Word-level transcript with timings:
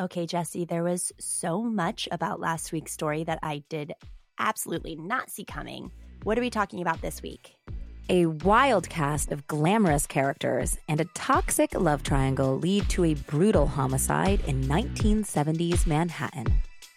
Okay, 0.00 0.26
Jessie, 0.26 0.64
there 0.64 0.84
was 0.84 1.12
so 1.18 1.60
much 1.60 2.08
about 2.12 2.38
last 2.38 2.70
week's 2.70 2.92
story 2.92 3.24
that 3.24 3.40
I 3.42 3.64
did 3.68 3.94
absolutely 4.38 4.94
not 4.94 5.28
see 5.28 5.44
coming. 5.44 5.90
What 6.22 6.38
are 6.38 6.40
we 6.40 6.50
talking 6.50 6.80
about 6.80 7.02
this 7.02 7.20
week? 7.20 7.56
A 8.08 8.26
wild 8.26 8.88
cast 8.88 9.32
of 9.32 9.48
glamorous 9.48 10.06
characters 10.06 10.78
and 10.88 11.00
a 11.00 11.04
toxic 11.14 11.74
love 11.74 12.04
triangle 12.04 12.58
lead 12.60 12.88
to 12.90 13.06
a 13.06 13.14
brutal 13.14 13.66
homicide 13.66 14.40
in 14.46 14.62
1970s 14.62 15.84
Manhattan. 15.84 16.46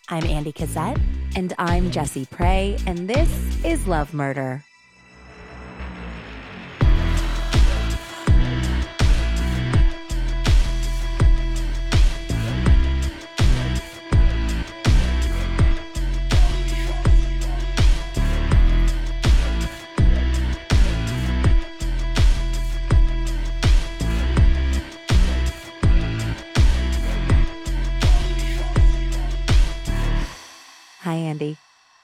I'm 0.10 0.24
Andie 0.24 0.54
Cassette. 0.54 1.00
And 1.36 1.54
I'm 1.58 1.90
Jessie 1.90 2.28
Pray, 2.28 2.78
and 2.86 3.10
this 3.10 3.66
is 3.66 3.88
Love 3.88 4.14
Murder. 4.14 4.64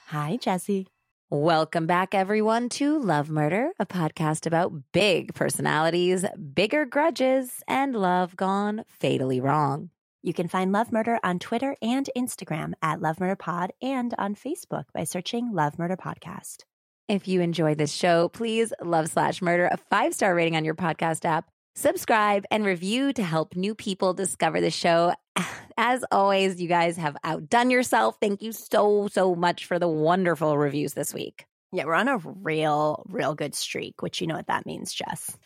Hi, 0.08 0.38
Jessie. 0.40 0.86
Welcome 1.28 1.86
back, 1.86 2.14
everyone, 2.14 2.70
to 2.70 2.98
Love 2.98 3.28
Murder, 3.28 3.72
a 3.78 3.84
podcast 3.84 4.46
about 4.46 4.72
big 4.90 5.34
personalities, 5.34 6.24
bigger 6.54 6.86
grudges, 6.86 7.62
and 7.68 7.94
love 7.94 8.34
gone 8.34 8.84
fatally 8.88 9.38
wrong. 9.38 9.90
You 10.22 10.32
can 10.32 10.48
find 10.48 10.72
Love 10.72 10.92
Murder 10.92 11.18
on 11.22 11.38
Twitter 11.38 11.76
and 11.82 12.08
Instagram 12.16 12.72
at 12.80 13.02
Love 13.02 13.20
Murder 13.20 13.36
Pod 13.36 13.72
and 13.82 14.14
on 14.16 14.34
Facebook 14.34 14.84
by 14.94 15.04
searching 15.04 15.52
Love 15.52 15.78
Murder 15.78 15.98
Podcast. 15.98 16.62
If 17.06 17.28
you 17.28 17.42
enjoy 17.42 17.74
this 17.74 17.92
show, 17.92 18.30
please 18.30 18.72
love 18.82 19.08
slash 19.10 19.42
murder 19.42 19.68
a 19.70 19.76
five 19.76 20.14
star 20.14 20.34
rating 20.34 20.56
on 20.56 20.64
your 20.64 20.74
podcast 20.74 21.26
app. 21.26 21.50
Subscribe 21.74 22.44
and 22.50 22.64
review 22.64 23.12
to 23.12 23.22
help 23.22 23.54
new 23.54 23.74
people 23.74 24.14
discover 24.14 24.60
the 24.60 24.70
show. 24.70 25.12
As 25.76 26.04
always, 26.10 26.60
you 26.60 26.68
guys 26.68 26.96
have 26.96 27.16
outdone 27.22 27.70
yourself. 27.70 28.16
Thank 28.20 28.42
you 28.42 28.52
so, 28.52 29.08
so 29.12 29.34
much 29.34 29.66
for 29.66 29.78
the 29.78 29.88
wonderful 29.88 30.58
reviews 30.58 30.94
this 30.94 31.14
week. 31.14 31.44
Yeah, 31.70 31.84
we're 31.84 31.94
on 31.94 32.08
a 32.08 32.16
real, 32.16 33.04
real 33.10 33.34
good 33.34 33.54
streak, 33.54 34.00
which 34.00 34.20
you 34.22 34.26
know 34.26 34.36
what 34.36 34.46
that 34.46 34.64
means, 34.64 34.94
Jess. 34.94 35.36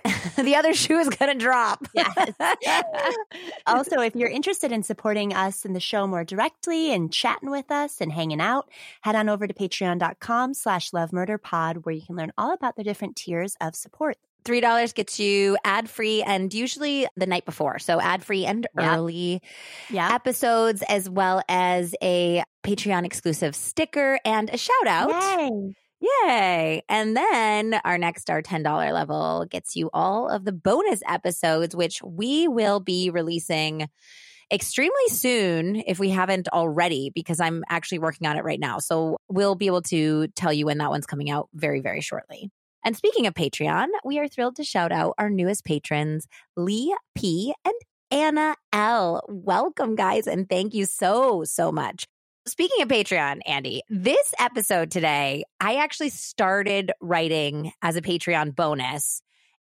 the 0.36 0.56
other 0.56 0.74
shoe 0.74 0.98
is 0.98 1.08
going 1.08 1.32
to 1.32 1.38
drop. 1.38 1.86
Yes. 1.94 2.32
also, 3.66 4.00
if 4.00 4.16
you're 4.16 4.28
interested 4.28 4.72
in 4.72 4.82
supporting 4.82 5.32
us 5.32 5.64
in 5.64 5.74
the 5.74 5.80
show 5.80 6.08
more 6.08 6.24
directly 6.24 6.92
and 6.92 7.12
chatting 7.12 7.50
with 7.50 7.70
us 7.70 8.00
and 8.00 8.10
hanging 8.10 8.40
out, 8.40 8.68
head 9.02 9.14
on 9.14 9.28
over 9.28 9.46
to 9.46 9.54
patreon.com 9.54 10.54
slash 10.54 10.92
love 10.92 11.12
murder 11.12 11.38
pod 11.38 11.84
where 11.84 11.94
you 11.94 12.02
can 12.04 12.16
learn 12.16 12.32
all 12.36 12.52
about 12.52 12.74
the 12.74 12.82
different 12.82 13.14
tiers 13.14 13.56
of 13.60 13.76
support. 13.76 14.16
$3 14.48 14.94
gets 14.94 15.20
you 15.20 15.56
ad 15.64 15.90
free 15.90 16.22
and 16.22 16.52
usually 16.54 17.06
the 17.16 17.26
night 17.26 17.44
before. 17.44 17.78
So 17.78 18.00
ad 18.00 18.24
free 18.24 18.46
and 18.46 18.66
Yep. 18.78 18.96
early 18.96 19.42
Yeah. 19.90 20.14
episodes, 20.14 20.82
as 20.88 21.08
well 21.10 21.42
as 21.48 21.94
a 22.02 22.42
Patreon 22.64 23.04
exclusive 23.04 23.54
sticker 23.54 24.18
and 24.24 24.50
a 24.50 24.56
shout 24.56 24.86
out. 24.86 25.10
Yay. 25.10 25.74
Yay. 26.00 26.82
And 26.88 27.16
then 27.16 27.80
our 27.84 27.98
next, 27.98 28.30
our 28.30 28.40
$10 28.40 28.92
level, 28.92 29.46
gets 29.50 29.74
you 29.74 29.90
all 29.92 30.28
of 30.28 30.44
the 30.44 30.52
bonus 30.52 31.02
episodes, 31.08 31.74
which 31.74 32.00
we 32.02 32.46
will 32.46 32.78
be 32.80 33.10
releasing 33.10 33.88
extremely 34.50 35.08
soon 35.08 35.76
if 35.86 35.98
we 35.98 36.08
haven't 36.10 36.48
already, 36.48 37.10
because 37.14 37.40
I'm 37.40 37.64
actually 37.68 37.98
working 37.98 38.26
on 38.26 38.36
it 38.36 38.44
right 38.44 38.60
now. 38.60 38.78
So 38.78 39.18
we'll 39.28 39.56
be 39.56 39.66
able 39.66 39.82
to 39.82 40.28
tell 40.28 40.52
you 40.52 40.66
when 40.66 40.78
that 40.78 40.88
one's 40.90 41.04
coming 41.06 41.30
out 41.30 41.48
very, 41.52 41.80
very 41.80 42.00
shortly. 42.00 42.48
And 42.84 42.96
speaking 42.96 43.26
of 43.26 43.34
Patreon, 43.34 43.88
we 44.04 44.18
are 44.18 44.28
thrilled 44.28 44.56
to 44.56 44.64
shout 44.64 44.92
out 44.92 45.14
our 45.18 45.30
newest 45.30 45.64
patrons, 45.64 46.26
Lee 46.56 46.94
P. 47.14 47.54
and 47.64 47.74
Anna 48.10 48.56
L. 48.72 49.22
Welcome, 49.28 49.94
guys, 49.96 50.26
and 50.26 50.48
thank 50.48 50.74
you 50.74 50.86
so, 50.86 51.44
so 51.44 51.70
much. 51.72 52.06
Speaking 52.46 52.80
of 52.82 52.88
Patreon, 52.88 53.40
Andie, 53.46 53.82
this 53.90 54.32
episode 54.38 54.90
today, 54.90 55.44
I 55.60 55.76
actually 55.76 56.08
started 56.08 56.92
writing 57.02 57.72
as 57.82 57.96
a 57.96 58.00
Patreon 58.00 58.56
bonus, 58.56 59.20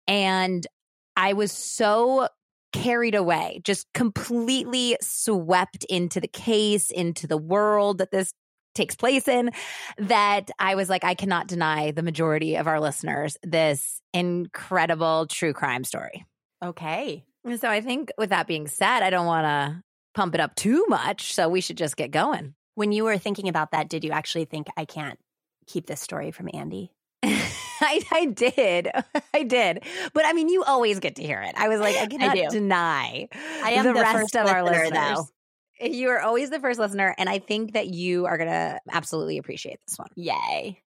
and 0.08 0.68
I 1.16 1.34
was 1.34 1.52
so 1.52 2.28
carried 2.74 3.16
away, 3.16 3.62
just 3.64 3.88
completely 3.94 4.98
swept 5.02 5.86
into 5.86 6.20
the 6.20 6.28
case, 6.28 6.92
into 6.92 7.26
the 7.26 7.38
world 7.38 7.98
that 7.98 8.12
this 8.12 8.34
takes 8.76 8.96
place 8.96 9.28
in, 9.28 9.52
that 9.98 10.52
I 10.60 10.76
was 10.76 10.90
like, 10.90 11.04
I 11.04 11.16
cannot 11.16 11.48
deny 11.48 11.92
the 11.92 12.04
majority 12.04 12.56
of 12.56 12.68
our 12.68 12.80
listeners 12.80 13.38
this 13.44 14.02
incredible 14.14 15.26
true 15.28 15.54
crime 15.54 15.84
story. 15.84 16.26
Okay. 16.64 17.24
So 17.60 17.70
I 17.70 17.82
think 17.82 18.12
with 18.18 18.30
that 18.30 18.48
being 18.48 18.68
said, 18.68 19.02
I 19.02 19.10
don't 19.10 19.26
want 19.26 19.46
to 19.46 19.84
pump 20.14 20.34
it 20.36 20.42
up 20.42 20.56
too 20.56 20.86
much. 20.88 21.34
So 21.34 21.50
we 21.50 21.62
should 21.62 21.78
just 21.78 21.98
get 21.98 22.12
going. 22.12 22.56
When 22.76 22.92
you 22.92 23.04
were 23.04 23.18
thinking 23.18 23.48
about 23.48 23.72
that, 23.72 23.90
did 23.90 24.04
you 24.04 24.12
actually 24.12 24.46
think 24.46 24.68
I 24.76 24.86
can't 24.86 25.20
keep 25.68 25.86
this 25.86 26.02
story 26.02 26.32
from 26.32 26.50
Andie? 26.54 26.92
I, 27.24 28.02
I 28.12 28.26
did. 28.26 28.90
I 29.34 29.44
did. 29.44 29.84
But 30.14 30.26
I 30.26 30.34
mean, 30.34 30.50
you 30.50 30.64
always 30.64 31.00
get 31.00 31.16
to 31.16 31.24
hear 31.24 31.42
it. 31.42 31.54
I 31.56 31.68
was 31.70 31.80
like, 31.80 31.96
I 32.02 32.08
cannot 32.08 32.36
do. 32.36 32.48
deny 32.50 33.28
I 33.64 33.72
am 33.72 33.86
the, 33.86 33.94
the 33.94 34.02
rest 34.02 34.36
of 34.36 34.48
our 34.48 34.64
listener, 34.64 34.84
listeners. 34.86 35.18
though. 35.18 35.28
You 35.80 36.10
are 36.10 36.22
always 36.22 36.50
the 36.50 36.60
first 36.60 36.80
listener. 36.80 37.14
And 37.18 37.30
I 37.30 37.40
think 37.40 37.74
that 37.74 37.88
you 37.88 38.26
are 38.26 38.38
going 38.38 38.50
to 38.50 38.80
absolutely 38.92 39.38
appreciate 39.38 39.80
this 39.88 39.98
one. 39.98 40.10
Yay. 40.16 40.82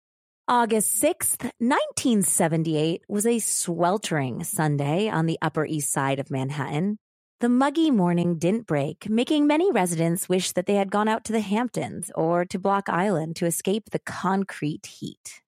August 0.48 1.02
6th, 1.02 1.42
1978 1.58 3.02
was 3.08 3.26
a 3.26 3.40
sweltering 3.40 4.44
Sunday 4.44 5.08
on 5.08 5.26
the 5.26 5.38
Upper 5.42 5.66
East 5.66 5.90
Side 5.90 6.20
of 6.20 6.30
Manhattan. 6.30 6.98
The 7.40 7.48
muggy 7.48 7.90
morning 7.90 8.38
didn't 8.38 8.66
break, 8.66 9.10
making 9.10 9.46
many 9.46 9.72
residents 9.72 10.28
wish 10.28 10.52
that 10.52 10.66
they 10.66 10.76
had 10.76 10.90
gone 10.90 11.08
out 11.08 11.24
to 11.24 11.32
the 11.32 11.40
Hamptons 11.40 12.10
or 12.14 12.44
to 12.46 12.58
Block 12.58 12.88
Island 12.88 13.36
to 13.36 13.46
escape 13.46 13.90
the 13.90 13.98
concrete 13.98 14.86
heat. 14.86 15.42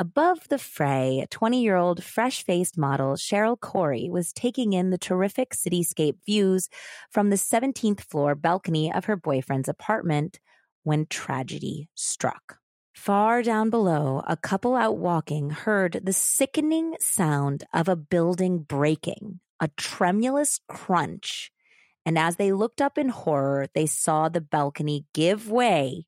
Above 0.00 0.48
the 0.48 0.56
fray, 0.56 1.26
20 1.30 1.60
year 1.60 1.76
old 1.76 2.02
fresh 2.02 2.42
faced 2.42 2.78
model 2.78 3.16
Cheryl 3.16 3.60
Corey 3.60 4.08
was 4.08 4.32
taking 4.32 4.72
in 4.72 4.88
the 4.88 4.96
terrific 4.96 5.50
cityscape 5.50 6.16
views 6.24 6.70
from 7.10 7.28
the 7.28 7.36
17th 7.36 8.00
floor 8.00 8.34
balcony 8.34 8.90
of 8.90 9.04
her 9.04 9.14
boyfriend's 9.14 9.68
apartment 9.68 10.40
when 10.84 11.04
tragedy 11.04 11.90
struck. 11.94 12.56
Far 12.94 13.42
down 13.42 13.68
below, 13.68 14.22
a 14.26 14.38
couple 14.38 14.74
out 14.74 14.96
walking 14.96 15.50
heard 15.50 16.00
the 16.02 16.14
sickening 16.14 16.96
sound 16.98 17.64
of 17.74 17.86
a 17.86 17.94
building 17.94 18.60
breaking, 18.60 19.40
a 19.60 19.68
tremulous 19.76 20.60
crunch. 20.66 21.52
And 22.06 22.18
as 22.18 22.36
they 22.36 22.54
looked 22.54 22.80
up 22.80 22.96
in 22.96 23.10
horror, 23.10 23.66
they 23.74 23.84
saw 23.84 24.30
the 24.30 24.40
balcony 24.40 25.04
give 25.12 25.50
way 25.50 26.06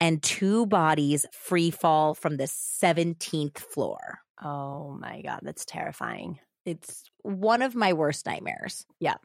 and 0.00 0.22
two 0.22 0.66
bodies 0.66 1.26
free 1.32 1.70
fall 1.70 2.14
from 2.14 2.36
the 2.36 2.44
17th 2.44 3.58
floor. 3.58 4.20
Oh 4.42 4.96
my 4.98 5.22
God, 5.22 5.40
that's 5.42 5.64
terrifying. 5.64 6.38
It's 6.64 7.10
one 7.22 7.62
of 7.62 7.74
my 7.74 7.92
worst 7.92 8.26
nightmares. 8.26 8.86
Yeah. 9.00 9.16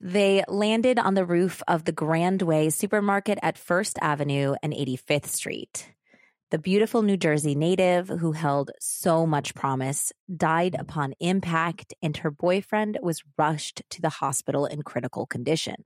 They 0.00 0.42
landed 0.48 0.98
on 0.98 1.14
the 1.14 1.24
roof 1.24 1.62
of 1.68 1.84
the 1.84 1.92
Grand 1.92 2.42
Way 2.42 2.70
supermarket 2.70 3.38
at 3.40 3.56
First 3.56 3.98
Avenue 4.02 4.54
and 4.62 4.72
85th 4.72 5.26
Street. 5.26 5.88
The 6.50 6.58
beautiful 6.58 7.02
New 7.02 7.16
Jersey 7.16 7.54
native 7.54 8.08
who 8.08 8.32
held 8.32 8.72
so 8.78 9.26
much 9.26 9.54
promise 9.54 10.12
died 10.36 10.76
upon 10.78 11.14
impact, 11.18 11.94
and 12.02 12.16
her 12.18 12.30
boyfriend 12.30 12.98
was 13.00 13.22
rushed 13.38 13.82
to 13.90 14.02
the 14.02 14.10
hospital 14.10 14.66
in 14.66 14.82
critical 14.82 15.24
condition. 15.24 15.84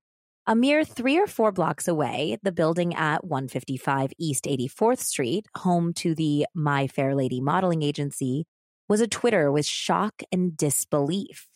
A 0.49 0.55
mere 0.55 0.85
three 0.85 1.19
or 1.19 1.27
four 1.27 1.51
blocks 1.51 1.89
away, 1.89 2.39
the 2.45 2.53
building 2.53 2.95
at 2.95 3.25
155 3.25 4.13
East 4.17 4.45
84th 4.45 5.01
Street, 5.01 5.45
home 5.57 5.93
to 5.95 6.15
the 6.15 6.47
My 6.55 6.87
Fair 6.87 7.17
Lady 7.17 7.41
modeling 7.41 7.83
agency, 7.83 8.47
was 8.89 9.01
a 9.01 9.09
Twitter 9.09 9.51
with 9.51 9.67
shock 9.67 10.23
and 10.31 10.57
disbelief. 10.57 11.49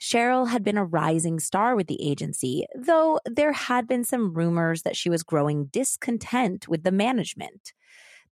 Cheryl 0.00 0.48
had 0.48 0.64
been 0.64 0.76
a 0.76 0.84
rising 0.84 1.38
star 1.38 1.76
with 1.76 1.86
the 1.86 2.04
agency, 2.04 2.66
though 2.74 3.20
there 3.24 3.52
had 3.52 3.86
been 3.86 4.02
some 4.02 4.34
rumors 4.34 4.82
that 4.82 4.96
she 4.96 5.08
was 5.08 5.22
growing 5.22 5.66
discontent 5.66 6.66
with 6.66 6.82
the 6.82 6.90
management. 6.90 7.72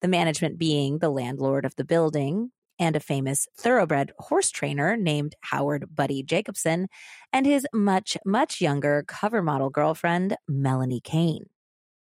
The 0.00 0.08
management 0.08 0.58
being 0.58 0.98
the 0.98 1.10
landlord 1.10 1.64
of 1.64 1.76
the 1.76 1.84
building 1.84 2.50
and 2.78 2.96
a 2.96 3.00
famous 3.00 3.46
thoroughbred 3.56 4.12
horse 4.18 4.50
trainer 4.50 4.96
named 4.96 5.34
Howard 5.42 5.94
Buddy 5.94 6.22
Jacobson 6.22 6.88
and 7.32 7.46
his 7.46 7.66
much, 7.72 8.16
much 8.24 8.60
younger 8.60 9.04
cover 9.06 9.42
model 9.42 9.70
girlfriend, 9.70 10.36
Melanie 10.48 11.00
Cain. 11.00 11.46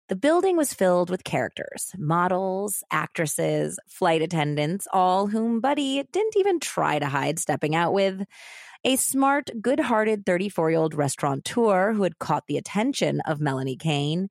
The 0.08 0.16
building 0.16 0.56
was 0.58 0.74
filled 0.74 1.08
with 1.08 1.24
characters, 1.24 1.92
models, 1.96 2.82
actresses, 2.90 3.78
flight 3.88 4.20
attendants, 4.20 4.86
all 4.92 5.28
whom 5.28 5.60
Buddy 5.60 6.02
didn't 6.12 6.36
even 6.36 6.60
try 6.60 6.98
to 6.98 7.06
hide 7.06 7.38
stepping 7.38 7.74
out 7.74 7.92
with. 7.94 8.22
a 8.84 8.96
smart, 8.96 9.50
good 9.62 9.80
hearted 9.80 10.26
34 10.26 10.70
year 10.70 10.78
old 10.80 10.94
restaurateur 10.94 11.94
who 11.94 12.02
had 12.02 12.18
caught 12.18 12.44
the 12.46 12.58
attention 12.58 13.20
of 13.20 13.40
Melanie 13.40 13.76
Cain, 13.76 14.28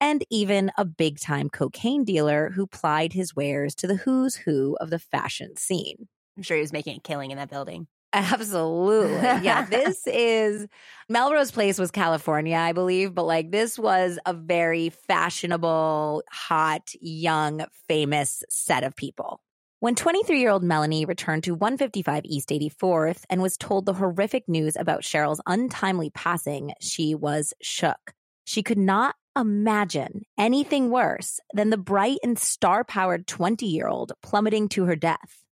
and 0.00 0.24
even 0.30 0.70
a 0.76 0.84
big 0.84 1.18
time 1.18 1.48
cocaine 1.48 2.04
dealer 2.04 2.50
who 2.50 2.66
plied 2.66 3.12
his 3.12 3.34
wares 3.34 3.74
to 3.76 3.86
the 3.86 3.96
who's 3.96 4.34
who 4.34 4.76
of 4.80 4.90
the 4.90 4.98
fashion 4.98 5.56
scene. 5.56 6.08
I'm 6.36 6.42
sure 6.42 6.56
he 6.56 6.62
was 6.62 6.72
making 6.72 6.96
a 6.96 7.00
killing 7.00 7.30
in 7.30 7.38
that 7.38 7.50
building. 7.50 7.86
Absolutely. 8.12 9.20
Yeah. 9.44 9.66
this 9.66 10.06
is 10.06 10.66
Melrose 11.08 11.50
Place 11.50 11.78
was 11.78 11.90
California, 11.90 12.56
I 12.56 12.72
believe, 12.72 13.14
but 13.14 13.24
like 13.24 13.50
this 13.50 13.78
was 13.78 14.18
a 14.24 14.32
very 14.32 14.90
fashionable, 14.90 16.22
hot, 16.30 16.92
young, 17.00 17.64
famous 17.88 18.44
set 18.48 18.84
of 18.84 18.94
people. 18.94 19.40
When 19.80 19.96
23 19.96 20.40
year 20.40 20.50
old 20.50 20.62
Melanie 20.62 21.04
returned 21.04 21.44
to 21.44 21.54
155 21.54 22.22
East 22.24 22.48
84th 22.48 23.24
and 23.28 23.42
was 23.42 23.58
told 23.58 23.84
the 23.84 23.92
horrific 23.92 24.48
news 24.48 24.76
about 24.76 25.02
Cheryl's 25.02 25.42
untimely 25.46 26.10
passing, 26.10 26.72
she 26.80 27.14
was 27.14 27.52
shook. 27.60 28.14
She 28.44 28.62
could 28.62 28.78
not 28.78 29.16
imagine 29.36 30.22
anything 30.38 30.90
worse 30.90 31.40
than 31.52 31.70
the 31.70 31.76
bright 31.76 32.18
and 32.22 32.38
star 32.38 32.84
powered 32.84 33.26
20 33.26 33.66
year 33.66 33.88
old 33.88 34.12
plummeting 34.22 34.68
to 34.70 34.84
her 34.84 34.96
death. 34.96 35.44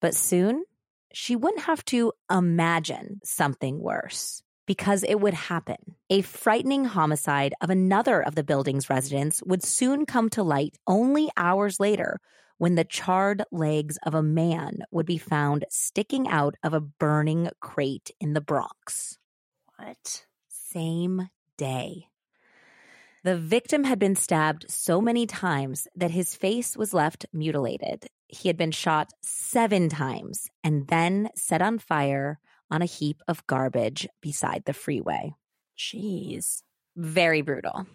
But 0.00 0.14
soon, 0.14 0.64
she 1.12 1.36
wouldn't 1.36 1.64
have 1.64 1.84
to 1.86 2.12
imagine 2.30 3.20
something 3.24 3.80
worse 3.80 4.42
because 4.66 5.02
it 5.02 5.20
would 5.20 5.34
happen. 5.34 5.76
A 6.10 6.22
frightening 6.22 6.84
homicide 6.84 7.54
of 7.60 7.70
another 7.70 8.22
of 8.22 8.36
the 8.36 8.44
building's 8.44 8.88
residents 8.88 9.42
would 9.44 9.64
soon 9.64 10.06
come 10.06 10.28
to 10.30 10.42
light 10.42 10.78
only 10.86 11.28
hours 11.36 11.80
later 11.80 12.20
when 12.58 12.74
the 12.74 12.84
charred 12.84 13.42
legs 13.50 13.98
of 14.04 14.14
a 14.14 14.22
man 14.22 14.80
would 14.90 15.06
be 15.06 15.18
found 15.18 15.64
sticking 15.70 16.28
out 16.28 16.54
of 16.62 16.74
a 16.74 16.80
burning 16.80 17.48
crate 17.58 18.10
in 18.20 18.34
the 18.34 18.40
Bronx. 18.40 19.18
What? 19.76 20.26
Same 20.48 21.30
day. 21.56 22.09
The 23.22 23.36
victim 23.36 23.84
had 23.84 23.98
been 23.98 24.16
stabbed 24.16 24.70
so 24.70 25.00
many 25.00 25.26
times 25.26 25.86
that 25.94 26.10
his 26.10 26.34
face 26.34 26.74
was 26.74 26.94
left 26.94 27.26
mutilated. 27.34 28.06
He 28.28 28.48
had 28.48 28.56
been 28.56 28.70
shot 28.70 29.12
seven 29.22 29.90
times 29.90 30.48
and 30.64 30.88
then 30.88 31.28
set 31.34 31.60
on 31.60 31.78
fire 31.78 32.38
on 32.70 32.80
a 32.80 32.86
heap 32.86 33.20
of 33.28 33.46
garbage 33.46 34.08
beside 34.22 34.64
the 34.64 34.72
freeway. 34.72 35.34
Jeez. 35.76 36.62
Very 36.96 37.42
brutal. 37.42 37.86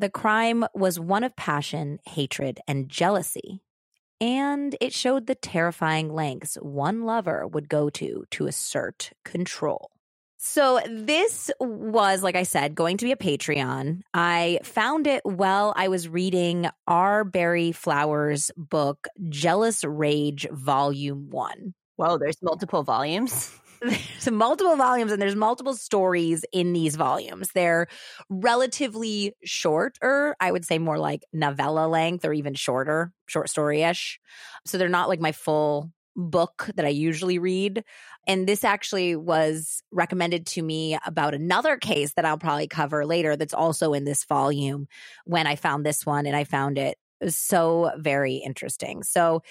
The 0.00 0.10
crime 0.10 0.64
was 0.74 0.98
one 0.98 1.22
of 1.22 1.36
passion, 1.36 2.00
hatred, 2.04 2.58
and 2.66 2.88
jealousy. 2.88 3.60
And 4.20 4.76
it 4.80 4.92
showed 4.92 5.26
the 5.26 5.36
terrifying 5.36 6.12
lengths 6.12 6.56
one 6.56 7.04
lover 7.04 7.46
would 7.46 7.68
go 7.68 7.90
to 7.90 8.24
to 8.32 8.46
assert 8.46 9.12
control. 9.24 9.90
So 10.46 10.78
this 10.86 11.50
was, 11.58 12.22
like 12.22 12.36
I 12.36 12.42
said, 12.42 12.74
going 12.74 12.98
to 12.98 13.06
be 13.06 13.12
a 13.12 13.16
Patreon. 13.16 14.02
I 14.12 14.60
found 14.62 15.06
it 15.06 15.24
while 15.24 15.72
I 15.74 15.88
was 15.88 16.06
reading 16.06 16.68
R. 16.86 17.24
Barri 17.24 17.72
Flowers' 17.72 18.50
book, 18.54 19.08
Jealous 19.30 19.84
Rage, 19.84 20.46
Volume 20.52 21.30
One. 21.30 21.72
Whoa, 21.96 22.18
there's 22.18 22.42
multiple 22.42 22.82
volumes. 22.82 23.58
there's 23.84 24.30
multiple 24.30 24.76
volumes 24.76 25.12
and 25.12 25.20
there's 25.20 25.34
multiple 25.34 25.74
stories 25.74 26.44
in 26.52 26.72
these 26.72 26.96
volumes. 26.96 27.50
They're 27.54 27.86
relatively 28.28 29.34
shorter, 29.44 30.36
I 30.40 30.52
would 30.52 30.64
say 30.64 30.78
more 30.78 30.98
like 30.98 31.24
novella 31.32 31.86
length 31.86 32.24
or 32.24 32.32
even 32.32 32.54
shorter, 32.54 33.12
short 33.26 33.50
story 33.50 33.82
ish. 33.82 34.20
So 34.66 34.78
they're 34.78 34.88
not 34.88 35.08
like 35.08 35.20
my 35.20 35.32
full 35.32 35.90
book 36.16 36.70
that 36.76 36.84
I 36.84 36.90
usually 36.90 37.38
read. 37.38 37.84
And 38.26 38.46
this 38.46 38.64
actually 38.64 39.16
was 39.16 39.82
recommended 39.90 40.46
to 40.48 40.62
me 40.62 40.98
about 41.06 41.34
another 41.34 41.76
case 41.76 42.14
that 42.14 42.24
I'll 42.24 42.38
probably 42.38 42.68
cover 42.68 43.04
later 43.04 43.36
that's 43.36 43.54
also 43.54 43.92
in 43.92 44.04
this 44.04 44.24
volume 44.24 44.86
when 45.24 45.46
I 45.46 45.56
found 45.56 45.84
this 45.84 46.06
one 46.06 46.26
and 46.26 46.36
I 46.36 46.44
found 46.44 46.78
it, 46.78 46.98
it 47.20 47.36
so 47.36 47.92
very 47.96 48.36
interesting. 48.36 49.02
So 49.02 49.42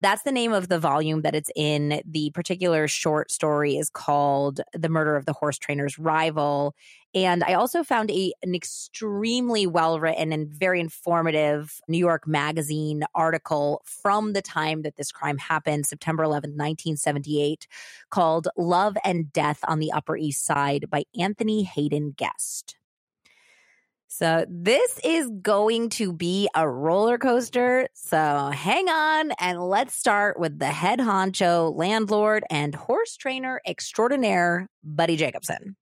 that's 0.00 0.22
the 0.22 0.32
name 0.32 0.52
of 0.52 0.68
the 0.68 0.78
volume 0.78 1.22
that 1.22 1.34
it's 1.34 1.50
in. 1.56 2.00
The 2.04 2.30
particular 2.30 2.86
short 2.88 3.30
story 3.30 3.76
is 3.76 3.90
called 3.90 4.60
The 4.72 4.88
Murder 4.88 5.16
of 5.16 5.26
the 5.26 5.32
Horse 5.32 5.58
Trainer's 5.58 5.98
Rival. 5.98 6.74
And 7.14 7.42
I 7.42 7.54
also 7.54 7.82
found 7.82 8.10
a, 8.10 8.32
an 8.42 8.54
extremely 8.54 9.66
well 9.66 9.98
written 9.98 10.32
and 10.32 10.48
very 10.48 10.78
informative 10.78 11.80
New 11.88 11.98
York 11.98 12.26
Magazine 12.26 13.02
article 13.14 13.82
from 13.84 14.34
the 14.34 14.42
time 14.42 14.82
that 14.82 14.96
this 14.96 15.10
crime 15.10 15.38
happened, 15.38 15.86
September 15.86 16.22
11, 16.22 16.50
1978, 16.50 17.66
called 18.10 18.48
Love 18.56 18.96
and 19.04 19.32
Death 19.32 19.60
on 19.66 19.78
the 19.78 19.90
Upper 19.90 20.16
East 20.16 20.44
Side 20.44 20.86
by 20.90 21.04
Anthony 21.18 21.64
Haden-Guest. 21.64 22.76
So, 24.10 24.46
this 24.48 24.98
is 25.04 25.30
going 25.42 25.90
to 25.90 26.14
be 26.14 26.48
a 26.54 26.66
roller 26.66 27.18
coaster. 27.18 27.88
So, 27.92 28.50
hang 28.54 28.88
on 28.88 29.32
and 29.38 29.60
let's 29.60 29.94
start 29.94 30.40
with 30.40 30.58
the 30.58 30.66
head 30.66 30.98
honcho, 30.98 31.76
landlord, 31.76 32.42
and 32.50 32.74
horse 32.74 33.18
trainer 33.18 33.60
extraordinaire, 33.66 34.66
Buddy 34.82 35.16
Jacobson. 35.16 35.76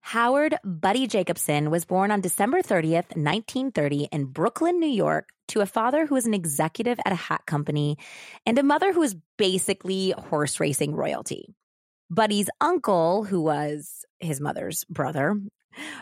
Howard 0.00 0.56
Buddy 0.64 1.08
Jacobson 1.08 1.70
was 1.70 1.84
born 1.84 2.12
on 2.12 2.20
December 2.20 2.62
30th, 2.62 3.16
1930, 3.16 4.08
in 4.12 4.26
Brooklyn, 4.26 4.78
New 4.78 4.88
York, 4.88 5.30
to 5.48 5.60
a 5.60 5.66
father 5.66 6.06
who 6.06 6.14
was 6.14 6.26
an 6.26 6.34
executive 6.34 7.00
at 7.04 7.12
a 7.12 7.16
hat 7.16 7.46
company 7.46 7.98
and 8.46 8.58
a 8.58 8.62
mother 8.62 8.92
who 8.92 9.00
was 9.00 9.16
basically 9.38 10.12
horse 10.12 10.60
racing 10.60 10.94
royalty. 10.94 11.54
Buddy's 12.10 12.50
uncle, 12.60 13.24
who 13.24 13.40
was 13.40 14.04
his 14.20 14.40
mother's 14.40 14.84
brother, 14.84 15.36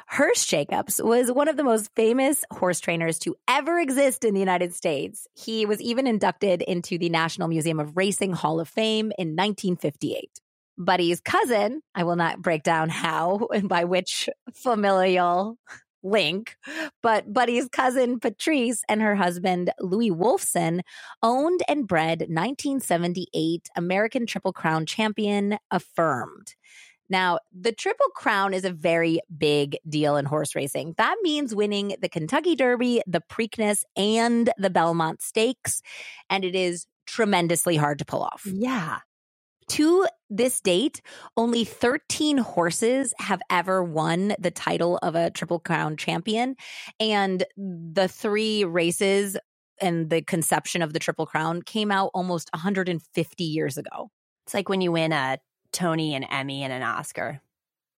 Hirsch 0.07 0.47
Jacobs 0.47 1.01
was 1.03 1.31
one 1.31 1.49
of 1.49 1.57
the 1.57 1.65
most 1.65 1.91
famous 1.95 2.45
horse 2.53 2.81
trainers 2.81 3.19
to 3.21 3.37
ever 3.49 3.79
exist 3.79 4.25
in 4.25 4.35
the 4.35 4.41
United 4.41 4.75
States. 4.75 5.27
He 5.35 5.67
was 5.67 5.81
even 5.81 6.07
inducted 6.07 6.63
into 6.63 6.99
the 6.99 7.09
National 7.09 7.49
Museum 7.49 7.81
of 7.81 7.97
Racing 7.97 8.33
Hall 8.33 8.61
of 8.61 8.69
Fame 8.69 9.13
in 9.19 9.37
1958. 9.37 10.41
Buddy's 10.79 11.21
cousin, 11.21 11.83
I 11.95 12.05
will 12.05 12.17
not 12.17 12.41
break 12.41 12.63
down 12.63 12.89
how 12.89 13.49
and 13.55 13.69
by 13.69 13.85
which 13.85 14.29
familial 14.55 15.59
link, 16.03 16.57
but 17.03 17.33
Buddy's 17.33 17.69
cousin 17.69 18.19
Patrice 18.19 18.83
and 18.89 19.03
her 19.03 19.15
husband 19.15 19.71
Louis 19.79 20.11
Wolfson 20.11 20.81
owned 21.23 21.61
and 21.69 21.87
bred 21.87 22.21
1978 22.21 23.69
American 23.77 24.27
Triple 24.27 24.53
Crown 24.53 24.87
champion 24.87 25.59
Affirmed. 25.71 26.55
Now, 27.11 27.41
the 27.53 27.73
Triple 27.73 28.09
Crown 28.15 28.55
is 28.55 28.65
a 28.65 28.73
very 28.73 29.21
big 29.37 29.77
deal 29.89 30.17
in 30.17 30.25
horse 30.25 30.55
racing. 30.55 30.95
That 30.97 31.17
means 31.23 31.55
winning 31.55 31.97
the 32.01 32.09
Kentucky 32.09 32.55
Derby, 32.55 33.03
the 33.07 33.21
Preakness, 33.21 33.83
and 33.97 34.51
the 34.57 34.71
Belmont 34.71 35.21
Stakes. 35.21 35.83
And 36.31 36.45
it 36.45 36.55
is 36.55 36.87
tremendously 37.07 37.77
hard 37.77 37.99
to 37.99 38.05
pull 38.05 38.23
off. 38.23 38.47
Yeah. 38.47 39.01
To 39.71 40.07
this 40.29 40.61
date, 40.61 41.01
only 41.37 41.65
13 41.65 42.39
horses 42.39 43.13
have 43.19 43.41
ever 43.51 43.85
won 43.85 44.35
the 44.39 44.51
title 44.51 44.99
of 44.99 45.15
a 45.15 45.31
Triple 45.31 45.61
Crown 45.61 45.97
champion. 45.97 46.57
And 46.99 47.45
the 47.57 48.09
three 48.09 48.65
races 48.65 49.37
and 49.81 50.11
the 50.11 50.23
conception 50.23 50.83
of 50.83 50.93
the 50.93 50.99
Triple 50.99 51.27
Crown 51.27 51.63
came 51.63 51.91
out 51.91 52.11
almost 52.15 52.51
150 52.53 53.45
years 53.45 53.77
ago. 53.77 54.11
It's 54.47 54.55
like 54.55 54.69
when 54.69 54.81
you 54.81 54.93
win 54.93 55.13
a 55.13 55.39
Tony, 55.73 56.15
and 56.15 56.27
Emmy, 56.31 56.63
and 56.63 56.73
an 56.73 56.83
Oscar. 56.83 57.41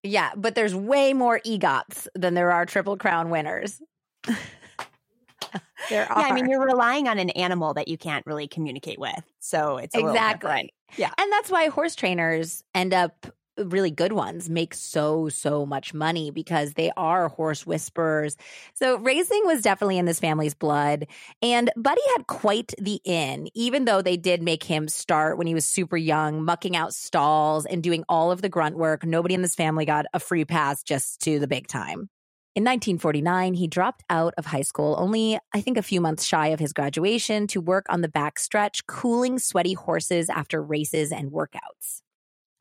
Yeah, 0.03 0.31
but 0.35 0.55
there's 0.55 0.75
way 0.75 1.13
more 1.13 1.39
EGOTs 1.45 2.07
than 2.13 2.33
there 2.33 2.51
are 2.51 2.65
Triple 2.65 2.97
Crown 2.97 3.29
winners. 3.29 3.81
there 4.23 6.11
are. 6.11 6.19
Yeah, 6.19 6.27
I 6.27 6.33
mean, 6.33 6.49
you're 6.49 6.65
relying 6.65 7.07
on 7.07 7.19
an 7.19 7.29
animal 7.31 7.73
that 7.75 7.87
you 7.87 7.97
can't 7.97 8.25
really 8.25 8.47
communicate 8.47 8.99
with. 8.99 9.23
So 9.39 9.77
it's 9.77 9.95
exactly. 9.95 10.73
Yeah. 10.97 11.11
And 11.17 11.31
that's 11.31 11.49
why 11.49 11.67
horse 11.67 11.95
trainers 11.95 12.63
end 12.75 12.93
up 12.93 13.27
really 13.57 13.91
good 13.91 14.13
ones 14.13 14.49
make 14.49 14.73
so 14.73 15.29
so 15.29 15.65
much 15.65 15.93
money 15.93 16.31
because 16.31 16.73
they 16.73 16.91
are 16.97 17.27
horse 17.29 17.65
whisperers. 17.65 18.35
So 18.73 18.97
racing 18.97 19.41
was 19.45 19.61
definitely 19.61 19.97
in 19.97 20.05
this 20.05 20.19
family's 20.19 20.53
blood 20.53 21.07
and 21.41 21.71
Buddy 21.75 22.01
had 22.15 22.27
quite 22.27 22.73
the 22.79 23.01
in 23.03 23.49
even 23.53 23.85
though 23.85 24.01
they 24.01 24.17
did 24.17 24.41
make 24.41 24.63
him 24.63 24.87
start 24.87 25.37
when 25.37 25.47
he 25.47 25.53
was 25.53 25.65
super 25.65 25.97
young 25.97 26.43
mucking 26.43 26.75
out 26.75 26.93
stalls 26.93 27.65
and 27.65 27.83
doing 27.83 28.03
all 28.09 28.31
of 28.31 28.41
the 28.41 28.49
grunt 28.49 28.77
work. 28.77 29.05
Nobody 29.05 29.33
in 29.33 29.41
this 29.41 29.55
family 29.55 29.85
got 29.85 30.05
a 30.13 30.19
free 30.19 30.45
pass 30.45 30.83
just 30.83 31.21
to 31.21 31.39
the 31.39 31.47
big 31.47 31.67
time. 31.67 32.09
In 32.55 32.63
1949, 32.63 33.55
he 33.55 33.65
dropped 33.65 34.03
out 34.11 34.35
of 34.37 34.45
high 34.45 34.61
school, 34.61 34.95
only 34.99 35.39
I 35.55 35.61
think 35.61 35.75
a 35.75 35.81
few 35.81 35.99
months 35.99 36.23
shy 36.23 36.49
of 36.49 36.59
his 36.59 36.71
graduation, 36.71 37.47
to 37.47 37.59
work 37.59 37.87
on 37.89 38.01
the 38.01 38.07
backstretch, 38.07 38.85
cooling 38.85 39.39
sweaty 39.39 39.73
horses 39.73 40.29
after 40.29 40.61
races 40.61 41.11
and 41.11 41.31
workouts. 41.31 42.02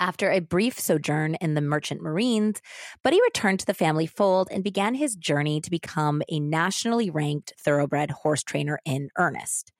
After 0.03 0.33
a 0.33 0.41
brief 0.41 0.81
sojourn 0.81 1.37
in 1.37 1.55
the 1.55 1.61
Merchant 1.61 2.03
Marines, 2.03 2.61
Buddy 3.05 3.21
returned 3.23 3.61
to 3.61 3.67
the 3.67 3.73
family 3.73 4.09
fold 4.09 4.49
and 4.51 4.65
began 4.65 4.97
his 4.97 5.15
journey 5.15 5.61
to 5.61 5.71
become 5.71 6.23
a 6.29 6.41
nationally 6.41 7.09
ranked 7.09 7.53
thoroughbred 7.65 8.11
horse 8.11 8.43
trainer 8.43 8.81
in 8.85 9.11
earnest. 9.17 9.71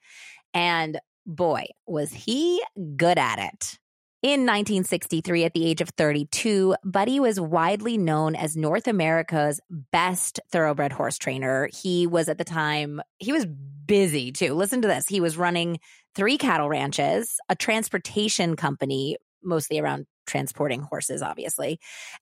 And 0.55 1.01
boy, 1.27 1.65
was 1.89 2.13
he 2.13 2.63
good 2.95 3.19
at 3.19 3.41
it. 3.41 3.81
In 4.23 4.43
1963, 4.43 5.45
at 5.45 5.55
the 5.55 5.67
age 5.67 5.81
of 5.81 5.89
32, 5.89 6.77
Buddy 6.85 7.19
was 7.19 7.41
widely 7.41 7.99
known 7.99 8.37
as 8.37 8.57
North 8.57 8.87
America's 8.87 9.61
best 9.91 10.39
thoroughbred 10.53 10.93
horse 10.93 11.19
trainer. 11.19 11.69
He 11.73 12.07
was 12.07 12.29
at 12.29 12.39
the 12.39 12.45
time, 12.45 13.03
he 13.19 13.33
was 13.33 13.45
busy 13.45 14.31
too. 14.31 14.55
Listen 14.55 14.83
to 14.83 14.89
this. 14.89 15.09
He 15.09 15.21
was 15.21 15.37
running 15.37 15.81
three 16.15 16.39
cattle 16.39 16.69
ranches, 16.69 17.41
a 17.49 17.57
transportation 17.57 18.55
company, 18.55 19.17
mostly 19.43 19.81
around 19.81 20.07
transporting 20.27 20.83
horses, 20.83 21.23
obviously, 21.23 21.79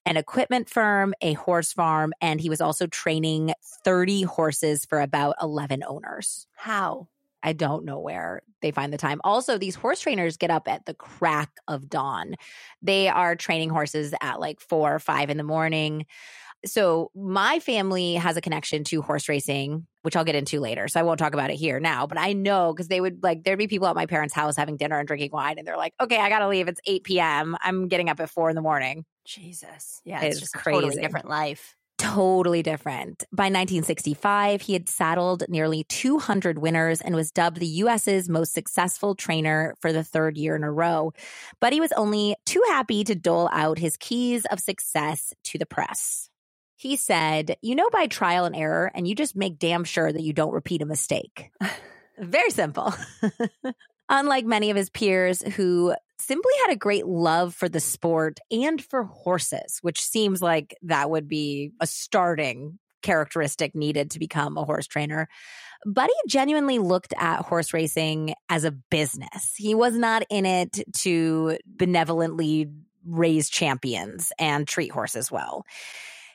an 0.06 0.16
equipment 0.16 0.68
firm, 0.68 1.14
a 1.20 1.34
horse 1.34 1.72
farm, 1.72 2.12
and 2.20 2.40
he 2.40 2.48
was 2.48 2.60
also 2.60 2.86
training 2.86 3.52
30 3.84 4.22
horses 4.22 4.84
for 4.84 5.00
about 5.00 5.36
11 5.40 5.82
owners. 5.86 6.46
How? 6.54 7.08
I 7.42 7.52
don't 7.52 7.84
know 7.84 7.98
where 7.98 8.42
they 8.60 8.70
find 8.70 8.92
the 8.92 8.98
time. 8.98 9.20
Also, 9.24 9.56
these 9.56 9.74
horse 9.74 10.00
trainers 10.00 10.36
get 10.36 10.50
up 10.50 10.68
at 10.68 10.84
the 10.84 10.94
crack 10.94 11.50
of 11.68 11.88
dawn. 11.88 12.34
They 12.82 13.08
are 13.08 13.34
training 13.34 13.70
horses 13.70 14.12
at 14.20 14.40
like 14.40 14.60
four 14.60 14.94
or 14.94 14.98
five 14.98 15.30
in 15.30 15.38
the 15.38 15.42
morning. 15.42 16.06
So, 16.64 17.10
my 17.14 17.58
family 17.60 18.14
has 18.14 18.36
a 18.36 18.40
connection 18.40 18.84
to 18.84 19.02
horse 19.02 19.28
racing, 19.28 19.86
which 20.02 20.16
I'll 20.16 20.24
get 20.24 20.34
into 20.34 20.60
later. 20.60 20.88
So, 20.88 21.00
I 21.00 21.02
won't 21.02 21.18
talk 21.18 21.34
about 21.34 21.50
it 21.50 21.56
here 21.56 21.80
now, 21.80 22.06
but 22.06 22.18
I 22.18 22.32
know 22.34 22.72
because 22.72 22.88
they 22.88 23.00
would 23.00 23.22
like, 23.22 23.44
there'd 23.44 23.58
be 23.58 23.66
people 23.68 23.88
at 23.88 23.94
my 23.96 24.06
parents' 24.06 24.34
house 24.34 24.56
having 24.56 24.76
dinner 24.76 24.98
and 24.98 25.06
drinking 25.06 25.30
wine, 25.32 25.58
and 25.58 25.66
they're 25.66 25.76
like, 25.76 25.94
okay, 26.00 26.18
I 26.18 26.28
got 26.28 26.40
to 26.40 26.48
leave. 26.48 26.68
It's 26.68 26.80
8 26.86 27.04
p.m. 27.04 27.56
I'm 27.62 27.88
getting 27.88 28.08
up 28.10 28.20
at 28.20 28.30
four 28.30 28.50
in 28.50 28.56
the 28.56 28.62
morning. 28.62 29.04
Jesus. 29.24 30.00
Yeah. 30.04 30.20
It's 30.22 30.36
It's, 30.36 30.40
just 30.40 30.54
crazy. 30.54 30.78
a 30.78 30.82
totally 30.82 31.02
different 31.02 31.28
life. 31.28 31.76
totally 31.98 32.62
different. 32.62 33.24
By 33.30 33.44
1965, 33.44 34.62
he 34.62 34.72
had 34.72 34.88
saddled 34.88 35.44
nearly 35.50 35.84
200 35.84 36.58
winners 36.58 37.02
and 37.02 37.14
was 37.14 37.30
dubbed 37.30 37.58
the 37.60 37.66
US's 37.66 38.26
most 38.28 38.54
successful 38.54 39.14
trainer 39.14 39.74
for 39.80 39.92
the 39.92 40.02
third 40.02 40.38
year 40.38 40.56
in 40.56 40.64
a 40.64 40.72
row. 40.72 41.12
But 41.60 41.74
he 41.74 41.80
was 41.80 41.92
only 41.92 42.36
too 42.46 42.62
happy 42.68 43.04
to 43.04 43.14
dole 43.14 43.50
out 43.52 43.78
his 43.78 43.98
keys 43.98 44.46
of 44.46 44.60
success 44.60 45.34
to 45.44 45.58
the 45.58 45.66
press. 45.66 46.29
He 46.80 46.96
said, 46.96 47.58
You 47.60 47.74
know, 47.74 47.90
by 47.90 48.06
trial 48.06 48.46
and 48.46 48.56
error, 48.56 48.90
and 48.94 49.06
you 49.06 49.14
just 49.14 49.36
make 49.36 49.58
damn 49.58 49.84
sure 49.84 50.10
that 50.10 50.22
you 50.22 50.32
don't 50.32 50.54
repeat 50.54 50.80
a 50.80 50.86
mistake. 50.86 51.50
Very 52.18 52.48
simple. 52.48 52.94
Unlike 54.08 54.46
many 54.46 54.70
of 54.70 54.78
his 54.78 54.88
peers 54.88 55.42
who 55.42 55.94
simply 56.18 56.52
had 56.64 56.72
a 56.72 56.78
great 56.78 57.04
love 57.04 57.54
for 57.54 57.68
the 57.68 57.80
sport 57.80 58.40
and 58.50 58.82
for 58.82 59.04
horses, 59.04 59.78
which 59.82 60.02
seems 60.02 60.40
like 60.40 60.74
that 60.80 61.10
would 61.10 61.28
be 61.28 61.72
a 61.80 61.86
starting 61.86 62.78
characteristic 63.02 63.74
needed 63.74 64.12
to 64.12 64.18
become 64.18 64.56
a 64.56 64.64
horse 64.64 64.86
trainer. 64.86 65.28
Buddy 65.84 66.14
genuinely 66.28 66.78
looked 66.78 67.12
at 67.18 67.42
horse 67.42 67.74
racing 67.74 68.32
as 68.48 68.64
a 68.64 68.70
business. 68.70 69.54
He 69.54 69.74
was 69.74 69.94
not 69.94 70.22
in 70.30 70.46
it 70.46 70.80
to 71.00 71.58
benevolently 71.66 72.70
raise 73.04 73.50
champions 73.50 74.32
and 74.38 74.66
treat 74.66 74.92
horses 74.92 75.30
well. 75.30 75.66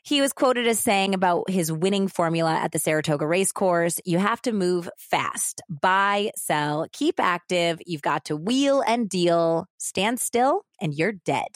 He 0.05 0.21
was 0.21 0.33
quoted 0.33 0.67
as 0.67 0.77
saying 0.79 1.15
about 1.15 1.49
his 1.49 1.71
winning 1.71 2.07
formula 2.07 2.53
at 2.53 2.71
the 2.71 2.77
Saratoga 2.77 3.25
race 3.25 3.51
course 3.51 3.99
you 4.05 4.19
have 4.19 4.39
to 4.43 4.51
move 4.51 4.87
fast, 4.99 5.63
buy, 5.67 6.29
sell, 6.35 6.85
keep 6.93 7.19
active. 7.19 7.81
You've 7.87 8.03
got 8.03 8.25
to 8.25 8.37
wheel 8.37 8.83
and 8.85 9.09
deal, 9.09 9.65
stand 9.79 10.19
still, 10.19 10.63
and 10.79 10.93
you're 10.93 11.11
dead. 11.11 11.47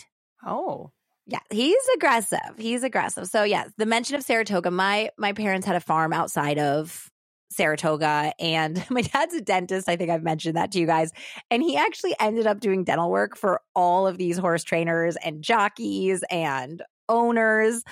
Oh. 0.43 0.89
Yeah, 1.27 1.41
he's 1.51 1.87
aggressive. 1.95 2.55
He's 2.57 2.81
aggressive. 2.81 3.27
So 3.27 3.43
yes, 3.43 3.69
the 3.77 3.85
mention 3.85 4.15
of 4.15 4.23
Saratoga, 4.23 4.71
my 4.71 5.11
my 5.15 5.33
parents 5.33 5.67
had 5.67 5.75
a 5.75 5.79
farm 5.79 6.11
outside 6.11 6.57
of 6.57 7.07
Saratoga 7.51 8.33
and 8.39 8.83
my 8.89 9.01
dad's 9.01 9.35
a 9.35 9.41
dentist. 9.41 9.87
I 9.87 9.95
think 9.95 10.09
I've 10.09 10.23
mentioned 10.23 10.57
that 10.57 10.71
to 10.71 10.79
you 10.79 10.87
guys. 10.87 11.11
And 11.51 11.61
he 11.61 11.77
actually 11.77 12.15
ended 12.19 12.47
up 12.47 12.61
doing 12.61 12.83
dental 12.83 13.11
work 13.11 13.37
for 13.37 13.61
all 13.75 14.07
of 14.07 14.17
these 14.17 14.39
horse 14.39 14.63
trainers 14.63 15.17
and 15.17 15.43
jockeys 15.43 16.23
and 16.31 16.81
owners 17.09 17.83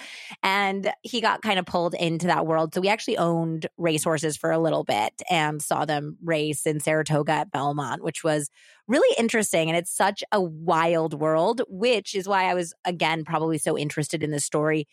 and 0.44 0.92
he 1.02 1.20
got 1.20 1.42
kind 1.42 1.60
of 1.60 1.66
pulled 1.66 1.94
into 1.94 2.28
that 2.28 2.46
world 2.46 2.74
so 2.74 2.80
we 2.80 2.88
actually 2.88 3.18
owned 3.18 3.68
racehorses 3.78 4.38
for 4.38 4.52
a 4.52 4.60
little 4.60 4.84
bit 4.84 5.22
and 5.30 5.62
saw 5.62 5.86
them 5.86 6.18
race 6.24 6.66
in 6.66 6.80
Saratoga 6.80 7.34
at 7.34 7.52
Belmont 7.52 8.04
which 8.04 8.24
was 8.24 8.50
really 8.88 9.14
interesting 9.18 9.70
and 9.70 9.78
it's 9.78 9.96
such 9.96 10.24
a 10.32 10.42
wild 10.42 11.14
world 11.14 11.62
which 11.68 12.16
is 12.16 12.28
why 12.28 12.46
I 12.46 12.54
was 12.54 12.74
again 12.86 13.26
probably 13.26 13.58
so 13.58 13.78
interested 13.78 14.24
in 14.24 14.32
this 14.32 14.46
story 14.46 14.88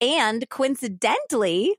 and 0.00 0.48
coincidentally 0.48 1.74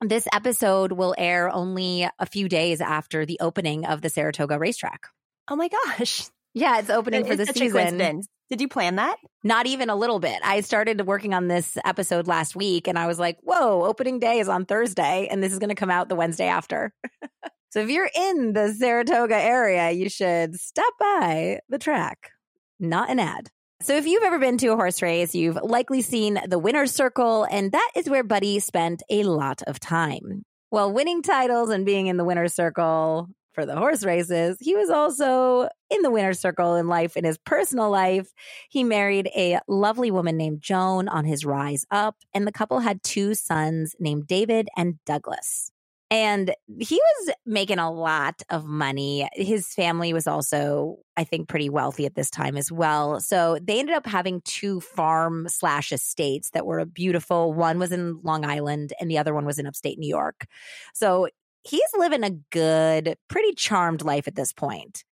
this 0.00 0.28
episode 0.32 0.92
will 0.92 1.14
air 1.16 1.50
only 1.50 2.08
a 2.18 2.26
few 2.26 2.48
days 2.48 2.80
after 2.80 3.24
the 3.24 3.38
opening 3.40 3.86
of 3.86 4.02
the 4.02 4.10
Saratoga 4.10 4.58
racetrack. 4.58 5.06
Oh 5.48 5.56
my 5.56 5.68
gosh. 5.68 6.28
Yeah, 6.52 6.78
it's 6.78 6.90
opening 6.90 7.24
for 7.24 7.32
It's 7.32 7.46
the 7.46 7.58
season. 7.58 8.22
Did 8.50 8.60
you 8.60 8.68
plan 8.68 8.96
that? 8.96 9.16
Not 9.42 9.66
even 9.66 9.88
a 9.88 9.96
little 9.96 10.18
bit. 10.18 10.38
I 10.44 10.60
started 10.60 11.06
working 11.06 11.32
on 11.32 11.48
this 11.48 11.78
episode 11.84 12.26
last 12.26 12.54
week 12.54 12.86
and 12.86 12.98
I 12.98 13.06
was 13.06 13.18
like, 13.18 13.38
whoa, 13.42 13.84
opening 13.84 14.18
day 14.18 14.38
is 14.38 14.48
on 14.48 14.66
Thursday 14.66 15.28
and 15.30 15.42
this 15.42 15.52
is 15.52 15.58
going 15.58 15.70
to 15.70 15.74
come 15.74 15.90
out 15.90 16.08
the 16.08 16.14
Wednesday 16.14 16.46
after. 16.46 16.92
so 17.70 17.80
if 17.80 17.88
you're 17.88 18.10
in 18.14 18.52
the 18.52 18.72
Saratoga 18.74 19.36
area, 19.36 19.90
you 19.92 20.10
should 20.10 20.54
stop 20.56 20.92
by 21.00 21.60
the 21.70 21.78
track. 21.78 22.30
Not 22.78 23.08
an 23.08 23.18
ad. 23.18 23.48
So 23.80 23.94
if 23.96 24.06
you've 24.06 24.22
ever 24.22 24.38
been 24.38 24.58
to 24.58 24.68
a 24.68 24.76
horse 24.76 25.02
race, 25.02 25.34
you've 25.34 25.58
likely 25.62 26.00
seen 26.00 26.40
the 26.46 26.58
winner's 26.58 26.92
circle, 26.94 27.46
and 27.50 27.72
that 27.72 27.90
is 27.94 28.08
where 28.08 28.22
Buddy 28.22 28.58
spent 28.58 29.02
a 29.10 29.24
lot 29.24 29.62
of 29.66 29.78
time. 29.78 30.42
Well, 30.70 30.92
winning 30.92 31.22
titles 31.22 31.70
and 31.70 31.84
being 31.84 32.06
in 32.06 32.16
the 32.16 32.24
winner's 32.24 32.54
circle 32.54 33.28
for 33.54 33.64
the 33.64 33.76
horse 33.76 34.04
races, 34.04 34.58
he 34.60 34.74
was 34.74 34.90
also 34.90 35.68
in 35.90 36.02
the 36.02 36.10
winner's 36.10 36.40
circle 36.40 36.74
in 36.74 36.88
life, 36.88 37.16
in 37.16 37.24
his 37.24 37.38
personal 37.38 37.90
life. 37.90 38.32
He 38.68 38.84
married 38.84 39.28
a 39.36 39.58
lovely 39.68 40.10
woman 40.10 40.36
named 40.36 40.60
Joan 40.60 41.08
on 41.08 41.24
his 41.24 41.44
rise 41.44 41.86
up, 41.90 42.16
and 42.34 42.46
the 42.46 42.52
couple 42.52 42.80
had 42.80 43.02
two 43.02 43.34
sons 43.34 43.94
named 43.98 44.26
David 44.26 44.68
and 44.76 44.98
Douglas. 45.04 45.70
And 46.10 46.54
he 46.78 46.96
was 46.96 47.34
making 47.44 47.78
a 47.78 47.90
lot 47.90 48.42
of 48.50 48.66
money. 48.66 49.28
His 49.32 49.68
family 49.68 50.12
was 50.12 50.26
also, 50.26 50.98
I 51.16 51.24
think, 51.24 51.48
pretty 51.48 51.70
wealthy 51.70 52.06
at 52.06 52.14
this 52.14 52.30
time 52.30 52.56
as 52.56 52.70
well. 52.70 53.20
So 53.20 53.58
they 53.60 53.80
ended 53.80 53.96
up 53.96 54.06
having 54.06 54.42
two 54.44 54.80
farm 54.80 55.48
slash 55.48 55.92
estates 55.92 56.50
that 56.50 56.66
were 56.66 56.84
beautiful. 56.84 57.52
One 57.52 57.78
was 57.78 57.90
in 57.90 58.20
Long 58.22 58.44
Island 58.44 58.92
and 59.00 59.10
the 59.10 59.18
other 59.18 59.34
one 59.34 59.46
was 59.46 59.58
in 59.58 59.66
upstate 59.66 59.98
New 59.98 60.08
York. 60.08 60.46
So 60.92 61.28
he's 61.64 61.82
living 61.96 62.22
a 62.22 62.30
good, 62.30 63.16
pretty 63.28 63.54
charmed 63.54 64.02
life 64.02 64.28
at 64.28 64.36
this 64.36 64.52
point. 64.52 65.04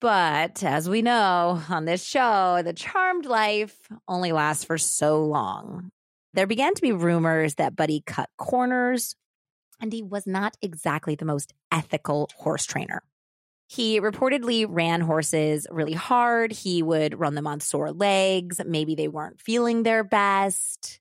But 0.00 0.62
as 0.62 0.88
we 0.88 1.02
know 1.02 1.62
on 1.68 1.84
this 1.84 2.04
show, 2.04 2.62
the 2.64 2.72
charmed 2.72 3.26
life 3.26 3.76
only 4.06 4.32
lasts 4.32 4.64
for 4.64 4.78
so 4.78 5.24
long. 5.24 5.90
There 6.34 6.46
began 6.46 6.74
to 6.74 6.82
be 6.82 6.92
rumors 6.92 7.56
that 7.56 7.74
Buddy 7.74 8.02
cut 8.06 8.30
corners, 8.36 9.16
and 9.80 9.92
he 9.92 10.02
was 10.02 10.26
not 10.26 10.56
exactly 10.62 11.14
the 11.14 11.24
most 11.24 11.52
ethical 11.72 12.28
horse 12.36 12.64
trainer. 12.64 13.02
He 13.66 14.00
reportedly 14.00 14.66
ran 14.68 15.00
horses 15.02 15.66
really 15.70 15.92
hard. 15.92 16.52
He 16.52 16.82
would 16.82 17.18
run 17.18 17.34
them 17.34 17.46
on 17.46 17.60
sore 17.60 17.92
legs. 17.92 18.60
Maybe 18.64 18.94
they 18.94 19.08
weren't 19.08 19.40
feeling 19.40 19.82
their 19.82 20.04
best. 20.04 20.97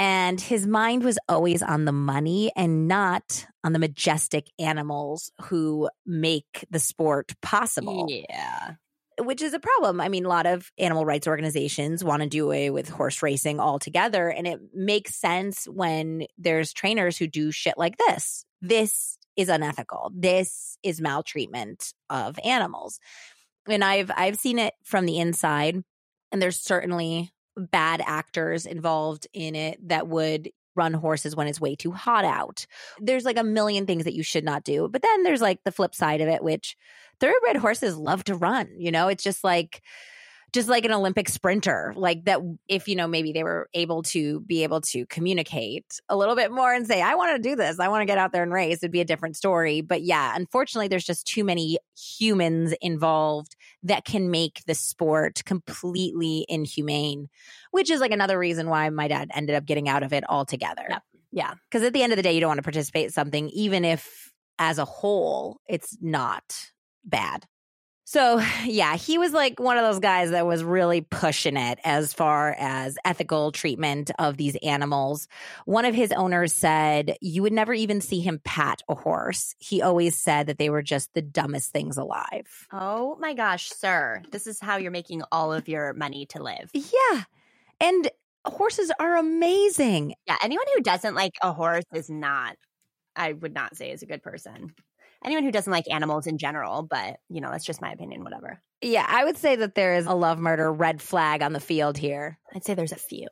And 0.00 0.40
his 0.40 0.66
mind 0.66 1.04
was 1.04 1.18
always 1.28 1.62
on 1.62 1.84
the 1.84 1.92
money 1.92 2.50
and 2.56 2.88
not 2.88 3.46
on 3.62 3.74
the 3.74 3.78
majestic 3.78 4.46
animals 4.58 5.30
who 5.42 5.90
make 6.06 6.64
the 6.70 6.78
sport 6.78 7.34
possible 7.42 8.06
Yeah. 8.08 8.76
which 9.20 9.42
is 9.42 9.52
a 9.52 9.60
problem. 9.60 10.00
I 10.00 10.08
mean, 10.08 10.24
a 10.24 10.28
lot 10.30 10.46
of 10.46 10.72
animal 10.78 11.04
rights 11.04 11.26
organizations 11.26 12.02
want 12.02 12.22
to 12.22 12.28
do 12.30 12.46
away 12.46 12.70
with 12.70 12.88
horse 12.88 13.22
racing 13.22 13.60
altogether. 13.60 14.30
And 14.30 14.46
it 14.46 14.58
makes 14.72 15.14
sense 15.16 15.66
when 15.66 16.24
there's 16.38 16.72
trainers 16.72 17.18
who 17.18 17.26
do 17.26 17.52
shit 17.52 17.74
like 17.76 17.98
this. 17.98 18.46
This 18.62 19.18
is 19.36 19.50
unethical. 19.50 20.10
This 20.14 20.78
is 20.82 21.02
maltreatment 21.02 21.92
of 22.08 22.38
animals. 22.42 22.98
And 23.68 23.84
I've 23.84 24.10
I've 24.16 24.36
seen 24.36 24.58
it 24.58 24.72
from 24.82 25.04
the 25.04 25.18
inside, 25.18 25.82
and 26.32 26.40
there's 26.40 26.58
certainly 26.58 27.30
bad 27.56 28.02
actors 28.04 28.66
involved 28.66 29.26
in 29.32 29.54
it 29.54 29.88
that 29.88 30.08
would 30.08 30.50
run 30.76 30.92
horses 30.92 31.34
when 31.34 31.46
it's 31.46 31.60
way 31.60 31.74
too 31.74 31.92
hot 31.92 32.24
out. 32.24 32.66
There's 33.00 33.24
like 33.24 33.36
a 33.36 33.44
million 33.44 33.86
things 33.86 34.04
that 34.04 34.14
you 34.14 34.22
should 34.22 34.44
not 34.44 34.64
do. 34.64 34.88
But 34.88 35.02
then 35.02 35.22
there's 35.22 35.40
like 35.42 35.64
the 35.64 35.72
flip 35.72 35.94
side 35.94 36.20
of 36.20 36.28
it, 36.28 36.42
which 36.42 36.76
thoroughbred 37.18 37.56
horses 37.56 37.96
love 37.96 38.24
to 38.24 38.34
run. 38.34 38.68
You 38.78 38.90
know, 38.90 39.08
it's 39.08 39.24
just 39.24 39.44
like 39.44 39.82
just 40.52 40.68
like 40.68 40.84
an 40.84 40.92
Olympic 40.92 41.28
sprinter, 41.28 41.92
like 41.96 42.24
that 42.24 42.40
if 42.68 42.88
you 42.88 42.96
know 42.96 43.06
maybe 43.06 43.32
they 43.32 43.42
were 43.42 43.68
able 43.74 44.02
to 44.04 44.40
be 44.40 44.62
able 44.62 44.80
to 44.82 45.06
communicate 45.06 46.00
a 46.08 46.16
little 46.16 46.36
bit 46.36 46.50
more 46.50 46.72
and 46.72 46.86
say, 46.86 47.02
I 47.02 47.14
want 47.14 47.36
to 47.36 47.48
do 47.48 47.56
this, 47.56 47.78
I 47.78 47.88
want 47.88 48.02
to 48.02 48.06
get 48.06 48.18
out 48.18 48.32
there 48.32 48.42
and 48.42 48.52
race, 48.52 48.78
it'd 48.78 48.90
be 48.90 49.00
a 49.00 49.04
different 49.04 49.36
story. 49.36 49.80
But 49.80 50.02
yeah, 50.02 50.32
unfortunately, 50.34 50.88
there's 50.88 51.04
just 51.04 51.26
too 51.26 51.44
many 51.44 51.78
humans 51.96 52.74
involved 52.80 53.56
that 53.82 54.04
can 54.04 54.30
make 54.30 54.62
the 54.66 54.74
sport 54.74 55.42
completely 55.44 56.46
inhumane, 56.48 57.28
which 57.70 57.90
is 57.90 58.00
like 58.00 58.12
another 58.12 58.38
reason 58.38 58.68
why 58.68 58.88
my 58.90 59.08
dad 59.08 59.30
ended 59.34 59.56
up 59.56 59.64
getting 59.64 59.88
out 59.88 60.02
of 60.02 60.12
it 60.12 60.24
altogether. 60.28 60.86
Yep. 60.88 61.02
Yeah. 61.32 61.54
Because 61.70 61.84
at 61.84 61.92
the 61.92 62.02
end 62.02 62.12
of 62.12 62.16
the 62.16 62.22
day, 62.22 62.32
you 62.32 62.40
don't 62.40 62.48
want 62.48 62.58
to 62.58 62.62
participate 62.62 63.04
in 63.04 63.10
something, 63.10 63.48
even 63.50 63.84
if 63.84 64.32
as 64.58 64.78
a 64.78 64.84
whole 64.84 65.60
it's 65.68 65.96
not 66.00 66.70
bad. 67.04 67.46
So, 68.10 68.42
yeah, 68.64 68.96
he 68.96 69.18
was 69.18 69.32
like 69.32 69.60
one 69.60 69.78
of 69.78 69.84
those 69.84 70.00
guys 70.00 70.32
that 70.32 70.44
was 70.44 70.64
really 70.64 71.00
pushing 71.00 71.56
it 71.56 71.78
as 71.84 72.12
far 72.12 72.56
as 72.58 72.98
ethical 73.04 73.52
treatment 73.52 74.10
of 74.18 74.36
these 74.36 74.56
animals. 74.56 75.28
One 75.64 75.84
of 75.84 75.94
his 75.94 76.10
owners 76.10 76.52
said 76.52 77.16
you 77.20 77.42
would 77.42 77.52
never 77.52 77.72
even 77.72 78.00
see 78.00 78.20
him 78.20 78.40
pat 78.44 78.82
a 78.88 78.96
horse. 78.96 79.54
He 79.58 79.80
always 79.80 80.18
said 80.18 80.48
that 80.48 80.58
they 80.58 80.70
were 80.70 80.82
just 80.82 81.14
the 81.14 81.22
dumbest 81.22 81.70
things 81.70 81.96
alive. 81.96 82.66
Oh 82.72 83.16
my 83.20 83.32
gosh, 83.32 83.70
sir. 83.70 84.22
This 84.32 84.48
is 84.48 84.58
how 84.58 84.78
you're 84.78 84.90
making 84.90 85.22
all 85.30 85.52
of 85.52 85.68
your 85.68 85.92
money 85.92 86.26
to 86.30 86.42
live. 86.42 86.68
Yeah. 86.74 87.22
And 87.80 88.10
horses 88.44 88.90
are 88.98 89.18
amazing. 89.18 90.14
Yeah, 90.26 90.36
anyone 90.42 90.66
who 90.74 90.82
doesn't 90.82 91.14
like 91.14 91.34
a 91.42 91.52
horse 91.52 91.84
is 91.94 92.10
not 92.10 92.56
I 93.14 93.32
would 93.32 93.54
not 93.54 93.76
say 93.76 93.90
is 93.90 94.02
a 94.02 94.06
good 94.06 94.22
person 94.22 94.72
anyone 95.24 95.44
who 95.44 95.52
doesn't 95.52 95.72
like 95.72 95.90
animals 95.90 96.26
in 96.26 96.38
general, 96.38 96.82
but 96.82 97.18
you 97.28 97.40
know, 97.40 97.50
that's 97.50 97.64
just 97.64 97.82
my 97.82 97.92
opinion, 97.92 98.24
whatever. 98.24 98.62
Yeah, 98.82 99.04
I 99.06 99.24
would 99.24 99.36
say 99.36 99.56
that 99.56 99.74
there 99.74 99.94
is 99.94 100.06
a 100.06 100.14
love 100.14 100.38
murder 100.38 100.72
red 100.72 101.02
flag 101.02 101.42
on 101.42 101.52
the 101.52 101.60
field 101.60 101.98
here. 101.98 102.38
I'd 102.54 102.64
say 102.64 102.74
there's 102.74 102.92
a 102.92 102.96
few. 102.96 103.28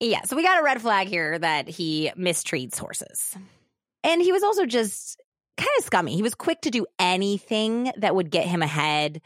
Yeah, 0.00 0.22
so 0.22 0.34
we 0.34 0.42
got 0.42 0.60
a 0.60 0.64
red 0.64 0.80
flag 0.80 1.08
here 1.08 1.38
that 1.38 1.68
he 1.68 2.10
mistreats 2.18 2.78
horses. 2.78 3.36
And 4.02 4.22
he 4.22 4.32
was 4.32 4.42
also 4.42 4.64
just 4.64 5.20
kind 5.58 5.68
of 5.78 5.84
scummy. 5.84 6.14
He 6.14 6.22
was 6.22 6.34
quick 6.34 6.62
to 6.62 6.70
do 6.70 6.86
anything 6.98 7.92
that 7.98 8.14
would 8.14 8.30
get 8.30 8.46
him 8.46 8.62
ahead. 8.62 9.20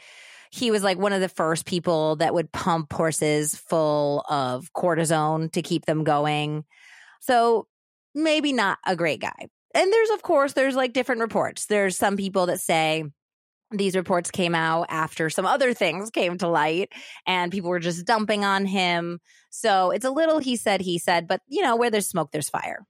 He 0.50 0.72
was 0.72 0.82
like 0.82 0.98
one 0.98 1.12
of 1.12 1.20
the 1.20 1.28
first 1.28 1.64
people 1.64 2.16
that 2.16 2.34
would 2.34 2.50
pump 2.50 2.92
horses 2.92 3.54
full 3.54 4.24
of 4.28 4.72
cortisone 4.72 5.52
to 5.52 5.62
keep 5.62 5.86
them 5.86 6.02
going. 6.02 6.64
So 7.20 7.68
maybe 8.14 8.52
not 8.52 8.78
a 8.84 8.96
great 8.96 9.20
guy 9.20 9.48
and 9.74 9.92
there's 9.92 10.10
of 10.10 10.22
course 10.22 10.52
there's 10.52 10.76
like 10.76 10.92
different 10.92 11.20
reports 11.20 11.66
there's 11.66 11.96
some 11.96 12.16
people 12.16 12.46
that 12.46 12.60
say 12.60 13.04
these 13.70 13.96
reports 13.96 14.30
came 14.30 14.54
out 14.54 14.86
after 14.88 15.28
some 15.28 15.46
other 15.46 15.74
things 15.74 16.10
came 16.10 16.38
to 16.38 16.46
light 16.46 16.92
and 17.26 17.50
people 17.50 17.70
were 17.70 17.80
just 17.80 18.06
dumping 18.06 18.44
on 18.44 18.66
him 18.66 19.20
so 19.50 19.90
it's 19.90 20.04
a 20.04 20.10
little 20.10 20.38
he 20.38 20.56
said 20.56 20.80
he 20.80 20.98
said 20.98 21.26
but 21.26 21.40
you 21.48 21.62
know 21.62 21.76
where 21.76 21.90
there's 21.90 22.08
smoke 22.08 22.30
there's 22.30 22.48
fire 22.48 22.86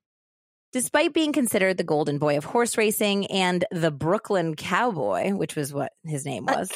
Despite 0.75 1.15
being 1.15 1.33
considered 1.33 1.77
the 1.77 1.85
golden 1.85 2.19
boy 2.19 2.37
of 2.37 2.45
horse 2.45 2.77
racing 2.77 3.27
and 3.27 3.65
the 3.71 3.93
Brooklyn 3.93 4.57
Cowboy, 4.57 5.31
which 5.31 5.55
was 5.55 5.73
what 5.73 5.93
his 6.03 6.27
name 6.27 6.47
was, 6.47 6.69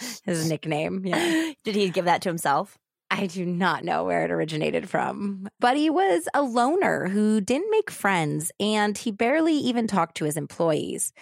his 0.24 0.48
nickname. 0.48 1.02
Yeah. 1.04 1.52
Did 1.62 1.74
he 1.74 1.90
give 1.90 2.06
that 2.06 2.22
to 2.22 2.30
himself? 2.30 2.78
I 3.10 3.26
do 3.26 3.44
not 3.44 3.84
know 3.84 4.04
where 4.04 4.24
it 4.24 4.30
originated 4.30 4.88
from, 4.88 5.48
but 5.60 5.76
he 5.76 5.88
was 5.88 6.26
a 6.34 6.42
loner 6.42 7.08
who 7.08 7.40
didn't 7.40 7.70
make 7.70 7.90
friends 7.90 8.50
and 8.58 8.96
he 8.96 9.10
barely 9.12 9.54
even 9.54 9.86
talked 9.86 10.16
to 10.16 10.24
his 10.24 10.36
employees, 10.36 11.12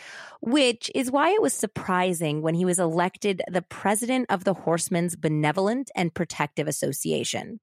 which 0.40 0.90
is 0.94 1.10
why 1.10 1.30
it 1.30 1.42
was 1.42 1.52
surprising 1.52 2.40
when 2.40 2.54
he 2.54 2.64
was 2.64 2.78
elected 2.78 3.42
the 3.50 3.62
president 3.62 4.26
of 4.30 4.44
the 4.44 4.54
Horsemen's 4.54 5.16
Benevolent 5.16 5.90
and 5.94 6.14
Protective 6.14 6.66
Association, 6.66 7.60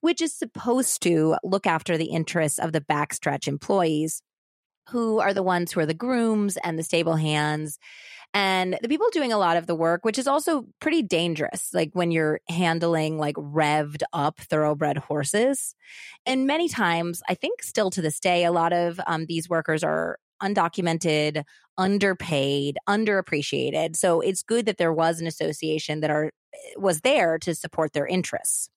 which 0.00 0.22
is 0.22 0.34
supposed 0.34 1.02
to 1.02 1.36
look 1.42 1.66
after 1.66 1.98
the 1.98 2.06
interests 2.06 2.58
of 2.58 2.72
the 2.72 2.80
backstretch 2.80 3.48
employees 3.48 4.22
who 4.88 5.20
are 5.20 5.34
the 5.34 5.42
ones 5.42 5.72
who 5.72 5.80
are 5.80 5.86
the 5.86 5.94
grooms 5.94 6.56
and 6.58 6.78
the 6.78 6.82
stable 6.82 7.16
hands 7.16 7.78
and 8.38 8.78
the 8.82 8.88
people 8.88 9.08
doing 9.10 9.32
a 9.32 9.36
lot 9.36 9.56
of 9.56 9.66
the 9.66 9.74
work, 9.74 10.04
which 10.04 10.16
is 10.16 10.28
also 10.28 10.64
pretty 10.78 11.02
dangerous, 11.02 11.74
like 11.74 11.90
when 11.94 12.12
you're 12.12 12.38
handling 12.48 13.18
like 13.18 13.34
revved 13.34 14.04
up 14.12 14.38
thoroughbred 14.38 14.96
horses. 14.96 15.74
And 16.24 16.46
many 16.46 16.68
times, 16.68 17.20
I 17.28 17.34
think 17.34 17.64
still 17.64 17.90
to 17.90 18.00
this 18.00 18.20
day, 18.20 18.44
a 18.44 18.52
lot 18.52 18.72
of 18.72 19.00
um, 19.08 19.26
these 19.26 19.48
workers 19.48 19.82
are 19.82 20.20
undocumented, 20.40 21.42
underpaid, 21.76 22.78
underappreciated. 22.88 23.96
So 23.96 24.20
it's 24.20 24.44
good 24.44 24.66
that 24.66 24.78
there 24.78 24.92
was 24.92 25.20
an 25.20 25.26
association 25.26 25.98
that 25.98 26.10
are 26.10 26.26
eh, 26.26 26.74
was 26.76 27.00
there 27.00 27.40
to 27.40 27.56
support 27.56 27.92
their 27.92 28.06
interests. 28.06 28.70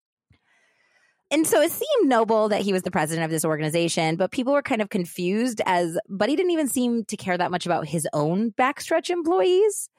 And 1.31 1.47
so 1.47 1.61
it 1.61 1.71
seemed 1.71 2.09
noble 2.09 2.49
that 2.49 2.59
he 2.59 2.73
was 2.73 2.81
the 2.81 2.91
president 2.91 3.23
of 3.23 3.31
this 3.31 3.45
organization, 3.45 4.17
but 4.17 4.31
people 4.31 4.51
were 4.51 4.61
kind 4.61 4.81
of 4.81 4.89
confused 4.89 5.61
as 5.65 5.97
Buddy 6.09 6.35
didn't 6.35 6.51
even 6.51 6.67
seem 6.67 7.05
to 7.05 7.15
care 7.15 7.37
that 7.37 7.51
much 7.51 7.65
about 7.65 7.87
his 7.87 8.05
own 8.11 8.51
backstretch 8.51 9.09
employees. 9.09 9.89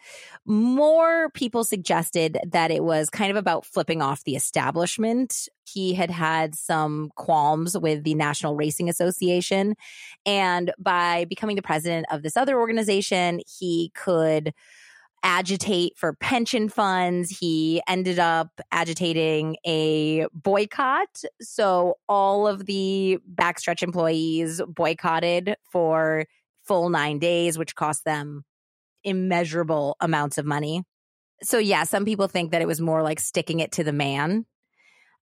More 0.44 1.30
people 1.30 1.64
suggested 1.64 2.36
that 2.46 2.70
it 2.70 2.84
was 2.84 3.08
kind 3.08 3.30
of 3.30 3.38
about 3.38 3.64
flipping 3.64 4.02
off 4.02 4.24
the 4.24 4.36
establishment. 4.36 5.48
He 5.64 5.94
had 5.94 6.10
had 6.10 6.54
some 6.54 7.10
qualms 7.16 7.78
with 7.78 8.04
the 8.04 8.14
National 8.14 8.54
Racing 8.54 8.90
Association. 8.90 9.74
And 10.26 10.72
by 10.78 11.24
becoming 11.30 11.56
the 11.56 11.62
president 11.62 12.04
of 12.10 12.22
this 12.22 12.36
other 12.36 12.60
organization, 12.60 13.40
he 13.58 13.90
could 13.94 14.52
agitate 15.22 15.96
for 15.96 16.14
pension 16.14 16.68
funds. 16.68 17.30
He 17.30 17.82
ended 17.86 18.18
up 18.18 18.60
agitating 18.70 19.56
a 19.66 20.26
boycott. 20.32 21.22
So 21.40 21.94
all 22.08 22.46
of 22.46 22.66
the 22.66 23.18
backstretch 23.34 23.82
employees 23.82 24.60
boycotted 24.66 25.56
for 25.70 26.26
full 26.64 26.88
nine 26.90 27.18
days, 27.18 27.58
which 27.58 27.74
cost 27.74 28.04
them 28.04 28.44
immeasurable 29.04 29.96
amounts 30.00 30.38
of 30.38 30.44
money. 30.44 30.82
So, 31.42 31.58
yeah, 31.58 31.82
some 31.84 32.04
people 32.04 32.28
think 32.28 32.52
that 32.52 32.62
it 32.62 32.68
was 32.68 32.80
more 32.80 33.02
like 33.02 33.18
sticking 33.18 33.60
it 33.60 33.72
to 33.72 33.84
the 33.84 33.92
man 33.92 34.46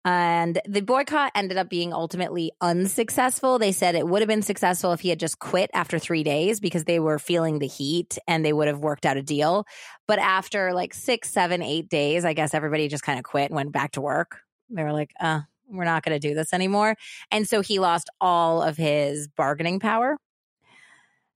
and 0.05 0.61
the 0.69 0.83
boycott 0.83 1.33
ended 1.35 1.57
up 1.57 1.71
being 1.71 1.95
ultimately 1.95 2.53
unsuccessful. 2.61 3.59
They 3.59 3.73
said 3.73 3.95
it 3.95 4.07
would 4.07 4.21
have 4.21 4.29
been 4.29 4.43
successful 4.43 4.93
if 4.93 5.01
he 5.01 5.09
had 5.09 5.19
just 5.19 5.39
quit 5.39 5.71
after 5.73 5.99
three 5.99 6.23
days 6.23 6.61
because 6.61 6.85
they 6.85 7.01
were 7.01 7.19
feeling 7.19 7.59
the 7.59 7.67
heat 7.67 8.19
and 8.29 8.45
they 8.45 8.53
would 8.53 8.69
have 8.69 8.81
worked 8.81 9.07
out 9.07 9.17
a 9.17 9.23
deal. 9.23 9.67
But 10.07 10.19
after 10.19 10.75
like 10.75 10.93
six, 10.93 11.31
seven, 11.31 11.63
eight 11.63 11.89
days, 11.89 12.27
I 12.27 12.35
guess 12.35 12.53
everybody 12.53 12.89
just 12.89 13.03
kind 13.03 13.19
of 13.19 13.25
quit 13.25 13.51
and 13.51 13.57
went 13.57 13.73
back 13.73 13.93
to 13.93 14.03
work. 14.03 14.41
They 14.69 14.83
were 14.83 14.93
like, 14.93 15.13
uh, 15.21 15.41
we're 15.69 15.85
not 15.85 16.05
going 16.05 16.19
to 16.19 16.29
do 16.29 16.35
this 16.35 16.53
anymore. 16.53 16.97
And 17.31 17.49
so 17.49 17.63
he 17.63 17.79
lost 17.79 18.11
all 18.21 18.63
of 18.63 18.77
his 18.77 19.29
bargaining 19.29 19.81
power. 19.81 20.19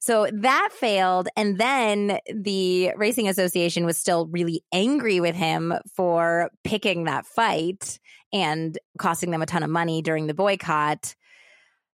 So 0.00 0.28
that 0.32 0.70
failed. 0.72 1.28
And 1.36 1.58
then 1.58 2.18
the 2.32 2.92
Racing 2.96 3.28
Association 3.28 3.84
was 3.84 3.96
still 3.96 4.26
really 4.26 4.62
angry 4.72 5.20
with 5.20 5.34
him 5.34 5.74
for 5.94 6.50
picking 6.62 7.04
that 7.04 7.26
fight 7.26 7.98
and 8.32 8.78
costing 8.98 9.30
them 9.30 9.42
a 9.42 9.46
ton 9.46 9.62
of 9.62 9.70
money 9.70 10.02
during 10.02 10.26
the 10.26 10.34
boycott. 10.34 11.14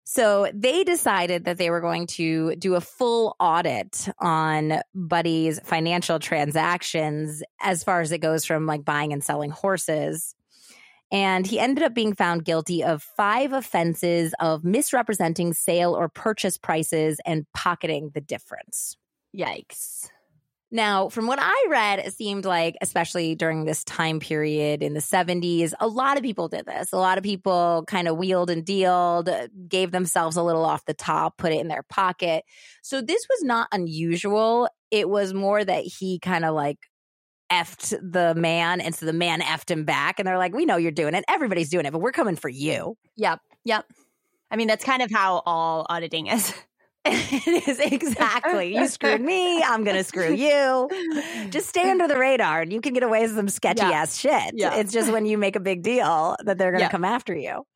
So 0.05 0.51
they 0.53 0.85
decided 0.85 1.45
that 1.45 1.59
they 1.59 1.71
were 1.71 1.81
going 1.81 2.07
to 2.09 2.57
do 2.57 2.75
a 2.75 2.81
full 2.81 3.37
audit 3.38 4.09
on 4.18 4.81
Buddy's 4.95 5.61
financial 5.61 6.18
transactions 6.18 7.42
as 7.61 7.85
far 7.85 8.01
as 8.01 8.11
it 8.11 8.18
goes 8.18 8.45
from 8.45 8.66
like 8.66 8.85
buying 8.85 9.12
and 9.12 9.23
selling 9.23 9.51
horses. 9.51 10.35
And 11.12 11.47
he 11.47 11.61
ended 11.61 11.85
up 11.85 11.95
being 11.95 12.14
found 12.14 12.45
guilty 12.45 12.83
of 12.83 13.03
five 13.03 13.53
offenses 13.53 14.35
of 14.40 14.64
misrepresenting 14.64 15.53
sale 15.53 15.95
or 15.95 16.09
purchase 16.09 16.57
prices 16.57 17.21
and 17.27 17.47
pocketing 17.55 18.11
the 18.14 18.23
difference. 18.23 18.97
Yikes. 19.37 20.09
Now, 20.74 21.11
from 21.11 21.26
what 21.26 21.38
I 21.38 21.66
read, 21.68 21.98
it 21.98 22.14
seemed 22.14 22.46
like, 22.46 22.76
especially 22.80 23.35
during 23.35 23.66
this 23.66 23.85
time 23.85 24.20
period 24.20 24.82
in 24.82 24.94
the 24.94 25.00
70s, 25.00 25.74
a 25.78 25.87
lot 25.87 26.16
of 26.16 26.22
people 26.22 26.48
did 26.48 26.64
this. 26.64 26.94
A 26.94 26.96
lot 26.96 27.18
of 27.18 27.24
people 27.24 27.85
kind 27.87 28.08
of 28.08 28.16
wheeled 28.16 28.48
and 28.48 28.64
dealed, 28.64 29.28
uh, 29.28 29.48
gave 29.68 29.90
themselves 29.90 30.38
a 30.38 30.42
little 30.42 30.64
off 30.64 30.87
the 30.87 30.94
top, 30.94 31.37
put 31.37 31.52
it 31.52 31.61
in 31.61 31.68
their 31.68 31.82
pocket. 31.82 32.44
So 32.82 33.02
this 33.02 33.20
was 33.28 33.42
not 33.42 33.68
unusual. 33.70 34.66
It 34.90 35.11
was 35.11 35.35
more 35.35 35.62
that 35.62 35.85
he 35.85 36.18
kind 36.18 36.42
of 36.42 36.54
like 36.54 36.78
effed 37.52 37.90
the 38.00 38.35
man, 38.35 38.80
and 38.80 38.94
so 38.94 39.04
the 39.04 39.12
man 39.12 39.42
effed 39.42 39.70
him 39.70 39.85
back. 39.85 40.18
And 40.18 40.26
they're 40.26 40.38
like, 40.38 40.54
"We 40.54 40.64
know 40.64 40.78
you're 40.78 40.90
doing 40.90 41.14
it. 41.14 41.22
Everybody's 41.28 41.68
doing 41.68 41.85
it, 41.85 41.92
but 41.92 42.00
we're 42.00 42.12
coming 42.12 42.37
for 42.37 42.48
you." 42.48 42.96
Yep, 43.16 43.40
yep. 43.66 43.85
I 44.50 44.56
mean, 44.56 44.68
that's 44.68 44.85
kind 44.85 45.02
of 45.02 45.11
how 45.11 45.42
all 45.44 45.87
auditing 45.88 46.28
is. 46.28 46.54
it 47.05 47.69
is 47.69 47.81
exactly. 47.81 48.77
You 48.77 48.87
screwed 48.87 49.21
me. 49.21 49.61
I'm 49.61 49.83
going 49.83 49.97
to 49.97 50.05
screw 50.05 50.33
you. 50.35 50.88
Just 51.51 51.69
stay 51.69 51.91
under 51.91 52.07
the 52.07 52.17
radar 52.17 52.61
and 52.61 52.73
you 52.73 52.81
can 52.81 52.95
get 52.95 53.03
away 53.03 53.23
with 53.23 53.35
some 53.35 53.49
sketchy 53.49 53.81
yeah. 53.81 54.03
ass 54.03 54.19
shit. 54.19 54.55
Yeah. 54.55 54.77
It's 54.77 54.93
just 54.93 55.11
when 55.11 55.27
you 55.27 55.37
make 55.37 55.57
a 55.57 55.61
big 55.61 55.83
deal 55.83 56.37
that 56.45 56.59
they're 56.59 56.71
going 56.71 56.81
to 56.81 56.87
yeah. 56.87 56.91
come 56.91 57.05
after 57.05 57.35
you. 57.35 57.67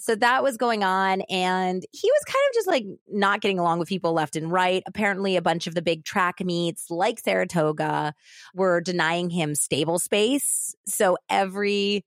So 0.00 0.14
that 0.16 0.42
was 0.42 0.56
going 0.56 0.82
on. 0.82 1.22
And 1.22 1.84
he 1.92 2.10
was 2.10 2.24
kind 2.24 2.44
of 2.50 2.54
just 2.54 2.68
like 2.68 2.84
not 3.08 3.40
getting 3.40 3.58
along 3.58 3.78
with 3.78 3.88
people 3.88 4.12
left 4.12 4.36
and 4.36 4.50
right. 4.50 4.82
Apparently, 4.86 5.36
a 5.36 5.42
bunch 5.42 5.66
of 5.66 5.74
the 5.74 5.82
big 5.82 6.04
track 6.04 6.40
meets, 6.40 6.90
like 6.90 7.18
Saratoga, 7.20 8.14
were 8.54 8.80
denying 8.80 9.30
him 9.30 9.54
stable 9.54 9.98
space. 9.98 10.74
So 10.86 11.16
every 11.28 12.04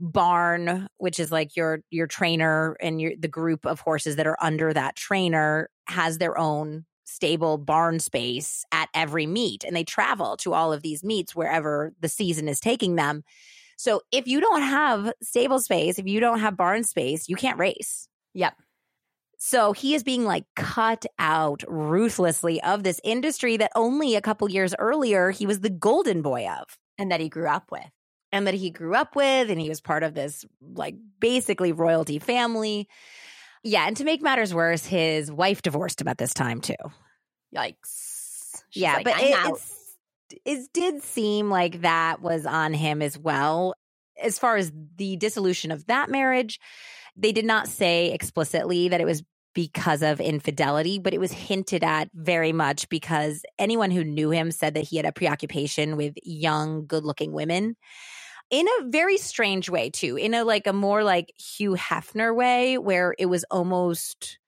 barn 0.00 0.88
which 0.96 1.20
is 1.20 1.30
like 1.30 1.54
your 1.56 1.80
your 1.90 2.06
trainer 2.06 2.76
and 2.80 3.00
your 3.00 3.12
the 3.18 3.28
group 3.28 3.66
of 3.66 3.80
horses 3.80 4.16
that 4.16 4.26
are 4.26 4.38
under 4.40 4.72
that 4.72 4.96
trainer 4.96 5.68
has 5.86 6.18
their 6.18 6.38
own 6.38 6.84
stable 7.04 7.58
barn 7.58 7.98
space 8.00 8.64
at 8.72 8.88
every 8.94 9.26
meet 9.26 9.62
and 9.62 9.76
they 9.76 9.84
travel 9.84 10.36
to 10.36 10.54
all 10.54 10.72
of 10.72 10.82
these 10.82 11.04
meets 11.04 11.34
wherever 11.34 11.92
the 12.00 12.08
season 12.08 12.48
is 12.48 12.60
taking 12.60 12.96
them 12.96 13.22
so 13.80 14.02
if 14.12 14.26
you 14.28 14.42
don't 14.42 14.60
have 14.60 15.10
stable 15.22 15.58
space, 15.58 15.98
if 15.98 16.06
you 16.06 16.20
don't 16.20 16.40
have 16.40 16.54
barn 16.54 16.84
space, 16.84 17.30
you 17.30 17.36
can't 17.36 17.58
race. 17.58 18.08
Yep. 18.34 18.52
So 19.38 19.72
he 19.72 19.94
is 19.94 20.02
being 20.02 20.26
like 20.26 20.44
cut 20.54 21.06
out 21.18 21.64
ruthlessly 21.66 22.60
of 22.60 22.82
this 22.82 23.00
industry 23.04 23.56
that 23.56 23.72
only 23.74 24.16
a 24.16 24.20
couple 24.20 24.50
years 24.50 24.74
earlier 24.78 25.30
he 25.30 25.46
was 25.46 25.60
the 25.60 25.70
golden 25.70 26.20
boy 26.20 26.46
of 26.46 26.76
and 26.98 27.10
that 27.10 27.20
he 27.20 27.30
grew 27.30 27.48
up 27.48 27.72
with. 27.72 27.88
And 28.32 28.46
that 28.46 28.54
he 28.54 28.70
grew 28.70 28.94
up 28.94 29.16
with, 29.16 29.50
and 29.50 29.60
he 29.60 29.68
was 29.68 29.80
part 29.80 30.02
of 30.02 30.14
this 30.14 30.44
like 30.60 30.94
basically 31.18 31.72
royalty 31.72 32.18
family. 32.18 32.88
Yeah. 33.62 33.86
And 33.86 33.96
to 33.96 34.04
make 34.04 34.22
matters 34.22 34.54
worse, 34.54 34.86
his 34.86 35.30
wife 35.30 35.62
divorced 35.62 36.00
him 36.00 36.08
at 36.08 36.18
this 36.18 36.32
time 36.32 36.60
too. 36.60 36.74
Yikes. 37.54 38.62
She's 38.70 38.82
yeah, 38.82 38.94
like, 38.94 39.04
but 39.04 39.14
it, 39.18 39.60
it 40.44 40.72
did 40.72 41.02
seem 41.02 41.50
like 41.50 41.82
that 41.82 42.22
was 42.22 42.46
on 42.46 42.72
him 42.72 43.02
as 43.02 43.18
well. 43.18 43.74
As 44.22 44.38
far 44.38 44.56
as 44.56 44.70
the 44.96 45.16
dissolution 45.16 45.70
of 45.70 45.86
that 45.86 46.08
marriage, 46.08 46.60
they 47.16 47.32
did 47.32 47.44
not 47.44 47.68
say 47.68 48.12
explicitly 48.12 48.88
that 48.88 49.00
it 49.00 49.06
was 49.06 49.24
because 49.54 50.02
of 50.02 50.20
infidelity, 50.20 50.98
but 50.98 51.12
it 51.12 51.18
was 51.18 51.32
hinted 51.32 51.82
at 51.82 52.08
very 52.14 52.52
much 52.52 52.88
because 52.88 53.42
anyone 53.58 53.90
who 53.90 54.04
knew 54.04 54.30
him 54.30 54.52
said 54.52 54.74
that 54.74 54.84
he 54.84 54.96
had 54.96 55.06
a 55.06 55.12
preoccupation 55.12 55.96
with 55.96 56.14
young, 56.22 56.86
good 56.86 57.04
looking 57.04 57.32
women 57.32 57.76
in 58.50 58.66
a 58.66 58.88
very 58.88 59.16
strange 59.16 59.70
way, 59.70 59.90
too, 59.90 60.16
in 60.16 60.34
a 60.34 60.44
like 60.44 60.66
a 60.66 60.72
more 60.72 61.04
like 61.04 61.32
Hugh 61.38 61.74
Hefner 61.74 62.34
way, 62.34 62.78
where 62.78 63.14
it 63.18 63.26
was 63.26 63.44
almost 63.50 64.38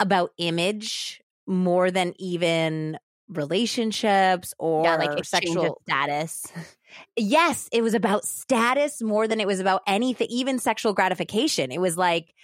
about 0.00 0.32
image 0.38 1.22
more 1.46 1.90
than 1.90 2.14
even 2.18 2.98
relationships 3.28 4.52
or 4.58 4.84
yeah, 4.84 4.96
like 4.96 5.24
sexual 5.24 5.80
status. 5.86 6.46
yes, 7.16 7.68
it 7.72 7.82
was 7.82 7.94
about 7.94 8.24
status 8.24 9.02
more 9.02 9.26
than 9.26 9.40
it 9.40 9.46
was 9.46 9.60
about 9.60 9.82
anything, 9.86 10.26
even 10.30 10.58
sexual 10.58 10.92
gratification. 10.92 11.70
It 11.70 11.80
was 11.80 11.96
like 11.96 12.34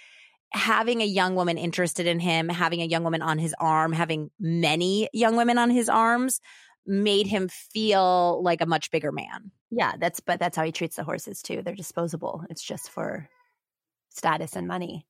having 0.51 1.01
a 1.01 1.05
young 1.05 1.35
woman 1.35 1.57
interested 1.57 2.07
in 2.07 2.19
him, 2.19 2.49
having 2.49 2.81
a 2.81 2.85
young 2.85 3.03
woman 3.03 3.21
on 3.21 3.37
his 3.37 3.53
arm, 3.59 3.93
having 3.93 4.31
many 4.39 5.09
young 5.13 5.35
women 5.35 5.57
on 5.57 5.69
his 5.69 5.89
arms 5.89 6.41
made 6.85 7.27
him 7.27 7.49
feel 7.49 8.41
like 8.43 8.61
a 8.61 8.65
much 8.65 8.89
bigger 8.91 9.11
man. 9.11 9.51
Yeah, 9.71 9.93
that's 9.99 10.19
but 10.19 10.39
that's 10.39 10.57
how 10.57 10.63
he 10.63 10.71
treats 10.71 10.95
the 10.95 11.03
horses 11.03 11.41
too. 11.41 11.61
They're 11.61 11.75
disposable. 11.75 12.43
It's 12.49 12.63
just 12.63 12.89
for 12.89 13.29
status 14.09 14.55
and 14.55 14.67
money. 14.67 15.07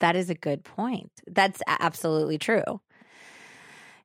That 0.00 0.16
is 0.16 0.30
a 0.30 0.34
good 0.34 0.64
point. 0.64 1.12
That's 1.28 1.62
absolutely 1.66 2.38
true. 2.38 2.80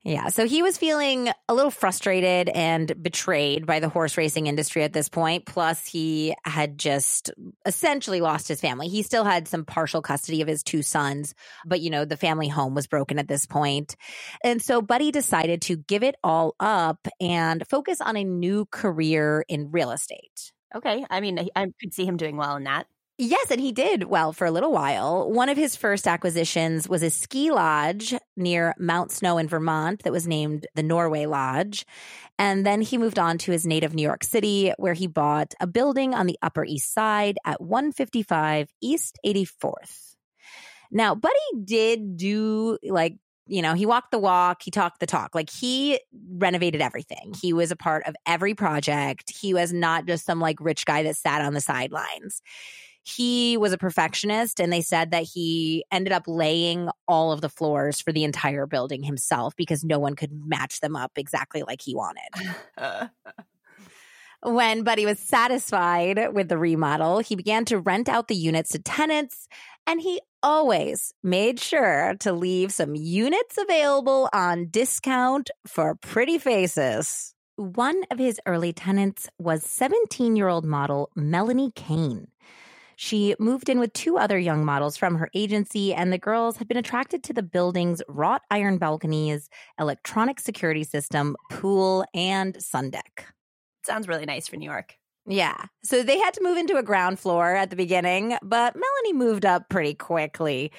Yeah. 0.04 0.30
So 0.30 0.48
he 0.48 0.64
was 0.64 0.78
feeling 0.78 1.30
a 1.50 1.54
little 1.54 1.72
frustrated 1.72 2.48
and 2.50 2.92
betrayed 3.04 3.66
by 3.66 3.82
the 3.82 3.90
horse 3.90 4.18
racing 4.18 4.48
industry 4.48 4.84
at 4.84 4.94
this 4.94 5.10
point. 5.10 5.46
Plus, 5.46 5.86
he 5.86 6.34
had 6.46 6.78
just 6.78 7.32
essentially 7.66 8.22
lost 8.22 8.48
his 8.48 8.62
family. 8.62 8.88
He 8.88 9.04
still 9.04 9.26
had 9.26 9.48
some 9.48 9.66
partial 9.66 10.02
custody 10.02 10.42
of 10.42 10.48
his 10.48 10.64
two 10.64 10.84
sons, 10.84 11.36
but, 11.66 11.82
you 11.82 11.90
know, 11.90 12.06
the 12.06 12.16
family 12.16 12.48
home 12.48 12.76
was 12.76 12.88
broken 12.88 13.20
at 13.20 13.28
this 13.28 13.46
point. 13.46 13.98
And 14.42 14.62
so 14.62 14.82
Buddy 14.82 15.12
decided 15.12 15.62
to 15.64 15.76
give 15.76 16.02
it 16.02 16.16
all 16.24 16.56
up 16.62 17.06
and 17.20 17.68
focus 17.68 18.00
on 18.00 18.16
a 18.16 18.24
new 18.24 18.66
career 18.68 19.44
in 19.50 19.70
real 19.70 19.92
estate. 19.92 20.54
Okay. 20.74 21.06
I 21.10 21.20
mean, 21.20 21.50
I 21.56 21.68
could 21.82 21.94
see 21.94 22.06
him 22.06 22.16
doing 22.16 22.38
well 22.38 22.56
in 22.56 22.64
that. 22.64 22.88
Yes, 23.22 23.52
and 23.52 23.60
he 23.60 23.74
did 23.74 24.06
well 24.06 24.32
for 24.32 24.48
a 24.48 24.52
little 24.52 24.72
while. 24.72 25.30
One 25.30 25.50
of 25.50 25.58
his 25.58 25.76
first 25.76 26.08
acquisitions 26.08 26.88
was 26.88 27.04
a 27.04 27.10
ski 27.10 27.52
lodge 27.52 28.16
near 28.38 28.74
Mount 28.80 29.12
Snow 29.12 29.38
in 29.38 29.50
Vermont 29.50 30.04
that 30.04 30.14
was 30.14 30.26
named 30.26 30.66
the 30.74 30.84
Norway 30.84 31.26
Lodge. 31.26 31.86
And 32.38 32.66
then 32.66 32.80
he 32.80 32.98
moved 32.98 33.20
on 33.20 33.38
to 33.40 33.52
his 33.52 33.68
native 33.68 33.94
New 33.94 34.04
York 34.04 34.24
City, 34.24 34.72
where 34.78 34.94
he 34.94 35.06
bought 35.06 35.54
a 35.60 35.68
building 35.68 36.14
on 36.14 36.28
the 36.28 36.40
Upper 36.42 36.64
East 36.64 36.94
Side 36.94 37.38
at 37.44 37.60
155 37.60 38.70
East 38.82 39.20
84th. 39.26 40.16
Now, 40.90 41.14
Buddy 41.14 41.36
did 41.62 42.16
do 42.16 42.78
like 42.84 43.18
you 43.48 43.64
know, 43.64 43.74
he 43.74 43.88
walked 43.88 44.12
the 44.12 44.20
walk, 44.20 44.62
he 44.62 44.70
talked 44.70 45.00
the 45.00 45.08
talk. 45.08 45.34
Like 45.34 45.50
he 45.50 46.00
renovated 46.38 46.82
everything. 46.82 47.34
He 47.42 47.52
was 47.52 47.72
a 47.72 47.76
part 47.76 48.06
of 48.06 48.16
every 48.28 48.54
project. 48.54 49.34
He 49.36 49.56
was 49.56 49.74
not 49.74 50.06
just 50.06 50.24
some 50.24 50.40
like 50.40 50.62
rich 50.62 50.86
guy 50.86 51.02
that 51.04 51.18
sat 51.18 51.42
on 51.42 51.56
the 51.56 51.60
sidelines 51.60 52.44
he 53.10 53.58
was 53.58 53.74
a 53.74 53.78
perfectionist 53.78 54.60
and 54.60 54.72
they 54.72 54.82
said 54.82 55.12
that 55.12 55.24
he 55.24 55.84
ended 55.92 56.14
up 56.14 56.24
laying 56.28 56.90
all 57.08 57.32
of 57.32 57.42
the 57.42 57.50
floors 57.50 58.00
for 58.00 58.12
the 58.12 58.24
entire 58.24 58.66
building 58.66 59.04
himself 59.04 59.56
because 59.56 59.84
no 59.84 60.00
one 60.00 60.16
could 60.16 60.32
match 60.46 60.80
them 60.80 60.96
up 60.96 61.12
exactly 61.16 61.64
like 61.64 61.82
he 61.82 61.96
wanted. 61.96 62.30
when 64.44 64.84
Buddy 64.84 65.06
was 65.06 65.20
satisfied 65.20 66.34
with 66.34 66.50
the 66.50 66.58
remodel, 66.58 67.20
he 67.20 67.36
began 67.36 67.66
to 67.66 67.80
rent 67.80 68.08
out 68.08 68.28
the 68.28 68.36
units 68.36 68.72
to 68.72 68.80
tenants 68.80 69.48
and 69.88 70.02
he 70.02 70.22
always 70.44 71.14
made 71.24 71.60
sure 71.60 72.16
to 72.20 72.32
leave 72.32 72.72
some 72.72 72.96
units 72.96 73.58
available 73.58 74.30
on 74.32 74.70
discount 74.70 75.50
for 75.68 75.96
pretty 75.96 76.38
faces. 76.38 77.34
One 77.56 78.04
of 78.10 78.20
his 78.20 78.40
early 78.46 78.72
tenants 78.72 79.28
was 79.38 79.64
17 79.64 80.36
year 80.36 80.48
old 80.48 80.64
model 80.64 81.10
Melanie 81.16 81.72
Cain. 81.76 82.28
She 83.02 83.34
moved 83.40 83.70
in 83.70 83.80
with 83.80 83.94
two 83.94 84.18
other 84.18 84.38
young 84.38 84.66
models 84.66 84.98
from 84.98 85.16
her 85.16 85.30
agency, 85.34 85.94
and 85.94 86.12
the 86.12 86.18
girls 86.18 86.58
had 86.58 86.68
been 86.68 86.76
attracted 86.76 87.24
to 87.24 87.34
the 87.34 87.42
building's 87.42 88.02
wrought 88.10 88.42
iron 88.52 88.78
balconies, 88.78 89.50
electronic 89.80 90.38
security 90.42 90.84
system, 90.84 91.38
pool, 91.50 92.04
and 92.14 92.62
sun 92.62 92.90
deck. 92.90 93.34
Sounds 93.86 94.10
really 94.10 94.26
nice 94.26 94.50
for 94.50 94.58
New 94.58 94.70
York. 94.70 94.96
Yeah. 95.26 95.56
So 95.82 96.04
they 96.04 96.20
had 96.20 96.34
to 96.34 96.44
move 96.44 96.58
into 96.58 96.76
a 96.76 96.84
ground 96.84 97.20
floor 97.20 97.56
at 97.56 97.70
the 97.70 97.78
beginning, 97.78 98.38
but 98.44 98.76
Melanie 98.76 99.18
moved 99.18 99.46
up 99.46 99.70
pretty 99.70 99.94
quickly. 99.94 100.74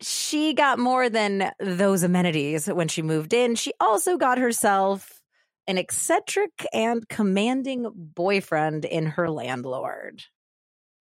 She 0.00 0.54
got 0.54 0.78
more 0.78 1.10
than 1.10 1.50
those 1.60 2.02
amenities 2.02 2.66
when 2.66 2.88
she 2.88 3.02
moved 3.02 3.34
in. 3.34 3.56
She 3.56 3.74
also 3.78 4.16
got 4.16 4.38
herself 4.38 5.20
an 5.66 5.76
eccentric 5.76 6.64
and 6.72 7.06
commanding 7.10 7.90
boyfriend 7.94 8.86
in 8.86 9.04
her 9.04 9.28
landlord. 9.28 10.24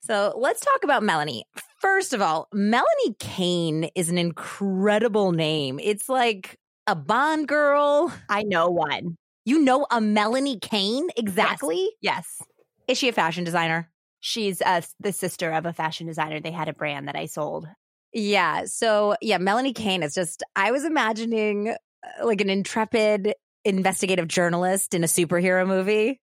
So 0.07 0.33
let's 0.37 0.61
talk 0.61 0.83
about 0.83 1.03
Melanie. 1.03 1.43
First 1.79 2.13
of 2.13 2.21
all, 2.21 2.47
Melanie 2.53 3.15
Cain 3.19 3.89
is 3.93 4.09
an 4.09 4.17
incredible 4.17 5.33
name. 5.33 5.79
It's 5.83 6.07
like 6.07 6.57
a 6.87 6.95
Bond 6.95 7.47
girl. 7.47 8.13
I 8.29 8.43
know 8.43 8.69
one. 8.69 9.17
You 9.43 9.59
know 9.59 9.85
a 9.91 9.99
Melanie 9.99 10.59
Kane? 10.59 11.09
Exactly? 11.17 11.89
Yes. 12.01 12.37
yes. 12.39 12.47
Is 12.87 12.97
she 12.97 13.09
a 13.09 13.13
fashion 13.13 13.43
designer? 13.43 13.91
She's 14.21 14.61
uh, 14.61 14.81
the 14.99 15.11
sister 15.11 15.51
of 15.51 15.65
a 15.65 15.73
fashion 15.73 16.07
designer. 16.07 16.39
They 16.39 16.51
had 16.51 16.69
a 16.69 16.73
brand 16.73 17.09
that 17.09 17.15
I 17.17 17.25
sold. 17.25 17.67
Yeah. 18.13 18.63
So, 18.65 19.15
yeah, 19.21 19.37
Melanie 19.37 19.73
Cain 19.73 20.03
is 20.03 20.13
just, 20.13 20.41
I 20.55 20.71
was 20.71 20.85
imagining 20.85 21.69
uh, 21.69 22.25
like 22.25 22.41
an 22.41 22.49
intrepid 22.49 23.33
investigative 23.65 24.27
journalist 24.29 24.93
in 24.93 25.03
a 25.03 25.07
superhero 25.07 25.67
movie. 25.67 26.21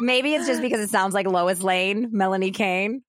Maybe 0.00 0.34
it's 0.34 0.46
just 0.46 0.60
because 0.60 0.80
it 0.80 0.90
sounds 0.90 1.14
like 1.14 1.26
Lois 1.26 1.62
Lane, 1.62 2.08
Melanie 2.12 2.50
Cain. 2.50 3.02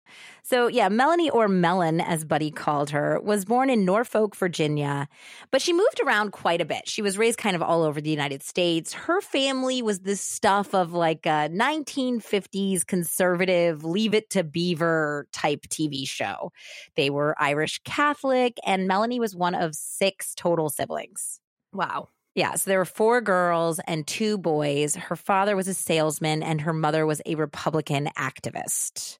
So, 0.43 0.67
yeah, 0.67 0.89
Melanie, 0.89 1.31
or 1.31 1.47
Melon, 1.47 1.99
as 1.99 2.23
Buddy 2.23 2.51
called 2.51 2.91
her, 2.91 3.19
was 3.21 3.45
born 3.45 3.71
in 3.71 3.83
Norfolk, 3.83 4.35
Virginia, 4.35 5.07
but 5.49 5.59
she 5.59 5.73
moved 5.73 5.99
around 6.05 6.33
quite 6.33 6.61
a 6.61 6.65
bit. 6.65 6.87
She 6.87 7.01
was 7.01 7.17
raised 7.17 7.39
kind 7.39 7.55
of 7.55 7.63
all 7.63 7.81
over 7.81 7.99
the 7.99 8.11
United 8.11 8.43
States. 8.43 8.93
Her 8.93 9.21
family 9.21 9.81
was 9.81 10.01
the 10.01 10.15
stuff 10.15 10.75
of 10.75 10.93
like 10.93 11.25
a 11.25 11.49
1950s 11.51 12.85
conservative, 12.85 13.83
leave 13.83 14.13
it 14.13 14.29
to 14.31 14.43
Beaver 14.43 15.27
type 15.33 15.65
TV 15.67 16.07
show. 16.07 16.51
They 16.95 17.09
were 17.09 17.35
Irish 17.39 17.81
Catholic, 17.83 18.57
and 18.63 18.87
Melanie 18.87 19.19
was 19.19 19.35
one 19.35 19.55
of 19.55 19.73
six 19.73 20.35
total 20.35 20.69
siblings. 20.69 21.39
Wow. 21.73 22.09
Yeah, 22.35 22.55
so 22.55 22.69
there 22.69 22.79
were 22.79 22.85
four 22.85 23.21
girls 23.21 23.79
and 23.87 24.05
two 24.05 24.37
boys. 24.37 24.95
Her 24.95 25.15
father 25.15 25.55
was 25.55 25.69
a 25.69 25.73
salesman 25.73 26.43
and 26.43 26.59
her 26.61 26.73
mother 26.73 27.05
was 27.05 27.21
a 27.25 27.35
Republican 27.35 28.09
activist. 28.17 29.19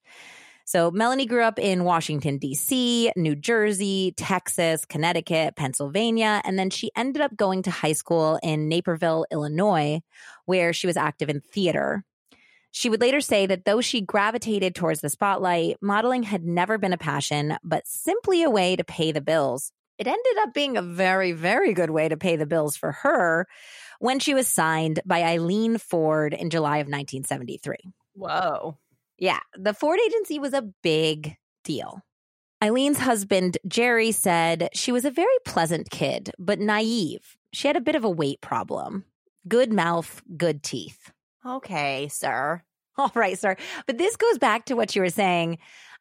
So 0.66 0.92
Melanie 0.92 1.26
grew 1.26 1.44
up 1.44 1.58
in 1.58 1.86
Washington, 1.86 2.40
D.C., 2.40 3.12
New 3.16 3.36
Jersey, 3.36 4.14
Texas, 4.18 4.84
Connecticut, 4.84 5.56
Pennsylvania, 5.56 6.42
and 6.44 6.60
then 6.60 6.70
she 6.70 6.92
ended 6.98 7.22
up 7.22 7.38
going 7.38 7.62
to 7.64 7.72
high 7.72 7.94
school 7.94 8.38
in 8.44 8.68
Naperville, 8.68 9.26
Illinois, 9.32 10.02
where 10.46 10.74
she 10.74 10.88
was 10.88 10.98
active 10.98 11.30
in 11.30 11.40
theater. 11.40 12.04
She 12.72 12.90
would 12.90 13.00
later 13.00 13.22
say 13.22 13.46
that 13.46 13.64
though 13.64 13.80
she 13.80 14.02
gravitated 14.02 14.76
towards 14.76 15.00
the 15.00 15.10
spotlight, 15.10 15.78
modeling 15.82 16.24
had 16.24 16.44
never 16.44 16.78
been 16.78 16.92
a 16.92 16.98
passion, 16.98 17.56
but 17.64 17.88
simply 17.88 18.44
a 18.44 18.50
way 18.50 18.76
to 18.76 18.84
pay 18.84 19.14
the 19.14 19.22
bills 19.22 19.72
it 19.98 20.08
ended 20.08 20.38
up 20.40 20.54
being 20.54 20.78
a 20.78 20.82
very, 20.82 21.32
very 21.32 21.74
good 21.74 21.90
way 21.90 22.10
to 22.10 22.18
pay 22.18 22.36
the 22.36 22.46
bills 22.46 22.76
for 22.76 22.92
her 22.92 23.48
when 24.00 24.20
she 24.20 24.34
was 24.34 24.48
signed 24.48 25.00
by 25.06 25.24
Eileen 25.24 25.78
Ford 25.78 26.34
in 26.34 26.50
July 26.50 26.78
of 26.78 26.88
1973. 26.88 27.78
Whoa. 28.14 28.78
Yeah, 29.18 29.40
the 29.58 29.74
Ford 29.74 30.00
agency 30.06 30.40
was 30.40 30.54
a 30.54 30.70
big 30.84 31.38
deal. 31.64 32.02
Eileen's 32.62 33.00
husband, 33.00 33.58
Jerry, 33.68 34.12
said 34.12 34.70
she 34.74 34.92
was 34.92 35.06
a 35.06 35.12
very 35.12 35.28
pleasant 35.46 35.90
kid, 35.90 36.32
but 36.40 36.60
naive. 36.60 37.38
She 37.54 37.68
had 37.68 37.78
a 37.78 37.82
bit 37.82 37.96
of 37.96 38.04
a 38.04 38.10
weight 38.10 38.42
problem. 38.42 39.06
Good 39.48 39.72
mouth, 39.72 40.22
good 40.36 40.64
teeth. 40.64 41.12
Okay, 41.46 42.08
sir. 42.08 42.64
All 42.98 43.12
right, 43.14 43.38
sir. 43.38 43.56
But 43.88 43.98
this 43.98 44.16
goes 44.16 44.38
back 44.38 44.66
to 44.66 44.76
what 44.76 44.96
you 44.96 45.02
were 45.02 45.10
saying. 45.10 45.60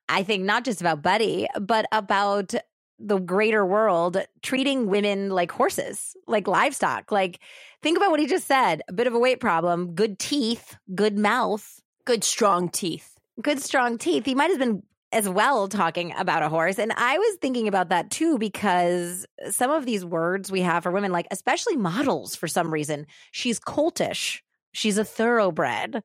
I 0.09 0.23
think 0.23 0.45
not 0.45 0.65
just 0.65 0.81
about 0.81 1.03
Buddy, 1.03 1.47
but 1.61 1.87
about 1.93 2.55
the 2.99 3.19
greater 3.19 3.67
world 3.67 4.17
treating 4.43 4.87
women 4.87 5.31
like 5.31 5.51
horses, 5.51 6.17
like 6.27 6.47
livestock. 6.47 7.11
Like, 7.11 7.41
think 7.83 7.97
about 7.97 8.11
what 8.11 8.21
he 8.21 8.27
just 8.27 8.47
said 8.47 8.83
a 8.89 8.93
bit 8.93 9.07
of 9.07 9.15
a 9.15 9.19
weight 9.19 9.41
problem, 9.41 9.95
good 9.95 10.19
teeth, 10.19 10.77
good 10.95 11.19
mouth, 11.19 11.81
good 12.05 12.25
strong 12.25 12.69
teeth, 12.69 13.19
good 13.43 13.61
strong 13.61 13.99
teeth. 13.99 14.25
He 14.25 14.35
might 14.35 14.51
have 14.51 14.59
been 14.59 14.83
as 15.13 15.29
well 15.29 15.69
talking 15.69 16.13
about 16.17 16.43
a 16.43 16.49
horse. 16.49 16.79
And 16.79 16.93
I 16.97 17.17
was 17.19 17.37
thinking 17.41 17.69
about 17.69 17.89
that 17.91 18.11
too, 18.11 18.37
because 18.37 19.25
some 19.51 19.71
of 19.71 19.87
these 19.87 20.05
words 20.05 20.51
we 20.51 20.61
have 20.63 20.83
for 20.83 20.91
women, 20.91 21.13
like 21.13 21.29
especially 21.31 21.77
models 21.77 22.35
for 22.35 22.49
some 22.49 22.73
reason, 22.73 23.07
she's 23.31 23.61
coltish. 23.61 24.41
She's 24.73 24.99
a 24.99 25.05
thoroughbred. 25.05 26.03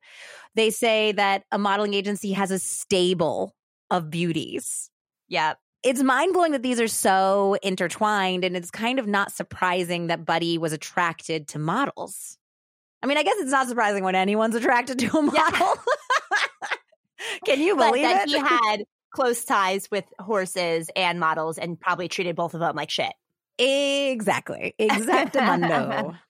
They 0.54 0.70
say 0.70 1.10
that 1.12 1.42
a 1.50 1.58
modeling 1.58 1.92
agency 1.92 2.32
has 2.32 2.52
a 2.52 2.58
stable 2.60 3.56
of 3.90 4.10
beauties. 4.10 4.90
Yeah. 5.28 5.54
It's 5.82 6.02
mind 6.02 6.34
blowing 6.34 6.52
that 6.52 6.62
these 6.62 6.80
are 6.80 6.88
so 6.88 7.56
intertwined. 7.62 8.44
And 8.44 8.56
it's 8.56 8.70
kind 8.70 8.98
of 8.98 9.06
not 9.06 9.32
surprising 9.32 10.08
that 10.08 10.24
Buddy 10.24 10.58
was 10.58 10.72
attracted 10.72 11.48
to 11.48 11.58
models. 11.58 12.36
I 13.02 13.06
mean, 13.06 13.16
I 13.16 13.22
guess 13.22 13.36
it's 13.38 13.50
not 13.50 13.68
surprising 13.68 14.04
when 14.04 14.14
anyone's 14.14 14.54
attracted 14.54 14.98
to 14.98 15.18
a 15.18 15.22
model. 15.22 15.34
Yeah. 15.38 15.74
Can 17.46 17.60
you 17.60 17.76
believe 17.76 18.04
but 18.04 18.26
that 18.26 18.28
it? 18.28 18.30
He 18.30 18.38
had 18.38 18.84
close 19.10 19.44
ties 19.44 19.90
with 19.90 20.04
horses 20.18 20.90
and 20.94 21.18
models 21.18 21.58
and 21.58 21.80
probably 21.80 22.08
treated 22.08 22.36
both 22.36 22.54
of 22.54 22.60
them 22.60 22.76
like 22.76 22.90
shit. 22.90 23.12
Exactly. 23.58 24.74
Exactamundo. 24.78 26.16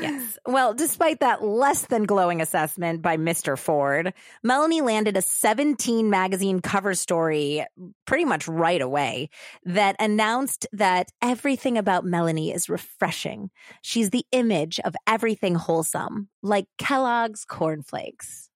yes. 0.00 0.38
Well, 0.46 0.74
despite 0.74 1.20
that 1.20 1.42
less 1.42 1.86
than 1.86 2.04
glowing 2.04 2.40
assessment 2.40 3.02
by 3.02 3.16
Mr. 3.16 3.58
Ford, 3.58 4.12
Melanie 4.42 4.80
landed 4.80 5.16
a 5.16 5.22
17 5.22 6.10
magazine 6.10 6.60
cover 6.60 6.94
story 6.94 7.64
pretty 8.06 8.24
much 8.24 8.48
right 8.48 8.80
away 8.80 9.30
that 9.64 9.96
announced 9.98 10.66
that 10.72 11.10
everything 11.22 11.78
about 11.78 12.04
Melanie 12.04 12.52
is 12.52 12.68
refreshing. 12.68 13.50
She's 13.82 14.10
the 14.10 14.24
image 14.32 14.80
of 14.80 14.94
everything 15.06 15.54
wholesome, 15.54 16.28
like 16.42 16.66
Kellogg's 16.78 17.44
cornflakes. 17.44 18.50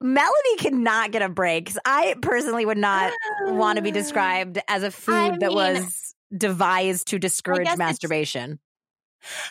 Melanie 0.00 0.56
cannot 0.58 1.12
get 1.12 1.22
a 1.22 1.28
break. 1.28 1.70
I 1.84 2.14
personally 2.22 2.64
would 2.64 2.78
not 2.78 3.12
want 3.42 3.76
to 3.76 3.82
be 3.82 3.90
described 3.90 4.58
as 4.66 4.82
a 4.82 4.90
food 4.90 5.14
I 5.14 5.30
that 5.30 5.40
mean, 5.40 5.54
was 5.54 6.14
devised 6.34 7.08
to 7.08 7.18
discourage 7.18 7.68
masturbation. 7.76 8.58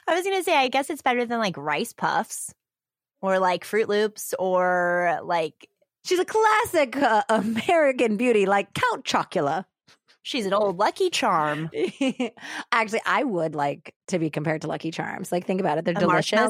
I 0.08 0.16
was 0.16 0.24
going 0.24 0.38
to 0.38 0.44
say, 0.44 0.56
I 0.56 0.68
guess 0.68 0.90
it's 0.90 1.02
better 1.02 1.26
than 1.26 1.40
like 1.40 1.58
rice 1.58 1.94
puffs 1.94 2.54
or 3.22 3.40
like 3.40 3.64
Froot 3.64 3.88
Loops 3.88 4.34
or 4.38 5.20
like. 5.24 5.70
She's 6.06 6.20
a 6.20 6.26
classic 6.26 6.96
uh, 6.98 7.24
American 7.30 8.18
beauty, 8.18 8.46
like 8.46 8.74
Count 8.74 9.04
Chocula. 9.04 9.66
She's 10.22 10.46
an 10.46 10.54
old 10.54 10.78
Lucky 10.78 11.10
Charm. 11.10 11.70
Actually, 12.72 13.02
I 13.06 13.24
would 13.24 13.56
like 13.56 13.94
to 14.08 14.20
be 14.20 14.30
compared 14.30 14.62
to 14.62 14.68
Lucky 14.68 14.92
Charms. 14.92 15.32
Like, 15.32 15.46
think 15.46 15.60
about 15.60 15.78
it; 15.78 15.86
they're 15.86 15.96
a 15.98 16.00
delicious. 16.00 16.50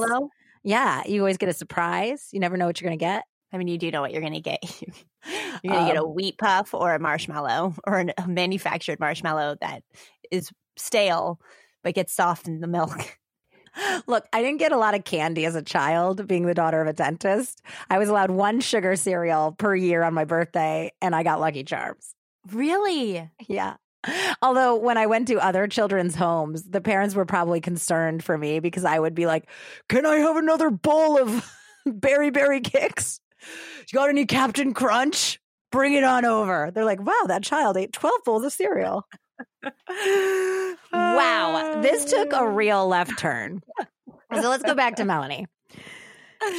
Yeah, 0.63 1.03
you 1.05 1.21
always 1.21 1.37
get 1.37 1.49
a 1.49 1.53
surprise. 1.53 2.29
You 2.31 2.39
never 2.39 2.57
know 2.57 2.67
what 2.67 2.79
you're 2.79 2.89
going 2.89 2.99
to 2.99 3.03
get. 3.03 3.23
I 3.51 3.57
mean, 3.57 3.67
you 3.67 3.77
do 3.77 3.89
know 3.91 4.01
what 4.01 4.11
you're 4.11 4.21
going 4.21 4.33
to 4.33 4.41
get. 4.41 4.59
you're 4.81 5.73
going 5.73 5.73
to 5.73 5.77
um, 5.77 5.87
get 5.87 5.97
a 5.97 6.01
um 6.01 6.13
wheat 6.13 6.37
puff 6.37 6.73
or 6.73 6.93
a 6.93 6.99
marshmallow 6.99 7.75
or 7.85 8.05
a 8.17 8.27
manufactured 8.27 8.99
marshmallow 8.99 9.55
that 9.61 9.83
is 10.31 10.51
stale 10.77 11.39
but 11.83 11.95
gets 11.95 12.13
soft 12.13 12.47
in 12.47 12.59
the 12.59 12.67
milk. 12.67 13.17
Look, 14.07 14.25
I 14.33 14.41
didn't 14.41 14.59
get 14.59 14.71
a 14.71 14.77
lot 14.77 14.95
of 14.95 15.03
candy 15.03 15.45
as 15.45 15.55
a 15.55 15.61
child, 15.61 16.27
being 16.27 16.45
the 16.45 16.53
daughter 16.53 16.81
of 16.81 16.87
a 16.87 16.93
dentist. 16.93 17.61
I 17.89 17.97
was 17.97 18.09
allowed 18.09 18.31
one 18.31 18.59
sugar 18.61 18.95
cereal 18.95 19.51
per 19.51 19.75
year 19.75 20.03
on 20.03 20.13
my 20.13 20.25
birthday, 20.25 20.91
and 21.01 21.15
I 21.15 21.23
got 21.23 21.39
Lucky 21.39 21.63
Charms. 21.63 22.15
Really? 22.51 23.29
Yeah. 23.47 23.75
Although 24.41 24.77
when 24.77 24.97
I 24.97 25.05
went 25.07 25.27
to 25.27 25.43
other 25.43 25.67
children's 25.67 26.15
homes, 26.15 26.63
the 26.63 26.81
parents 26.81 27.15
were 27.15 27.25
probably 27.25 27.61
concerned 27.61 28.23
for 28.23 28.37
me 28.37 28.59
because 28.59 28.85
I 28.85 28.97
would 28.97 29.13
be 29.13 29.25
like, 29.25 29.49
"Can 29.89 30.05
I 30.05 30.15
have 30.17 30.37
another 30.37 30.69
bowl 30.69 31.21
of 31.21 31.45
Berry 31.85 32.29
Berry 32.29 32.61
Kix? 32.61 33.19
You 33.91 33.97
got 33.97 34.09
any 34.09 34.25
Captain 34.25 34.73
Crunch? 34.73 35.39
Bring 35.71 35.93
it 35.93 36.03
on 36.03 36.25
over. 36.25 36.71
They're 36.73 36.85
like, 36.85 37.01
wow, 37.01 37.25
that 37.27 37.43
child 37.43 37.77
ate 37.77 37.93
12 37.93 38.21
bowls 38.25 38.43
of 38.43 38.51
cereal. 38.51 39.07
wow. 40.91 41.79
This 41.81 42.05
took 42.05 42.33
a 42.33 42.39
ah. 42.39 42.43
real 42.43 42.87
left 42.87 43.17
turn. 43.17 43.61
So 44.33 44.49
let's 44.49 44.63
go 44.63 44.75
back 44.75 44.95
to 44.97 45.05
Melanie. 45.05 45.47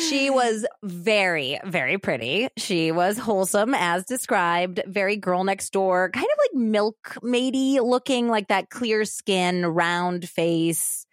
She 0.08 0.28
was 0.28 0.66
very, 0.82 1.58
very 1.64 1.96
pretty. 1.96 2.48
She 2.58 2.92
was 2.92 3.16
wholesome, 3.16 3.74
as 3.74 4.04
described, 4.04 4.82
very 4.86 5.16
girl 5.16 5.42
next 5.42 5.72
door, 5.72 6.10
kind 6.10 6.26
of 6.26 6.38
like 6.38 6.70
milkmaidy 6.70 7.80
looking, 7.80 8.28
like 8.28 8.48
that 8.48 8.68
clear 8.68 9.06
skin, 9.06 9.64
round 9.64 10.28
face. 10.28 11.06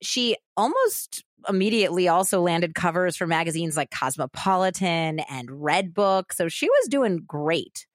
She 0.00 0.36
almost 0.56 1.22
immediately 1.48 2.08
also 2.08 2.40
landed 2.40 2.74
covers 2.74 3.14
for 3.16 3.26
magazines 3.26 3.76
like 3.76 3.90
Cosmopolitan 3.90 5.20
and 5.20 5.50
Redbook. 5.50 6.32
So 6.32 6.48
she 6.48 6.68
was 6.68 6.88
doing 6.88 7.24
great. 7.26 7.86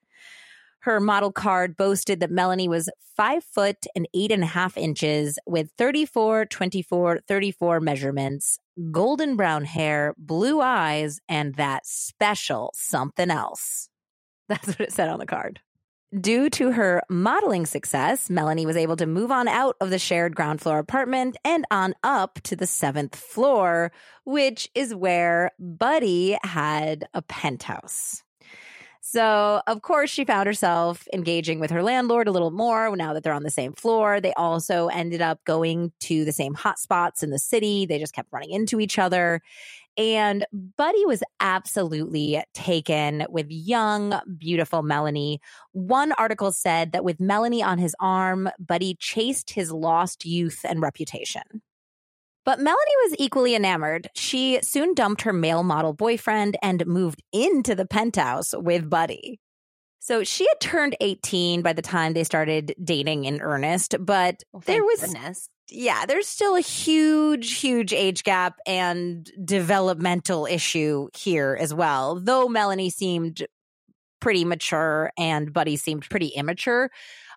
Her 0.82 1.00
model 1.02 1.32
card 1.32 1.76
boasted 1.76 2.22
that 2.22 2.32
Melanie 2.32 2.70
was 2.70 2.90
five 3.18 3.44
foot 3.44 3.86
and 3.96 4.08
eight 4.14 4.32
and 4.32 4.44
a 4.44 4.48
half 4.48 4.78
inches 4.78 5.38
with 5.46 5.72
34, 5.78 6.46
24, 6.46 7.20
34 7.28 7.80
measurements, 7.82 8.60
golden 8.92 9.36
brown 9.36 9.66
hair, 9.66 10.16
blue 10.18 10.62
eyes, 10.62 11.20
and 11.28 11.56
that 11.56 11.86
special 11.86 12.72
something 12.74 13.30
else. 13.30 13.90
That's 14.48 14.68
what 14.68 14.80
it 14.80 14.94
said 14.94 15.10
on 15.10 15.20
the 15.20 15.26
card. 15.26 15.60
Due 16.20 16.50
to 16.50 16.72
her 16.72 17.04
modeling 17.08 17.68
success, 17.68 18.32
Melanie 18.32 18.66
was 18.66 18.78
able 18.78 18.96
to 18.96 19.06
move 19.06 19.32
on 19.32 19.48
out 19.48 19.76
of 19.80 19.92
the 19.92 20.00
shared 20.00 20.36
ground 20.36 20.60
floor 20.60 20.80
apartment 20.80 21.38
and 21.46 21.66
on 21.70 21.94
up 22.04 22.40
to 22.46 22.56
the 22.56 22.66
seventh 22.66 23.16
floor, 23.16 23.92
which 24.24 24.70
is 24.74 24.96
where 24.96 25.52
Buddy 25.60 26.36
had 26.42 27.08
a 27.14 27.22
penthouse. 27.22 28.24
So, 29.12 29.64
of 29.66 29.82
course, 29.82 30.12
she 30.12 30.24
found 30.24 30.46
herself 30.46 31.08
engaging 31.12 31.60
with 31.60 31.72
her 31.72 31.82
landlord 31.82 32.28
a 32.28 32.32
little 32.32 32.52
more 32.52 32.96
now 32.96 33.12
that 33.14 33.24
they're 33.24 33.34
on 33.34 33.42
the 33.42 33.50
same 33.50 33.74
floor. 33.74 34.22
They 34.22 34.34
also 34.34 34.88
ended 34.90 35.20
up 35.20 35.44
going 35.46 35.92
to 36.02 36.24
the 36.26 36.32
same 36.32 36.54
hotspots 36.54 37.24
in 37.24 37.32
the 37.32 37.40
city. 37.40 37.88
They 37.88 37.98
just 37.98 38.14
kept 38.14 38.32
running 38.32 38.52
into 38.52 38.80
each 38.80 39.00
other. 39.00 39.42
And 39.98 40.46
Buddy 40.54 41.08
was 41.08 41.24
absolutely 41.40 42.44
taken 42.54 43.26
with 43.30 43.48
young, 43.50 44.14
beautiful 44.38 44.84
Melanie. 44.84 45.42
One 45.72 46.12
article 46.12 46.52
said 46.52 46.92
that 46.92 47.04
with 47.04 47.20
Melanie 47.20 47.64
on 47.64 47.80
his 47.80 47.96
arm, 48.00 48.48
Buddy 48.60 48.96
chased 49.00 49.50
his 49.50 49.72
lost 49.72 50.24
youth 50.24 50.60
and 50.64 50.84
reputation. 50.84 51.64
But 52.50 52.58
Melanie 52.58 52.80
was 53.04 53.16
equally 53.20 53.54
enamored. 53.54 54.08
She 54.16 54.60
soon 54.64 54.96
dumped 54.96 55.22
her 55.22 55.32
male 55.32 55.62
model 55.62 55.94
boyfriend 55.94 56.58
and 56.64 56.84
moved 56.88 57.22
into 57.32 57.76
the 57.76 57.86
penthouse 57.86 58.56
with 58.58 58.90
Buddy. 58.90 59.40
So 60.00 60.24
she 60.24 60.48
had 60.48 60.60
turned 60.60 60.96
18 61.00 61.62
by 61.62 61.74
the 61.74 61.84
time 61.84 62.14
they 62.14 62.24
started 62.24 62.74
dating 62.84 63.26
in 63.26 63.40
earnest, 63.40 63.98
but 64.04 64.42
there 64.66 64.84
was 64.84 65.02
goodness 65.02 65.48
yeah, 65.70 66.08
there's 66.08 66.28
still 66.28 66.56
a 66.56 66.62
huge, 66.62 67.60
huge 67.60 67.94
age 67.94 68.24
gap 68.24 68.58
and 68.66 69.30
developmental 69.46 70.48
issue 70.48 71.10
here 71.16 71.56
as 71.62 71.72
well. 71.72 72.20
Though 72.20 72.48
Melanie 72.48 72.90
seemed 72.90 73.46
pretty 74.20 74.44
mature 74.44 75.12
and 75.20 75.54
Buddy 75.54 75.78
seemed 75.78 76.10
pretty 76.10 76.30
immature, 76.30 76.90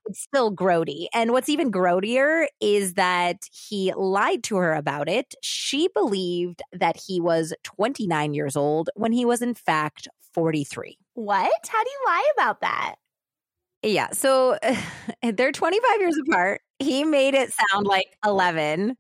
it's 0.06 0.20
still 0.20 0.54
grody. 0.54 1.06
And 1.14 1.32
what's 1.32 1.48
even 1.48 1.70
grodier 1.70 2.46
is 2.60 2.94
that 2.94 3.38
he 3.52 3.92
lied 3.94 4.42
to 4.44 4.56
her 4.56 4.74
about 4.74 5.08
it. 5.08 5.34
She 5.42 5.88
believed 5.94 6.62
that 6.72 6.96
he 6.96 7.20
was 7.20 7.54
29 7.64 8.34
years 8.34 8.56
old 8.56 8.90
when 8.94 9.12
he 9.12 9.24
was, 9.24 9.42
in 9.42 9.54
fact, 9.54 10.08
43. 10.34 10.98
What? 11.14 11.52
How 11.68 11.84
do 11.84 11.90
you 11.90 12.00
lie 12.06 12.30
about 12.36 12.60
that? 12.60 12.94
Yeah. 13.82 14.10
So 14.12 14.58
they're 15.22 15.52
25 15.52 16.00
years 16.00 16.18
apart. 16.28 16.60
He 16.78 17.04
made 17.04 17.34
it 17.34 17.52
sound 17.52 17.86
like 17.86 18.06
11. 18.24 18.96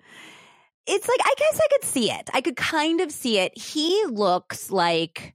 It's 0.86 1.08
like, 1.08 1.20
I 1.22 1.34
guess 1.38 1.60
I 1.62 1.68
could 1.72 1.84
see 1.84 2.10
it. 2.10 2.28
I 2.34 2.40
could 2.40 2.56
kind 2.56 3.00
of 3.00 3.12
see 3.12 3.38
it. 3.38 3.56
He 3.56 4.04
looks 4.06 4.70
like, 4.70 5.34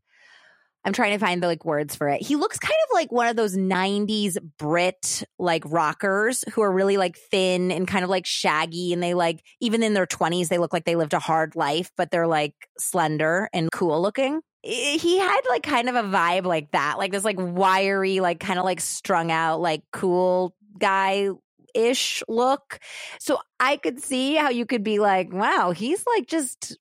I'm 0.87 0.93
trying 0.93 1.11
to 1.11 1.19
find 1.19 1.43
the 1.43 1.47
like 1.47 1.65
words 1.65 1.97
for 1.97 2.07
it. 2.07 2.21
He 2.21 2.37
looks 2.37 2.57
kind 2.57 2.77
of 2.89 2.93
like 2.93 3.11
one 3.11 3.27
of 3.27 3.35
those 3.35 3.57
90s 3.57 4.37
Brit 4.57 5.23
like 5.37 5.63
rockers 5.65 6.45
who 6.53 6.61
are 6.61 6.71
really 6.71 6.95
like 6.95 7.17
thin 7.17 7.71
and 7.71 7.85
kind 7.85 8.05
of 8.05 8.09
like 8.09 8.25
shaggy. 8.25 8.93
And 8.93 9.03
they 9.03 9.13
like, 9.13 9.43
even 9.59 9.83
in 9.83 9.93
their 9.93 10.05
20s, 10.05 10.47
they 10.47 10.57
look 10.57 10.71
like 10.71 10.85
they 10.85 10.95
lived 10.95 11.13
a 11.13 11.19
hard 11.19 11.57
life, 11.57 11.91
but 11.97 12.09
they're 12.09 12.25
like 12.25 12.53
slender 12.79 13.49
and 13.51 13.69
cool 13.69 14.01
looking 14.01 14.39
he 14.63 15.17
had 15.17 15.41
like 15.49 15.63
kind 15.63 15.87
of 15.87 15.95
a 15.95 16.03
vibe 16.03 16.43
like 16.43 16.71
that, 16.71 16.97
like 16.97 17.11
this 17.11 17.23
like 17.23 17.37
wiry, 17.39 18.19
like 18.19 18.39
kind 18.39 18.59
of 18.59 18.65
like 18.65 18.81
strung 18.81 19.31
out, 19.31 19.61
like 19.61 19.81
cool 19.93 20.53
guy 20.77 21.29
ish 21.73 22.21
look. 22.27 22.79
So 23.19 23.39
I 23.59 23.77
could 23.77 24.01
see 24.01 24.35
how 24.35 24.49
you 24.49 24.65
could 24.65 24.83
be 24.83 24.99
like, 24.99 25.31
wow, 25.31 25.71
he's 25.71 26.03
like 26.05 26.27
just 26.27 26.77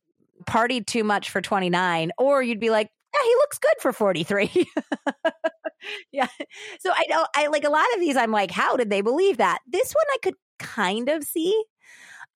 partied 0.46 0.86
too 0.86 1.04
much 1.04 1.30
for 1.30 1.40
29. 1.40 2.10
Or 2.18 2.42
you'd 2.42 2.60
be 2.60 2.70
like, 2.70 2.90
he 3.26 3.34
looks 3.36 3.58
good 3.58 3.74
for 3.80 3.92
43. 3.92 4.50
yeah. 6.12 6.28
So 6.80 6.90
I 6.90 7.04
don't, 7.08 7.28
I 7.34 7.46
like 7.48 7.64
a 7.64 7.70
lot 7.70 7.86
of 7.94 8.00
these, 8.00 8.16
I'm 8.16 8.32
like, 8.32 8.50
how 8.50 8.76
did 8.76 8.90
they 8.90 9.00
believe 9.00 9.38
that? 9.38 9.60
This 9.66 9.92
one 9.92 10.06
I 10.12 10.18
could 10.22 10.34
kind 10.58 11.08
of 11.08 11.24
see. 11.24 11.64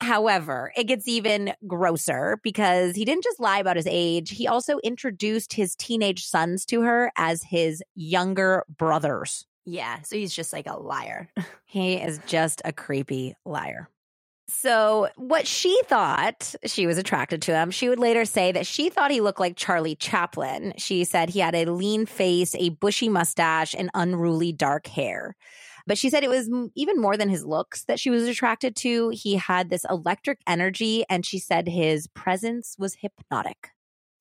However, 0.01 0.73
it 0.77 0.85
gets 0.85 1.07
even 1.07 1.53
grosser 1.67 2.41
because 2.43 2.97
he 2.97 3.05
didn't 3.05 3.25
just 3.25 3.39
lie 3.39 3.59
about 3.59 3.77
his 3.77 3.87
age, 3.89 4.31
he 4.31 4.49
also 4.49 4.79
introduced 4.79 5.53
his 5.53 5.77
teenage 5.77 6.25
sons 6.25 6.65
to 6.67 6.81
her 6.81 7.13
as 7.17 7.43
his 7.43 7.83
younger 7.95 8.65
brothers. 8.79 9.47
Yeah. 9.67 10.01
So 10.03 10.17
he's 10.17 10.35
just 10.35 10.53
like 10.55 10.67
a 10.67 10.79
liar. 10.79 11.29
he 11.67 11.95
is 11.95 12.19
just 12.27 12.63
a 12.65 12.73
creepy 12.73 13.35
liar. 13.45 13.91
So, 14.53 15.09
what 15.17 15.47
she 15.47 15.81
thought 15.85 16.55
she 16.65 16.87
was 16.87 16.99
attracted 16.99 17.41
to 17.43 17.55
him, 17.55 17.71
she 17.71 17.89
would 17.89 18.01
later 18.01 18.25
say 18.25 18.51
that 18.53 18.67
she 18.67 18.91
thought 18.91 19.11
he 19.11 19.21
looked 19.21 19.39
like 19.39 19.57
Charlie 19.57 19.95
Chaplin. 19.95 20.75
She 20.77 21.05
said 21.05 21.31
he 21.31 21.39
had 21.39 21.55
a 21.55 21.71
lean 21.71 22.05
face, 22.05 22.55
a 22.57 22.71
bushy 22.71 23.09
mustache, 23.09 23.75
and 23.79 23.91
unruly 23.95 24.53
dark 24.53 24.87
hair. 24.89 25.37
But 25.87 25.99
she 25.99 26.11
said 26.11 26.25
it 26.25 26.31
was 26.31 26.51
even 26.75 27.01
more 27.01 27.17
than 27.17 27.29
his 27.29 27.45
looks 27.45 27.85
that 27.85 28.01
she 28.01 28.11
was 28.11 28.25
attracted 28.25 28.77
to. 28.77 29.11
He 29.11 29.37
had 29.37 29.71
this 29.71 29.85
electric 29.89 30.41
energy, 30.47 31.05
and 31.09 31.25
she 31.25 31.39
said 31.39 31.69
his 31.69 32.07
presence 32.09 32.77
was 32.79 32.95
hypnotic. 32.95 33.71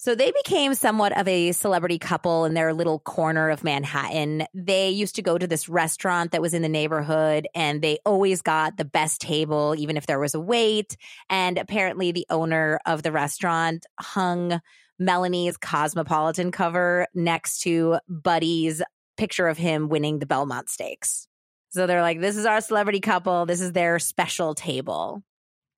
So 0.02 0.16
they 0.16 0.32
became 0.32 0.76
somewhat 0.76 1.18
of 1.18 1.28
a 1.28 1.52
celebrity 1.52 2.00
couple 2.00 2.46
in 2.46 2.54
their 2.54 2.74
little 2.74 3.00
corner 3.00 3.50
of 3.50 3.66
Manhattan. 3.66 4.46
They 4.54 4.92
used 4.92 5.16
to 5.18 5.22
go 5.22 5.38
to 5.38 5.46
this 5.46 5.68
restaurant 5.68 6.32
that 6.32 6.42
was 6.42 6.54
in 6.54 6.62
the 6.62 6.70
neighborhood 6.70 7.50
and 7.54 7.82
they 7.82 8.00
always 8.06 8.42
got 8.42 8.78
the 8.78 8.86
best 8.86 9.20
table, 9.20 9.76
even 9.78 9.98
if 9.98 10.08
there 10.08 10.18
was 10.18 10.36
a 10.36 10.40
wait. 10.40 10.96
And 11.30 11.58
apparently, 11.58 12.14
the 12.14 12.26
owner 12.30 12.80
of 12.86 13.04
the 13.04 13.12
restaurant 13.12 13.86
hung 14.00 14.62
Melanie's 15.00 15.58
Cosmopolitan 15.58 16.54
cover 16.54 17.08
next 17.14 17.60
to 17.64 18.00
Buddy's 18.08 18.82
picture 19.18 19.50
of 19.50 19.58
him 19.58 19.90
winning 19.90 20.20
the 20.20 20.26
Belmont 20.26 20.70
Stakes. 20.70 21.28
So 21.72 21.88
they're 21.88 22.02
like, 22.02 22.22
this 22.22 22.38
is 22.38 22.46
our 22.46 22.62
celebrity 22.62 23.02
couple. 23.02 23.46
This 23.46 23.60
is 23.60 23.74
their 23.74 24.00
special 24.00 24.56
table. 24.56 25.24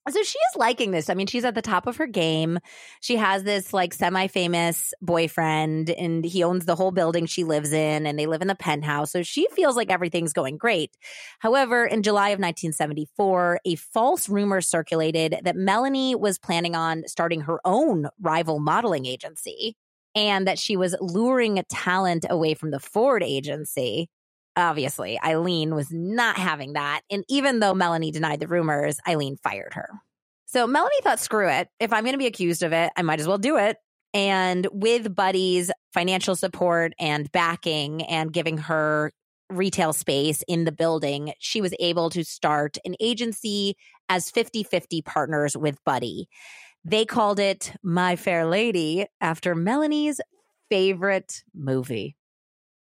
So 0.10 0.24
she 0.24 0.40
is 0.40 0.56
liking 0.56 0.90
this. 0.90 1.12
I 1.12 1.14
mean, 1.14 1.28
she's 1.28 1.46
at 1.46 1.54
the 1.54 1.62
top 1.62 1.86
of 1.86 1.98
her 1.98 2.08
game. 2.08 2.58
She 3.02 3.18
has 3.18 3.44
this 3.44 3.72
like 3.72 3.94
semi 3.94 4.28
famous 4.28 4.96
boyfriend, 5.00 5.92
and 5.92 6.26
he 6.26 6.44
owns 6.44 6.66
the 6.66 6.76
whole 6.76 6.92
building 6.92 7.28
she 7.28 7.44
lives 7.44 7.72
in, 7.72 8.08
and 8.08 8.18
they 8.18 8.26
live 8.26 8.42
in 8.42 8.48
the 8.48 8.56
penthouse. 8.56 9.12
So 9.12 9.22
she 9.22 9.48
feels 9.52 9.76
like 9.76 9.92
everything's 9.92 10.34
going 10.34 10.58
great. 10.58 10.98
However, 11.40 11.86
in 11.86 12.02
July 12.02 12.30
of 12.30 12.40
1974, 12.40 13.60
a 13.64 13.76
false 13.76 14.28
rumor 14.28 14.60
circulated 14.60 15.38
that 15.44 15.56
Melanie 15.56 16.16
was 16.16 16.40
planning 16.40 16.76
on 16.76 17.04
starting 17.06 17.42
her 17.42 17.60
own 17.64 18.08
rival 18.20 18.60
modeling 18.60 19.06
agency 19.06 19.76
and 20.16 20.48
that 20.48 20.58
she 20.60 20.76
was 20.76 20.96
luring 21.00 21.64
talent 21.70 22.26
away 22.28 22.56
from 22.56 22.72
the 22.72 22.80
Ford 22.80 23.22
agency 23.24 24.10
obviously, 24.56 25.20
Eileen 25.24 25.76
was 25.76 25.92
not 25.92 26.38
having 26.38 26.74
that. 26.74 27.02
And 27.10 27.24
even 27.30 27.60
though 27.60 27.74
Melanie 27.74 28.12
denied 28.12 28.40
the 28.40 28.48
rumors, 28.48 28.98
Eileen 29.08 29.38
fired 29.44 29.74
her. 29.74 29.90
So 30.46 30.68
Melanie 30.68 30.96
thought, 31.02 31.20
screw 31.20 31.50
it. 31.50 31.70
If 31.80 31.94
I'm 31.94 32.04
going 32.04 32.14
to 32.14 32.20
be 32.20 32.28
accused 32.28 32.62
of 32.62 32.74
it, 32.74 32.92
I 32.96 33.02
might 33.02 33.20
as 33.20 33.28
well 33.28 33.38
do 33.38 33.58
it. 33.58 33.78
And 34.14 34.68
with 34.72 35.16
Buddy's 35.16 35.72
financial 35.94 36.36
support 36.36 36.94
and 37.00 37.32
backing 37.32 38.04
and 38.04 38.34
giving 38.34 38.58
her 38.58 39.14
retail 39.50 39.94
space 39.94 40.44
in 40.48 40.66
the 40.66 40.72
building, 40.72 41.34
she 41.40 41.62
was 41.62 41.74
able 41.80 42.10
to 42.10 42.24
start 42.24 42.78
an 42.84 42.96
agency 43.00 43.76
as 44.10 44.30
50 44.30 44.64
50 44.64 45.02
partners 45.04 45.56
with 45.56 45.78
Buddy. 45.86 46.28
They 46.84 47.06
called 47.06 47.40
it 47.40 47.74
My 47.84 48.16
Fair 48.16 48.46
Lady 48.46 49.06
after 49.22 49.56
Melanie's 49.56 50.20
favorite 50.70 51.44
movie. 51.54 52.16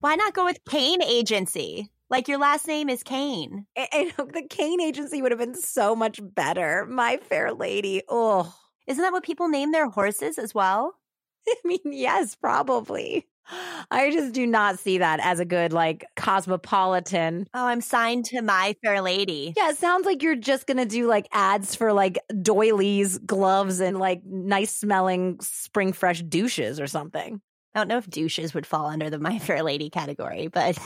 Why 0.04 0.16
not 0.16 0.34
go 0.34 0.44
with 0.44 0.60
Cain 0.68 1.02
Agency? 1.02 1.89
Like 2.10 2.28
your 2.28 2.38
last 2.38 2.68
name 2.68 2.89
is 2.89 3.04
Cain. 3.04 3.66
And 3.78 4.12
the 4.18 4.46
Cain 4.50 4.82
Agency 4.82 5.22
would 5.22 5.32
have 5.32 5.39
been 5.39 5.56
so 5.56 5.96
much 5.96 6.20
better. 6.22 6.86
My 6.86 7.16
Fair 7.30 7.54
Lady. 7.54 8.02
Oh. 8.10 8.54
Isn't 8.86 9.02
that 9.02 9.13
what 9.13 9.24
people 9.24 9.48
name 9.48 9.72
their 9.72 9.88
horses 9.88 10.38
as 10.38 10.54
well? 10.54 10.96
I 11.48 11.56
mean, 11.63 11.80
yes, 11.86 12.36
probably. 12.36 13.30
I 13.92 14.12
just 14.12 14.34
do 14.34 14.46
not 14.46 14.78
see 14.78 14.98
that 14.98 15.22
as 15.22 15.39
a 15.39 15.46
good, 15.46 15.72
like, 15.72 16.06
cosmopolitan. 16.18 17.48
Oh, 17.54 17.66
I'm 17.66 17.80
signed 17.80 18.26
to 18.26 18.42
My 18.42 18.76
Fair 18.84 19.00
Lady. 19.00 19.54
Yeah, 19.56 19.70
it 19.70 19.78
sounds 19.78 20.06
like 20.06 20.22
you're 20.22 20.36
just 20.36 20.68
going 20.68 20.80
to 20.80 20.86
do 20.86 21.08
like 21.08 21.30
ads 21.32 21.76
for 21.76 21.94
like 21.94 22.20
doilies, 22.42 23.20
gloves, 23.20 23.80
and 23.80 23.98
like 24.00 24.22
nice 24.26 24.76
smelling 24.76 25.38
spring 25.39 25.94
fresh 25.94 26.22
douches 26.24 26.82
or 26.82 26.88
something. 26.88 27.39
I 27.73 27.79
don't 27.79 27.88
know 27.88 27.97
if 27.97 28.09
douches 28.09 28.53
would 28.53 28.67
fall 28.67 28.88
under 28.88 29.09
the 29.09 29.19
My 29.19 29.39
Fair 29.39 29.63
Lady 29.63 29.89
category, 29.89 30.47
but. 30.47 30.77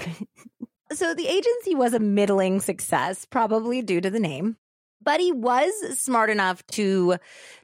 so 0.93 1.13
the 1.13 1.27
agency 1.27 1.75
was 1.75 1.93
a 1.93 1.99
middling 1.99 2.59
success, 2.59 3.25
probably 3.25 3.81
due 3.81 4.01
to 4.01 4.09
the 4.09 4.19
name. 4.19 4.57
But 4.99 5.19
he 5.19 5.31
was 5.31 5.71
smart 5.97 6.29
enough 6.29 6.65
to 6.71 7.17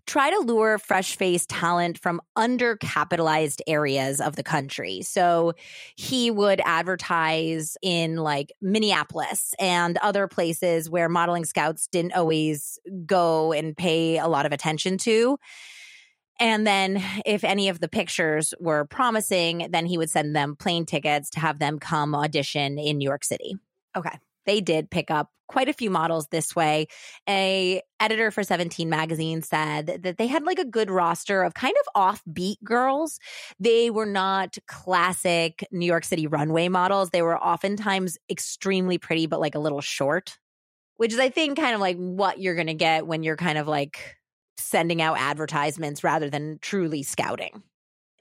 try 0.06 0.30
to 0.30 0.40
lure 0.40 0.78
fresh 0.78 1.18
faced 1.18 1.50
talent 1.50 1.98
from 1.98 2.22
undercapitalized 2.38 3.60
areas 3.68 4.22
of 4.22 4.36
the 4.36 4.44
country. 4.44 5.02
So 5.02 5.54
he 5.96 6.30
would 6.32 6.62
advertise 6.64 7.76
in 7.82 8.18
like 8.18 8.54
Minneapolis 8.62 9.56
and 9.60 9.98
other 9.98 10.28
places 10.28 10.90
where 10.90 11.10
modeling 11.10 11.44
scouts 11.44 11.88
didn't 11.88 12.14
always 12.14 12.80
go 13.06 13.52
and 13.52 13.76
pay 13.76 14.20
a 14.20 14.28
lot 14.28 14.46
of 14.46 14.54
attention 14.54 14.98
to. 15.00 15.38
And 16.40 16.66
then, 16.66 17.04
if 17.26 17.44
any 17.44 17.70
of 17.70 17.80
the 17.80 17.88
pictures 17.88 18.54
were 18.60 18.86
promising, 18.86 19.68
then 19.72 19.86
he 19.86 19.98
would 19.98 20.10
send 20.10 20.36
them 20.36 20.56
plane 20.56 20.86
tickets 20.86 21.30
to 21.32 21.40
have 21.40 21.60
them 21.60 21.80
come 21.80 22.16
audition 22.16 22.80
in 22.80 22.98
New 22.98 23.08
York 23.08 23.24
City. 23.24 23.56
Okay. 23.96 24.18
They 24.46 24.60
did 24.60 24.90
pick 24.90 25.10
up 25.10 25.30
quite 25.48 25.70
a 25.70 25.74
few 25.74 25.90
models 25.90 26.28
this 26.32 26.56
way. 26.56 26.88
A 27.30 27.82
editor 28.00 28.32
for 28.32 28.44
17 28.44 28.90
magazine 28.90 29.42
said 29.42 30.00
that 30.02 30.18
they 30.18 30.28
had 30.28 30.44
like 30.44 30.60
a 30.60 30.66
good 30.66 30.90
roster 30.90 31.44
of 31.44 31.54
kind 31.54 31.76
of 31.86 32.20
offbeat 32.26 32.56
girls. 32.64 33.20
They 33.60 33.90
were 33.90 34.06
not 34.06 34.58
classic 34.68 35.66
New 35.72 35.86
York 35.86 36.06
City 36.06 36.28
runway 36.28 36.70
models. 36.70 37.12
They 37.12 37.22
were 37.22 37.38
oftentimes 37.38 38.18
extremely 38.30 38.98
pretty 38.98 39.28
but 39.28 39.40
like 39.40 39.56
a 39.56 39.60
little 39.60 39.82
short, 39.82 40.38
which 40.98 41.14
is 41.14 41.20
I 41.20 41.30
think 41.30 41.58
kind 41.58 41.76
of 41.76 41.82
like 41.82 41.98
what 41.98 42.40
you're 42.40 42.56
going 42.56 42.68
to 42.68 42.74
get 42.74 43.06
when 43.06 43.24
you're 43.24 43.38
kind 43.38 43.58
of 43.58 43.68
like 43.68 44.18
sending 44.58 45.02
out 45.02 45.18
advertisements 45.18 46.04
rather 46.04 46.30
than 46.30 46.60
truly 46.62 47.04
scouting. 47.04 47.64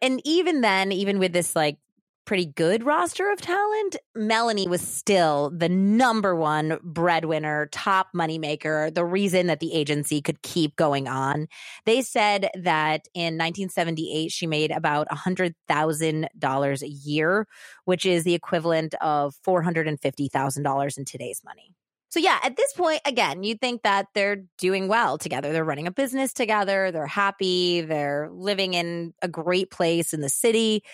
And 0.01 0.21
even 0.25 0.61
then, 0.61 0.93
even 0.93 1.19
with 1.19 1.33
this 1.33 1.55
like 1.55 1.79
pretty 2.25 2.47
good 2.47 2.85
roster 2.85 3.31
of 3.31 3.41
talent, 3.41 3.97
Melanie 4.15 4.69
was 4.69 4.81
still 4.81 5.51
the 5.51 5.69
number 5.69 6.37
one 6.37 6.79
breadwinner, 6.83 7.67
top 7.73 8.09
moneymaker, 8.15 8.95
the 8.95 9.05
reason 9.05 9.49
that 9.49 9.61
the 9.61 9.75
agency 9.75 10.21
could 10.21 10.41
keep 10.43 10.77
going 10.77 11.09
on. 11.09 11.49
They 11.85 12.03
said 12.03 12.49
that 12.55 13.09
in 13.15 13.37
1978, 13.39 14.31
she 14.31 14.47
made 14.47 14.71
about 14.71 15.09
$100,000 15.09 16.83
a 16.83 16.89
year, 16.89 17.47
which 17.85 18.07
is 18.07 18.25
the 18.25 18.35
equivalent 18.35 18.95
of 19.01 19.35
$450,000 19.47 20.99
in 20.99 21.05
today's 21.05 21.43
money. 21.45 21.75
So, 22.13 22.21
yeah, 22.21 22.39
at 22.43 22.57
this 22.57 22.75
point, 22.75 23.01
again, 23.07 23.43
you 23.43 23.55
think 23.55 23.85
that 23.85 24.09
they're 24.13 24.45
doing 24.59 24.87
well 24.87 25.17
together. 25.17 25.51
They're 25.51 25.65
running 25.65 25.87
a 25.87 25.91
business 25.91 26.35
together. 26.35 26.91
They're 26.91 27.07
happy. 27.07 27.81
They're 27.81 28.29
living 28.31 28.75
in 28.75 29.15
a 29.23 29.29
great 29.29 29.71
place 29.71 30.13
in 30.13 30.21
the 30.21 30.29
city. 30.29 30.85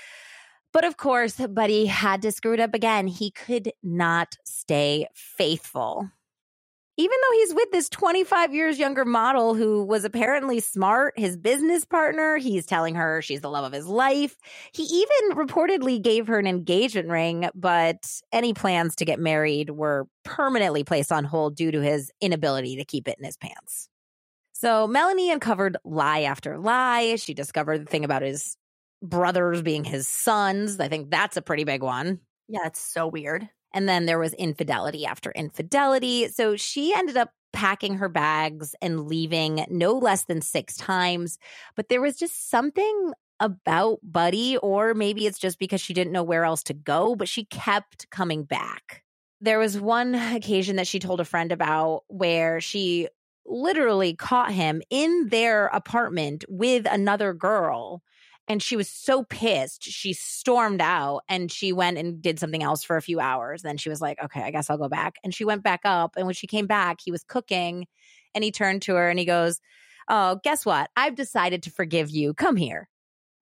But 0.73 0.85
of 0.85 0.97
course, 0.97 1.35
Buddy 1.35 1.87
had 1.87 2.23
to 2.23 2.31
screw 2.31 2.55
it 2.55 2.61
up 2.61 2.73
again. 2.73 3.09
He 3.09 3.33
could 3.33 3.73
not 3.83 4.37
stay 4.45 5.09
faithful 5.13 6.09
even 6.99 7.17
though 7.23 7.37
he's 7.39 7.55
with 7.55 7.71
this 7.71 7.89
25 7.89 8.53
years 8.53 8.77
younger 8.77 9.05
model 9.05 9.55
who 9.55 9.85
was 9.85 10.05
apparently 10.05 10.59
smart, 10.59 11.17
his 11.17 11.37
business 11.37 11.85
partner, 11.85 12.39
he's 12.39 12.67
telling 12.67 12.97
her 12.97 13.23
she's 13.23 13.41
the 13.41 13.49
love 13.49 13.65
of 13.65 13.73
his 13.73 13.87
life. 13.87 14.37
He 14.73 14.83
even 14.83 15.39
reportedly 15.39 16.03
gave 16.03 16.27
her 16.27 16.41
an 16.41 16.49
engagement 16.49 17.09
ring, 17.09 17.49
but 17.55 18.21
any 18.33 18.53
plans 18.53 18.97
to 18.97 19.05
get 19.05 19.21
married 19.21 19.71
were 19.71 20.09
permanently 20.25 20.83
placed 20.83 21.13
on 21.13 21.23
hold 21.23 21.55
due 21.55 21.71
to 21.71 21.81
his 21.81 22.11
inability 22.21 22.77
to 22.77 22.85
keep 22.85 23.07
it 23.07 23.17
in 23.17 23.25
his 23.25 23.37
pants. 23.37 23.89
So 24.53 24.89
Melanie 24.89 25.31
uncovered 25.31 25.77
lie 25.85 26.23
after 26.23 26.59
lie. 26.59 27.15
She 27.15 27.33
discovered 27.33 27.79
the 27.87 27.91
thing 27.91 28.05
about 28.05 28.23
his 28.23 28.57
brothers 29.01 29.63
being 29.63 29.85
his 29.85 30.09
sons. 30.09 30.81
I 30.81 30.89
think 30.89 31.11
that's 31.11 31.37
a 31.37 31.43
pretty 31.43 31.63
big 31.63 31.81
one. 31.81 32.19
Yeah, 32.49 32.67
it's 32.67 32.81
so 32.81 33.07
weird. 33.07 33.49
And 33.73 33.89
then 33.89 34.07
there 34.07 34.19
was 34.19 34.33
infidelity 34.35 35.07
after 35.07 35.31
infidelity. 35.33 36.29
So 36.29 36.57
she 36.57 36.95
ended 36.95 37.17
up 37.17 37.31
packing 37.53 37.95
her 37.95 38.09
bags 38.09 38.75
and 38.81 39.07
leaving 39.07 39.65
no 39.69 39.93
less 39.93 40.25
than 40.25 40.41
six 40.41 40.77
times. 40.77 41.39
But 41.77 41.89
there 41.89 42.01
was 42.01 42.17
just 42.17 42.51
something 42.51 43.13
about 43.41 44.01
Buddy, 44.03 44.57
or 44.59 44.95
maybe 44.95 45.27
it's 45.27 45.39
just 45.39 45.59
because 45.59 45.81
she 45.81 45.95
didn't 45.95 46.13
know 46.13 46.23
where 46.23 46.45
else 46.45 46.63
to 46.65 46.75
go, 46.75 47.15
but 47.15 47.29
she 47.29 47.45
kept 47.45 48.11
coming 48.11 48.45
back. 48.45 49.03
There 49.41 49.59
was 49.59 49.81
one 49.81 50.15
occasion 50.15 50.77
that 50.77 50.89
she 50.89 50.99
told 50.99 51.21
a 51.21 51.25
friend 51.25 51.53
about 51.53 52.03
where 52.09 52.61
she 52.61 53.09
literally 53.47 54.15
caught 54.15 54.53
him 54.53 54.83
in 54.91 55.29
their 55.29 55.67
apartment 55.67 56.45
with 56.49 56.87
another 56.91 57.33
girl 57.33 58.03
and 58.49 58.63
she 58.63 58.77
was 58.77 58.89
so 58.89 59.25
pissed 59.25 59.83
she 59.83 60.13
stormed 60.13 60.81
out 60.81 61.23
and 61.29 61.53
she 61.53 61.73
went 61.73 61.99
and 61.99 62.23
did 62.23 62.39
something 62.39 62.63
else 62.63 62.83
for 62.83 62.97
a 62.97 63.03
few 63.03 63.21
hours 63.21 63.63
then 63.63 63.77
she 63.77 63.89
was 63.89 64.01
like 64.01 64.23
okay 64.23 64.43
i 64.43 64.51
guess 64.51 64.71
i'll 64.71 64.79
go 64.79 64.89
back 64.89 65.17
and 65.23 65.35
she 65.35 65.45
went 65.45 65.63
back 65.63 65.81
up 65.85 66.15
and 66.17 66.27
when 66.27 66.35
she 66.35 66.47
came 66.47 66.67
back 66.67 66.99
he 67.05 67.11
was 67.11 67.23
cooking 67.25 67.87
and 68.35 68.43
he 68.45 68.51
turned 68.51 68.83
to 68.83 68.95
her 68.95 69.09
and 69.09 69.19
he 69.19 69.25
goes 69.25 69.61
oh 70.09 70.41
guess 70.43 70.65
what 70.67 70.91
i've 70.97 71.15
decided 71.15 71.63
to 71.63 71.71
forgive 71.71 72.11
you 72.11 72.35
come 72.35 72.57
here 72.57 72.89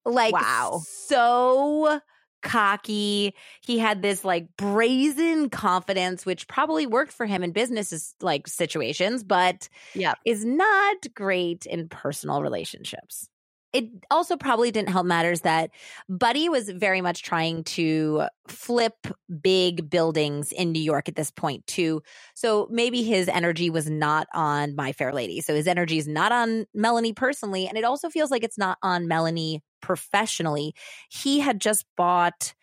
like 0.05 0.33
Wow. 0.33 0.83
so 0.85 2.01
cocky 2.43 3.35
he 3.61 3.79
had 3.79 4.03
this 4.03 4.25
like 4.25 4.47
brazen 4.57 5.51
confidence 5.51 6.25
which 6.25 6.47
probably 6.47 6.87
worked 6.87 7.13
for 7.13 7.27
him 7.27 7.43
in 7.43 7.51
business 7.51 8.15
like 8.21 8.47
situations 8.47 9.25
but 9.25 9.69
Yep. 9.95 10.19
is 10.25 10.45
not 10.45 10.97
great 11.15 11.67
in 11.67 11.89
personal 11.89 12.43
relationships. 12.43 13.29
It 13.77 13.91
also 14.11 14.37
probably 14.39 14.71
didn't 14.71 14.89
help 14.89 15.05
matters 15.05 15.43
that 15.43 15.71
Buddy 16.09 16.49
was 16.49 16.71
very 16.71 17.03
much 17.03 17.23
trying 17.23 17.63
to 17.65 18.23
flip 18.49 19.07
big 19.43 19.91
buildings 19.91 20.51
in 20.51 20.73
New 20.73 20.81
York 20.81 21.09
at 21.11 21.15
this 21.15 21.31
point, 21.31 21.67
too. 21.67 22.03
So 22.35 22.69
maybe 22.71 23.03
his 23.03 23.29
energy 23.29 23.69
was 23.69 23.91
not 23.91 24.29
on 24.33 24.75
My 24.77 24.93
Fair 24.93 25.13
Lady. 25.13 25.43
So 25.43 25.55
his 25.55 25.67
energy 25.67 25.99
is 25.99 26.09
not 26.09 26.33
on 26.33 26.65
Melanie 26.73 27.13
personally. 27.13 27.69
And 27.69 27.77
it 27.77 27.85
also 27.85 28.09
feels 28.09 28.31
like 28.31 28.43
it's 28.43 28.57
not 28.57 28.79
on 28.83 29.09
Melanie 29.09 29.63
professionally. 29.83 30.75
He 31.11 31.41
had 31.41 31.61
just 31.61 31.85
bought 31.97 32.55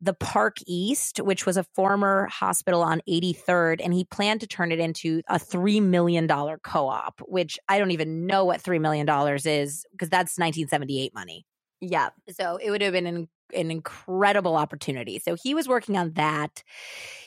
the 0.00 0.14
Park 0.14 0.58
East, 0.66 1.18
which 1.18 1.44
was 1.44 1.56
a 1.56 1.64
former 1.74 2.26
hospital 2.30 2.82
on 2.82 3.02
83rd, 3.08 3.80
and 3.82 3.92
he 3.92 4.04
planned 4.04 4.40
to 4.40 4.46
turn 4.46 4.72
it 4.72 4.78
into 4.78 5.22
a 5.28 5.38
$3 5.38 5.82
million 5.82 6.26
co 6.26 6.88
op, 6.88 7.20
which 7.26 7.58
I 7.68 7.78
don't 7.78 7.90
even 7.90 8.26
know 8.26 8.44
what 8.44 8.62
$3 8.62 8.80
million 8.80 9.08
is 9.08 9.84
because 9.92 10.08
that's 10.08 10.38
1978 10.38 11.14
money. 11.14 11.44
Yeah. 11.80 12.10
So 12.30 12.56
it 12.56 12.70
would 12.70 12.82
have 12.82 12.92
been 12.92 13.28
an, 13.54 13.70
incredible 13.70 14.56
opportunity. 14.56 15.18
So 15.18 15.36
he 15.40 15.54
was 15.54 15.68
working 15.68 15.96
on 15.96 16.12
that. 16.12 16.62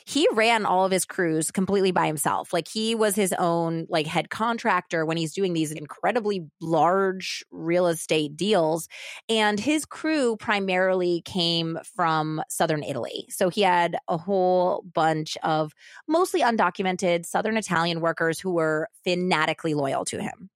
He 0.06 0.28
ran 0.32 0.66
all 0.66 0.84
of 0.84 0.92
his 0.92 1.04
crews 1.04 1.50
completely 1.50 1.90
by 1.90 2.06
himself. 2.06 2.52
Like 2.52 2.68
he 2.68 2.94
was 2.94 3.14
his 3.14 3.32
own 3.38 3.86
like 3.88 4.06
head 4.06 4.30
contractor 4.30 5.06
when 5.06 5.16
he's 5.16 5.32
doing 5.32 5.52
these 5.52 5.72
incredibly 5.72 6.42
large 6.60 7.44
real 7.50 7.86
estate 7.86 8.36
deals. 8.36 8.88
And 9.28 9.58
his 9.58 9.84
crew 9.84 10.36
primarily 10.36 11.22
came 11.24 11.78
from 11.96 12.42
southern 12.48 12.82
Italy. 12.82 13.26
So 13.30 13.48
he 13.48 13.62
had 13.62 13.96
a 14.08 14.18
whole 14.18 14.84
bunch 14.92 15.36
of 15.42 15.72
mostly 16.06 16.40
undocumented 16.40 17.24
southern 17.26 17.56
Italian 17.56 18.00
workers 18.00 18.38
who 18.38 18.52
were 18.52 18.88
fanatically 19.04 19.74
loyal 19.74 20.04
to 20.06 20.20
him. 20.20 20.50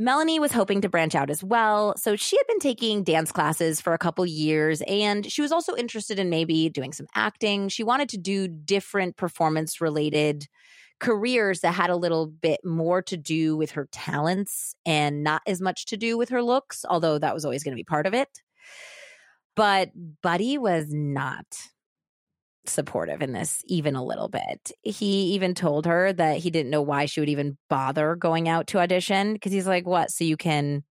Melanie 0.00 0.40
was 0.40 0.50
hoping 0.50 0.80
to 0.80 0.88
branch 0.88 1.14
out 1.14 1.28
as 1.28 1.44
well. 1.44 1.94
So 1.98 2.16
she 2.16 2.38
had 2.38 2.46
been 2.46 2.58
taking 2.58 3.04
dance 3.04 3.30
classes 3.30 3.82
for 3.82 3.92
a 3.92 3.98
couple 3.98 4.24
years 4.24 4.80
and 4.88 5.30
she 5.30 5.42
was 5.42 5.52
also 5.52 5.76
interested 5.76 6.18
in 6.18 6.30
maybe 6.30 6.70
doing 6.70 6.94
some 6.94 7.06
acting. 7.14 7.68
She 7.68 7.82
wanted 7.82 8.08
to 8.08 8.16
do 8.16 8.48
different 8.48 9.18
performance 9.18 9.78
related 9.78 10.48
careers 11.00 11.60
that 11.60 11.72
had 11.72 11.90
a 11.90 11.96
little 11.96 12.26
bit 12.26 12.60
more 12.64 13.02
to 13.02 13.18
do 13.18 13.58
with 13.58 13.72
her 13.72 13.90
talents 13.92 14.74
and 14.86 15.22
not 15.22 15.42
as 15.46 15.60
much 15.60 15.84
to 15.86 15.98
do 15.98 16.16
with 16.16 16.30
her 16.30 16.42
looks, 16.42 16.86
although 16.88 17.18
that 17.18 17.34
was 17.34 17.44
always 17.44 17.62
going 17.62 17.72
to 17.72 17.80
be 17.80 17.84
part 17.84 18.06
of 18.06 18.14
it. 18.14 18.40
But 19.54 19.90
Buddy 20.22 20.56
was 20.56 20.86
not 20.88 21.44
supportive 22.70 23.22
in 23.22 23.32
this 23.32 23.62
even 23.66 23.96
a 23.96 24.04
little 24.04 24.28
bit. 24.28 24.72
He 24.82 25.34
even 25.34 25.54
told 25.54 25.86
her 25.86 26.12
that 26.12 26.38
he 26.38 26.50
didn't 26.50 26.70
know 26.70 26.82
why 26.82 27.06
she 27.06 27.20
would 27.20 27.28
even 27.28 27.58
bother 27.68 28.16
going 28.16 28.48
out 28.48 28.66
to 28.68 28.78
audition 28.78 29.34
because 29.34 29.52
he's 29.52 29.66
like, 29.66 29.86
"What? 29.86 30.10
So 30.10 30.24
you 30.24 30.36
can 30.36 30.84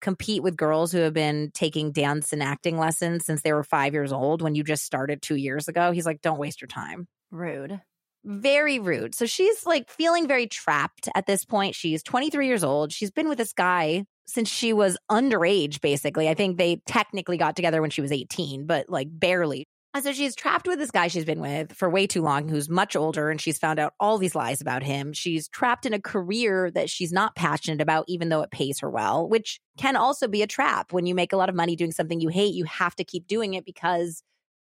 compete 0.00 0.42
with 0.42 0.56
girls 0.56 0.92
who 0.92 0.98
have 0.98 1.14
been 1.14 1.50
taking 1.54 1.90
dance 1.92 2.32
and 2.32 2.42
acting 2.42 2.78
lessons 2.78 3.24
since 3.24 3.42
they 3.42 3.52
were 3.52 3.64
5 3.64 3.94
years 3.94 4.12
old 4.12 4.42
when 4.42 4.54
you 4.54 4.62
just 4.62 4.84
started 4.84 5.22
2 5.22 5.36
years 5.36 5.68
ago?" 5.68 5.92
He's 5.92 6.06
like, 6.06 6.20
"Don't 6.22 6.38
waste 6.38 6.60
your 6.60 6.68
time." 6.68 7.08
Rude. 7.30 7.80
Very 8.24 8.78
rude. 8.78 9.14
So 9.14 9.26
she's 9.26 9.66
like 9.66 9.90
feeling 9.90 10.26
very 10.26 10.46
trapped 10.46 11.08
at 11.14 11.26
this 11.26 11.44
point. 11.44 11.74
She's 11.74 12.02
23 12.02 12.46
years 12.46 12.64
old. 12.64 12.90
She's 12.92 13.10
been 13.10 13.28
with 13.28 13.38
this 13.38 13.52
guy 13.52 14.04
since 14.26 14.48
she 14.48 14.72
was 14.72 14.96
underage, 15.10 15.82
basically. 15.82 16.30
I 16.30 16.34
think 16.34 16.56
they 16.56 16.80
technically 16.86 17.36
got 17.36 17.54
together 17.54 17.82
when 17.82 17.90
she 17.90 18.00
was 18.00 18.12
18, 18.12 18.64
but 18.64 18.88
like 18.88 19.08
barely. 19.10 19.66
So 20.02 20.12
she's 20.12 20.34
trapped 20.34 20.66
with 20.66 20.80
this 20.80 20.90
guy 20.90 21.06
she's 21.06 21.24
been 21.24 21.40
with 21.40 21.72
for 21.72 21.88
way 21.88 22.08
too 22.08 22.20
long, 22.20 22.48
who's 22.48 22.68
much 22.68 22.96
older, 22.96 23.30
and 23.30 23.40
she's 23.40 23.58
found 23.58 23.78
out 23.78 23.94
all 24.00 24.18
these 24.18 24.34
lies 24.34 24.60
about 24.60 24.82
him. 24.82 25.12
She's 25.12 25.46
trapped 25.48 25.86
in 25.86 25.94
a 25.94 26.00
career 26.00 26.70
that 26.72 26.90
she's 26.90 27.12
not 27.12 27.36
passionate 27.36 27.80
about, 27.80 28.04
even 28.08 28.28
though 28.28 28.42
it 28.42 28.50
pays 28.50 28.80
her 28.80 28.90
well, 28.90 29.28
which 29.28 29.60
can 29.78 29.94
also 29.94 30.26
be 30.26 30.42
a 30.42 30.48
trap. 30.48 30.92
When 30.92 31.06
you 31.06 31.14
make 31.14 31.32
a 31.32 31.36
lot 31.36 31.48
of 31.48 31.54
money 31.54 31.76
doing 31.76 31.92
something 31.92 32.20
you 32.20 32.28
hate, 32.28 32.54
you 32.54 32.64
have 32.64 32.96
to 32.96 33.04
keep 33.04 33.28
doing 33.28 33.54
it 33.54 33.64
because 33.64 34.24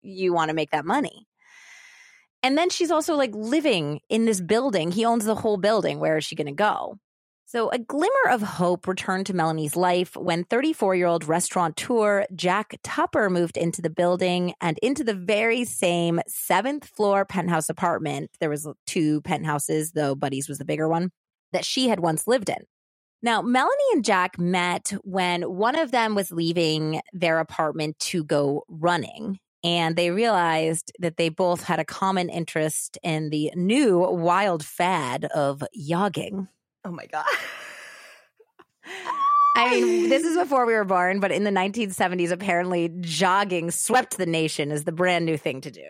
you 0.02 0.32
want 0.32 0.50
to 0.50 0.54
make 0.54 0.70
that 0.70 0.84
money. 0.84 1.26
And 2.44 2.56
then 2.56 2.70
she's 2.70 2.92
also 2.92 3.16
like 3.16 3.34
living 3.34 4.00
in 4.08 4.24
this 4.24 4.40
building. 4.40 4.92
He 4.92 5.04
owns 5.04 5.24
the 5.24 5.34
whole 5.34 5.56
building. 5.56 5.98
Where 5.98 6.16
is 6.16 6.24
she 6.24 6.36
going 6.36 6.46
to 6.46 6.52
go? 6.52 6.98
So, 7.50 7.70
a 7.70 7.78
glimmer 7.78 8.28
of 8.28 8.42
hope 8.42 8.86
returned 8.86 9.24
to 9.28 9.34
Melanie's 9.34 9.74
life 9.74 10.14
when 10.18 10.44
34 10.44 10.96
year 10.96 11.06
old 11.06 11.24
restaurateur 11.24 12.26
Jack 12.34 12.78
Tupper 12.82 13.30
moved 13.30 13.56
into 13.56 13.80
the 13.80 13.88
building 13.88 14.52
and 14.60 14.78
into 14.82 15.02
the 15.02 15.14
very 15.14 15.64
same 15.64 16.20
seventh 16.28 16.84
floor 16.84 17.24
penthouse 17.24 17.70
apartment. 17.70 18.30
There 18.38 18.50
was 18.50 18.68
two 18.86 19.22
penthouses, 19.22 19.92
though 19.92 20.14
Buddy's 20.14 20.46
was 20.46 20.58
the 20.58 20.66
bigger 20.66 20.90
one 20.90 21.10
that 21.52 21.64
she 21.64 21.88
had 21.88 22.00
once 22.00 22.26
lived 22.26 22.50
in. 22.50 22.66
Now, 23.22 23.40
Melanie 23.40 23.92
and 23.94 24.04
Jack 24.04 24.38
met 24.38 24.92
when 25.02 25.40
one 25.40 25.74
of 25.74 25.90
them 25.90 26.14
was 26.14 26.30
leaving 26.30 27.00
their 27.14 27.38
apartment 27.38 27.98
to 28.00 28.24
go 28.24 28.64
running. 28.68 29.38
And 29.64 29.96
they 29.96 30.10
realized 30.10 30.92
that 30.98 31.16
they 31.16 31.30
both 31.30 31.62
had 31.62 31.80
a 31.80 31.84
common 31.86 32.28
interest 32.28 32.98
in 33.02 33.30
the 33.30 33.52
new 33.54 34.00
wild 34.00 34.62
fad 34.62 35.24
of 35.34 35.64
yogging. 35.74 36.48
Oh 36.84 36.90
my 36.90 37.06
God. 37.06 37.24
I 39.56 39.70
mean, 39.70 40.08
this 40.08 40.22
is 40.24 40.36
before 40.36 40.66
we 40.66 40.74
were 40.74 40.84
born, 40.84 41.18
but 41.20 41.32
in 41.32 41.42
the 41.44 41.50
1970s, 41.50 42.30
apparently 42.30 42.90
jogging 43.00 43.70
swept 43.70 44.16
the 44.16 44.26
nation 44.26 44.70
as 44.70 44.84
the 44.84 44.92
brand 44.92 45.26
new 45.26 45.36
thing 45.36 45.60
to 45.62 45.70
do. 45.70 45.84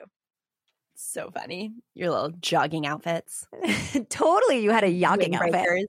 so 0.95 1.31
funny. 1.31 1.73
Your 1.95 2.11
little 2.11 2.31
jogging 2.41 2.87
outfits. 2.87 3.47
totally, 4.09 4.61
you 4.61 4.71
had 4.71 4.85
a 4.85 5.01
jogging 5.01 5.35
outfit. 5.37 5.87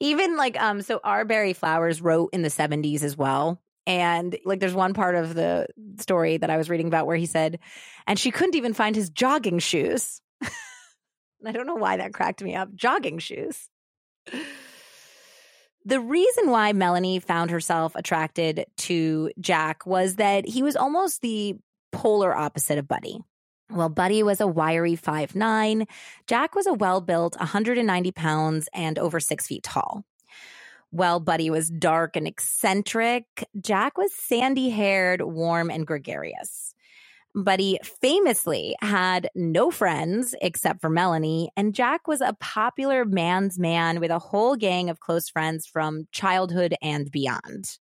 Even 0.00 0.36
like, 0.36 0.60
um, 0.60 0.82
so 0.82 1.00
R. 1.04 1.24
Barri 1.24 1.52
Flowers 1.52 2.00
wrote 2.00 2.30
in 2.32 2.42
the 2.42 2.48
70s 2.48 3.02
as 3.02 3.16
well. 3.16 3.60
And 3.88 4.36
like, 4.44 4.60
there's 4.60 4.74
one 4.74 4.94
part 4.94 5.14
of 5.14 5.34
the 5.34 5.66
story 6.00 6.36
that 6.38 6.50
I 6.50 6.56
was 6.56 6.70
reading 6.70 6.86
about 6.88 7.06
where 7.06 7.16
he 7.16 7.26
said, 7.26 7.58
and 8.06 8.18
she 8.18 8.30
couldn't 8.30 8.56
even 8.56 8.72
find 8.72 8.96
his 8.96 9.10
jogging 9.10 9.58
shoes. 9.58 10.20
I 11.44 11.52
don't 11.52 11.66
know 11.66 11.74
why 11.74 11.96
that 11.98 12.14
cracked 12.14 12.42
me 12.42 12.54
up. 12.54 12.74
Jogging 12.74 13.18
shoes. 13.18 13.68
The 15.84 16.00
reason 16.00 16.50
why 16.50 16.72
Melanie 16.72 17.20
found 17.20 17.52
herself 17.52 17.94
attracted 17.94 18.66
to 18.78 19.30
Jack 19.38 19.86
was 19.86 20.16
that 20.16 20.44
he 20.44 20.62
was 20.62 20.74
almost 20.74 21.20
the 21.20 21.54
polar 21.92 22.36
opposite 22.36 22.76
of 22.78 22.88
Buddy. 22.88 23.20
Well, 23.70 23.88
Buddy 23.88 24.22
was 24.22 24.40
a 24.40 24.48
wiry 24.48 24.96
five 24.96 25.34
nine. 25.36 25.86
Jack 26.26 26.54
was 26.54 26.66
a 26.66 26.74
well 26.74 27.00
built 27.00 27.36
190 27.38 28.10
pounds 28.12 28.68
and 28.74 28.98
over 28.98 29.20
six 29.20 29.46
feet 29.46 29.62
tall. 29.62 30.04
Well, 30.92 31.20
Buddy 31.20 31.50
was 31.50 31.68
dark 31.68 32.16
and 32.16 32.26
eccentric. 32.26 33.24
Jack 33.60 33.98
was 33.98 34.12
sandy 34.14 34.70
haired, 34.70 35.20
warm, 35.22 35.70
and 35.70 35.86
gregarious. 35.86 36.74
Buddy 37.36 37.78
famously 38.00 38.74
had 38.80 39.28
no 39.34 39.70
friends 39.70 40.34
except 40.40 40.80
for 40.80 40.88
Melanie, 40.88 41.50
and 41.54 41.74
Jack 41.74 42.08
was 42.08 42.22
a 42.22 42.34
popular 42.40 43.04
man's 43.04 43.58
man 43.58 44.00
with 44.00 44.10
a 44.10 44.18
whole 44.18 44.56
gang 44.56 44.88
of 44.88 45.00
close 45.00 45.28
friends 45.28 45.66
from 45.66 46.08
childhood 46.12 46.74
and 46.80 47.10
beyond. 47.10 47.76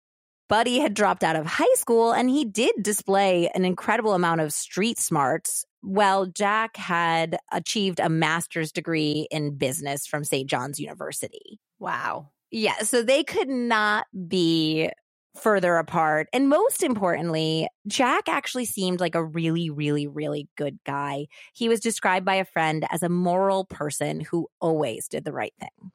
Buddy 0.50 0.80
had 0.80 0.94
dropped 0.94 1.24
out 1.24 1.38
of 1.38 1.46
high 1.46 1.74
school 1.76 2.12
and 2.12 2.30
he 2.30 2.44
did 2.44 2.76
display 2.82 3.50
an 3.56 3.64
incredible 3.64 4.14
amount 4.14 4.42
of 4.42 4.54
street 4.54 5.00
smarts. 5.00 5.66
Well, 5.82 6.26
Jack 6.26 6.76
had 6.76 7.40
achieved 7.52 8.00
a 8.00 8.10
master's 8.10 8.74
degree 8.74 9.28
in 9.32 9.56
business 9.56 10.06
from 10.06 10.26
St. 10.26 10.50
John's 10.50 10.80
University. 10.80 11.60
Wow. 11.80 12.32
Yeah, 12.52 12.78
so 12.80 13.02
they 13.02 13.24
could 13.24 13.50
not 13.50 14.06
be 14.28 14.90
further 15.38 15.78
apart. 15.78 16.28
And 16.34 16.50
most 16.50 16.84
importantly, 16.84 17.68
Jack 17.88 18.28
actually 18.28 18.66
seemed 18.66 19.00
like 19.00 19.16
a 19.16 19.24
really, 19.24 19.70
really, 19.70 20.08
really 20.08 20.48
good 20.58 20.80
guy. 20.86 21.28
He 21.54 21.70
was 21.70 21.80
described 21.80 22.26
by 22.26 22.36
a 22.36 22.46
friend 22.46 22.86
as 22.90 23.04
a 23.04 23.10
moral 23.10 23.66
person 23.66 24.22
who 24.22 24.48
always 24.60 25.08
did 25.08 25.26
the 25.26 25.34
right 25.34 25.54
thing. 25.60 25.92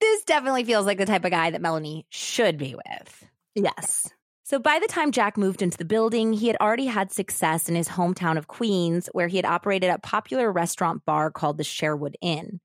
This 0.00 0.24
definitely 0.24 0.64
feels 0.64 0.86
like 0.86 0.98
the 0.98 1.06
type 1.06 1.24
of 1.24 1.30
guy 1.30 1.50
that 1.50 1.62
Melanie 1.62 2.06
should 2.10 2.58
be 2.58 2.74
with. 2.74 3.26
Yes. 3.54 4.10
So 4.46 4.58
by 4.58 4.78
the 4.78 4.86
time 4.86 5.10
Jack 5.10 5.38
moved 5.38 5.62
into 5.62 5.78
the 5.78 5.86
building, 5.86 6.34
he 6.34 6.48
had 6.48 6.58
already 6.60 6.84
had 6.84 7.10
success 7.10 7.68
in 7.68 7.74
his 7.74 7.88
hometown 7.88 8.36
of 8.36 8.46
Queens, 8.46 9.08
where 9.12 9.28
he 9.28 9.38
had 9.38 9.46
operated 9.46 9.88
a 9.88 9.98
popular 9.98 10.52
restaurant 10.52 11.06
bar 11.06 11.30
called 11.30 11.56
the 11.56 11.64
Sherwood 11.64 12.18
Inn. 12.20 12.60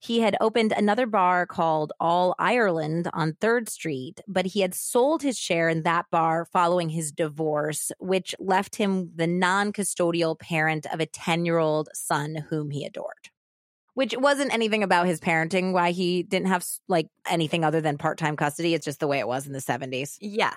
He 0.00 0.20
had 0.20 0.36
opened 0.40 0.72
another 0.72 1.06
bar 1.06 1.46
called 1.46 1.92
All 2.00 2.34
Ireland 2.38 3.08
on 3.12 3.32
3rd 3.34 3.68
Street, 3.68 4.20
but 4.28 4.46
he 4.46 4.60
had 4.60 4.74
sold 4.74 5.22
his 5.22 5.38
share 5.38 5.68
in 5.68 5.82
that 5.82 6.06
bar 6.10 6.44
following 6.44 6.90
his 6.90 7.12
divorce, 7.12 7.90
which 7.98 8.34
left 8.38 8.76
him 8.76 9.10
the 9.14 9.26
non 9.26 9.72
custodial 9.72 10.38
parent 10.38 10.86
of 10.92 11.00
a 11.00 11.06
10 11.06 11.44
year 11.44 11.58
old 11.58 11.88
son 11.94 12.44
whom 12.50 12.70
he 12.70 12.84
adored. 12.84 13.30
Which 13.94 14.14
wasn't 14.16 14.52
anything 14.52 14.82
about 14.82 15.06
his 15.06 15.20
parenting, 15.20 15.72
why 15.72 15.92
he 15.92 16.24
didn't 16.24 16.48
have 16.48 16.64
like 16.88 17.06
anything 17.28 17.64
other 17.64 17.80
than 17.80 17.96
part 17.96 18.18
time 18.18 18.36
custody. 18.36 18.74
It's 18.74 18.84
just 18.84 19.00
the 19.00 19.06
way 19.06 19.20
it 19.20 19.28
was 19.28 19.46
in 19.46 19.52
the 19.52 19.60
70s. 19.60 20.16
Yeah. 20.20 20.54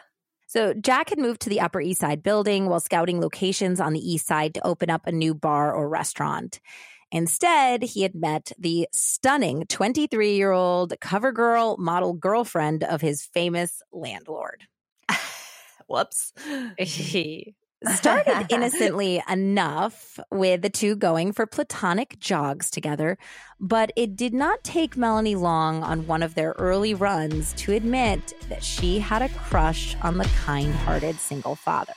So 0.47 0.73
Jack 0.73 1.09
had 1.09 1.19
moved 1.19 1.41
to 1.41 1.49
the 1.49 1.59
Upper 1.59 1.81
East 1.81 1.99
Side 1.99 2.23
building 2.23 2.67
while 2.67 2.79
scouting 2.79 3.19
locations 3.19 3.81
on 3.81 3.91
the 3.91 3.99
East 3.99 4.25
Side 4.25 4.53
to 4.53 4.65
open 4.65 4.89
up 4.89 5.05
a 5.05 5.11
new 5.11 5.33
bar 5.33 5.73
or 5.73 5.89
restaurant. 5.89 6.61
Instead, 7.11 7.83
he 7.83 8.01
had 8.01 8.15
met 8.15 8.51
the 8.57 8.87
stunning 8.91 9.65
23 9.67 10.35
year 10.35 10.51
old 10.51 10.93
cover 10.99 11.31
girl 11.31 11.77
model 11.77 12.13
girlfriend 12.13 12.83
of 12.83 13.01
his 13.01 13.23
famous 13.23 13.81
landlord. 13.91 14.63
Whoops. 15.87 16.33
He 16.77 17.55
started 17.93 18.47
innocently 18.49 19.21
enough 19.29 20.19
with 20.31 20.61
the 20.61 20.69
two 20.69 20.95
going 20.95 21.31
for 21.31 21.45
platonic 21.45 22.19
jogs 22.19 22.69
together, 22.71 23.17
but 23.59 23.91
it 23.95 24.15
did 24.15 24.33
not 24.33 24.63
take 24.63 24.97
Melanie 24.97 25.35
long 25.35 25.83
on 25.83 26.07
one 26.07 26.23
of 26.23 26.35
their 26.35 26.55
early 26.57 26.93
runs 26.93 27.53
to 27.53 27.73
admit 27.73 28.33
that 28.49 28.63
she 28.63 28.99
had 28.99 29.21
a 29.21 29.29
crush 29.29 29.95
on 30.01 30.17
the 30.17 30.29
kind 30.43 30.73
hearted 30.73 31.19
single 31.19 31.55
father. 31.55 31.93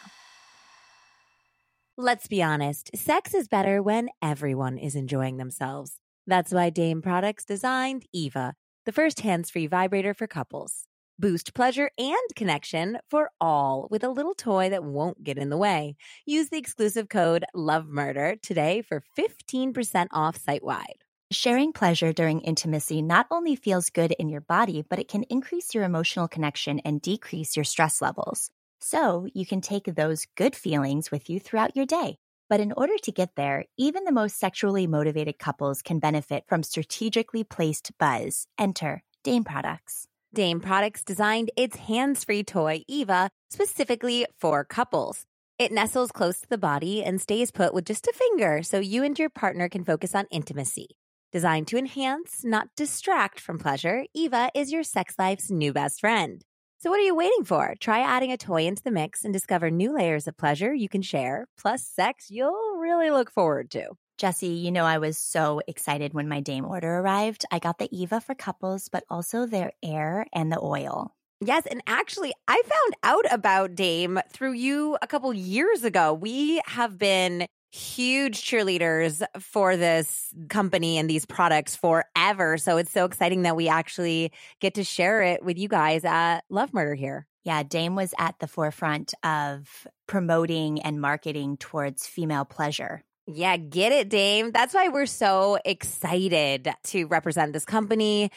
Let's 2.02 2.28
be 2.28 2.42
honest, 2.42 2.90
sex 2.96 3.34
is 3.34 3.46
better 3.46 3.82
when 3.82 4.08
everyone 4.22 4.78
is 4.78 4.96
enjoying 4.96 5.36
themselves. 5.36 5.98
That's 6.26 6.50
why 6.50 6.70
Dame 6.70 7.02
Products 7.02 7.44
designed 7.44 8.06
Eva, 8.10 8.54
the 8.86 8.92
first 8.92 9.20
hands 9.20 9.50
free 9.50 9.66
vibrator 9.66 10.14
for 10.14 10.26
couples. 10.26 10.84
Boost 11.18 11.52
pleasure 11.52 11.90
and 11.98 12.34
connection 12.34 12.96
for 13.10 13.30
all 13.38 13.86
with 13.90 14.02
a 14.02 14.08
little 14.08 14.32
toy 14.32 14.70
that 14.70 14.82
won't 14.82 15.22
get 15.22 15.36
in 15.36 15.50
the 15.50 15.58
way. 15.58 15.96
Use 16.24 16.48
the 16.48 16.56
exclusive 16.56 17.10
code 17.10 17.44
LOVEMURDER 17.54 18.36
today 18.40 18.80
for 18.80 19.02
15% 19.18 20.06
off 20.10 20.38
site 20.38 20.64
wide. 20.64 21.04
Sharing 21.30 21.74
pleasure 21.74 22.14
during 22.14 22.40
intimacy 22.40 23.02
not 23.02 23.26
only 23.30 23.56
feels 23.56 23.90
good 23.90 24.12
in 24.12 24.30
your 24.30 24.40
body, 24.40 24.82
but 24.88 24.98
it 24.98 25.08
can 25.08 25.24
increase 25.24 25.74
your 25.74 25.84
emotional 25.84 26.28
connection 26.28 26.78
and 26.78 27.02
decrease 27.02 27.56
your 27.56 27.64
stress 27.64 28.00
levels. 28.00 28.50
So 28.80 29.26
you 29.34 29.46
can 29.46 29.60
take 29.60 29.84
those 29.84 30.26
good 30.36 30.56
feelings 30.56 31.10
with 31.10 31.28
you 31.28 31.38
throughout 31.38 31.76
your 31.76 31.86
day. 31.86 32.16
But 32.48 32.60
in 32.60 32.72
order 32.72 32.98
to 33.04 33.12
get 33.12 33.36
there, 33.36 33.64
even 33.78 34.04
the 34.04 34.12
most 34.12 34.38
sexually 34.38 34.86
motivated 34.86 35.38
couples 35.38 35.82
can 35.82 36.00
benefit 36.00 36.44
from 36.48 36.62
strategically 36.62 37.44
placed 37.44 37.92
buzz. 37.98 38.46
Enter 38.58 39.02
Dame 39.22 39.44
Products. 39.44 40.06
Dame 40.34 40.60
Products 40.60 41.04
designed 41.04 41.50
its 41.56 41.76
hands 41.76 42.24
free 42.24 42.42
toy, 42.42 42.82
Eva, 42.88 43.30
specifically 43.50 44.26
for 44.38 44.64
couples. 44.64 45.26
It 45.58 45.72
nestles 45.72 46.10
close 46.10 46.40
to 46.40 46.48
the 46.48 46.58
body 46.58 47.04
and 47.04 47.20
stays 47.20 47.50
put 47.50 47.74
with 47.74 47.84
just 47.84 48.06
a 48.06 48.12
finger 48.14 48.62
so 48.62 48.80
you 48.80 49.04
and 49.04 49.18
your 49.18 49.28
partner 49.28 49.68
can 49.68 49.84
focus 49.84 50.14
on 50.14 50.26
intimacy. 50.30 50.88
Designed 51.32 51.68
to 51.68 51.78
enhance, 51.78 52.40
not 52.44 52.68
distract 52.76 53.38
from 53.38 53.58
pleasure, 53.58 54.06
Eva 54.14 54.50
is 54.54 54.72
your 54.72 54.82
sex 54.82 55.14
life's 55.18 55.50
new 55.50 55.72
best 55.72 56.00
friend. 56.00 56.44
So, 56.82 56.88
what 56.88 56.98
are 56.98 57.02
you 57.02 57.14
waiting 57.14 57.44
for? 57.44 57.74
Try 57.78 58.00
adding 58.00 58.32
a 58.32 58.38
toy 58.38 58.66
into 58.66 58.82
the 58.82 58.90
mix 58.90 59.22
and 59.22 59.34
discover 59.34 59.70
new 59.70 59.94
layers 59.94 60.26
of 60.26 60.38
pleasure 60.38 60.72
you 60.72 60.88
can 60.88 61.02
share, 61.02 61.46
plus 61.58 61.84
sex 61.84 62.30
you'll 62.30 62.78
really 62.78 63.10
look 63.10 63.30
forward 63.30 63.70
to. 63.72 63.90
Jessie, 64.16 64.46
you 64.46 64.70
know, 64.70 64.86
I 64.86 64.96
was 64.96 65.18
so 65.18 65.60
excited 65.68 66.14
when 66.14 66.26
my 66.26 66.40
Dame 66.40 66.64
order 66.64 67.00
arrived. 67.00 67.44
I 67.50 67.58
got 67.58 67.76
the 67.76 67.88
Eva 67.94 68.22
for 68.22 68.34
couples, 68.34 68.88
but 68.88 69.04
also 69.10 69.44
their 69.44 69.72
air 69.82 70.24
and 70.32 70.50
the 70.50 70.58
oil. 70.58 71.12
Yes, 71.42 71.66
and 71.66 71.82
actually, 71.86 72.32
I 72.48 72.62
found 72.62 72.94
out 73.02 73.30
about 73.30 73.74
Dame 73.74 74.18
through 74.30 74.52
you 74.52 74.96
a 75.02 75.06
couple 75.06 75.34
years 75.34 75.84
ago. 75.84 76.14
We 76.14 76.62
have 76.64 76.96
been 76.96 77.46
huge 77.70 78.42
cheerleaders 78.42 79.22
for 79.38 79.76
this 79.76 80.34
company 80.48 80.98
and 80.98 81.08
these 81.08 81.24
products 81.24 81.76
forever. 81.76 82.58
So 82.58 82.76
it's 82.76 82.92
so 82.92 83.04
exciting 83.04 83.42
that 83.42 83.56
we 83.56 83.68
actually 83.68 84.32
get 84.60 84.74
to 84.74 84.84
share 84.84 85.22
it 85.22 85.44
with 85.44 85.58
you 85.58 85.68
guys 85.68 86.04
at 86.04 86.40
Love 86.50 86.74
Murder 86.74 86.94
here. 86.94 87.26
Yeah, 87.44 87.62
Dame 87.62 87.94
was 87.94 88.12
at 88.18 88.38
the 88.38 88.46
forefront 88.46 89.14
of 89.22 89.86
promoting 90.06 90.82
and 90.82 91.00
marketing 91.00 91.56
towards 91.56 92.06
female 92.06 92.44
pleasure. 92.44 93.02
Yeah, 93.26 93.56
get 93.56 93.92
it, 93.92 94.10
Dame. 94.10 94.50
That's 94.50 94.74
why 94.74 94.88
we're 94.88 95.06
so 95.06 95.58
excited 95.64 96.68
to 96.84 97.04
represent 97.06 97.52
this 97.52 97.64
company 97.64 98.30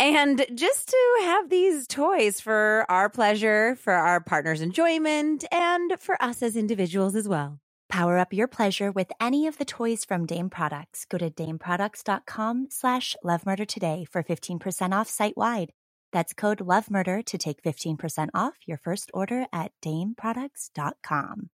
and 0.00 0.44
just 0.54 0.88
to 0.88 1.20
have 1.22 1.48
these 1.48 1.86
toys 1.86 2.40
for 2.40 2.84
our 2.88 3.08
pleasure, 3.08 3.76
for 3.76 3.92
our 3.92 4.20
partner's 4.20 4.60
enjoyment, 4.60 5.44
and 5.52 5.92
for 6.00 6.20
us 6.20 6.42
as 6.42 6.56
individuals 6.56 7.14
as 7.14 7.28
well. 7.28 7.60
Power 7.88 8.18
up 8.18 8.32
your 8.32 8.48
pleasure 8.48 8.90
with 8.90 9.12
any 9.20 9.46
of 9.46 9.58
the 9.58 9.64
toys 9.64 10.04
from 10.04 10.26
Dame 10.26 10.50
Products. 10.50 11.04
Go 11.04 11.18
to 11.18 11.30
dameproducts.com 11.30 12.68
slash 12.70 13.14
lovemurder 13.24 13.66
today 13.66 14.04
for 14.10 14.22
15% 14.22 14.92
off 14.92 15.08
site-wide. 15.08 15.70
That's 16.12 16.32
code 16.32 16.58
lovemurder 16.58 17.24
to 17.26 17.38
take 17.38 17.62
15% 17.62 18.28
off 18.34 18.54
your 18.66 18.78
first 18.78 19.10
order 19.12 19.46
at 19.52 19.72
dameproducts.com. 19.84 21.50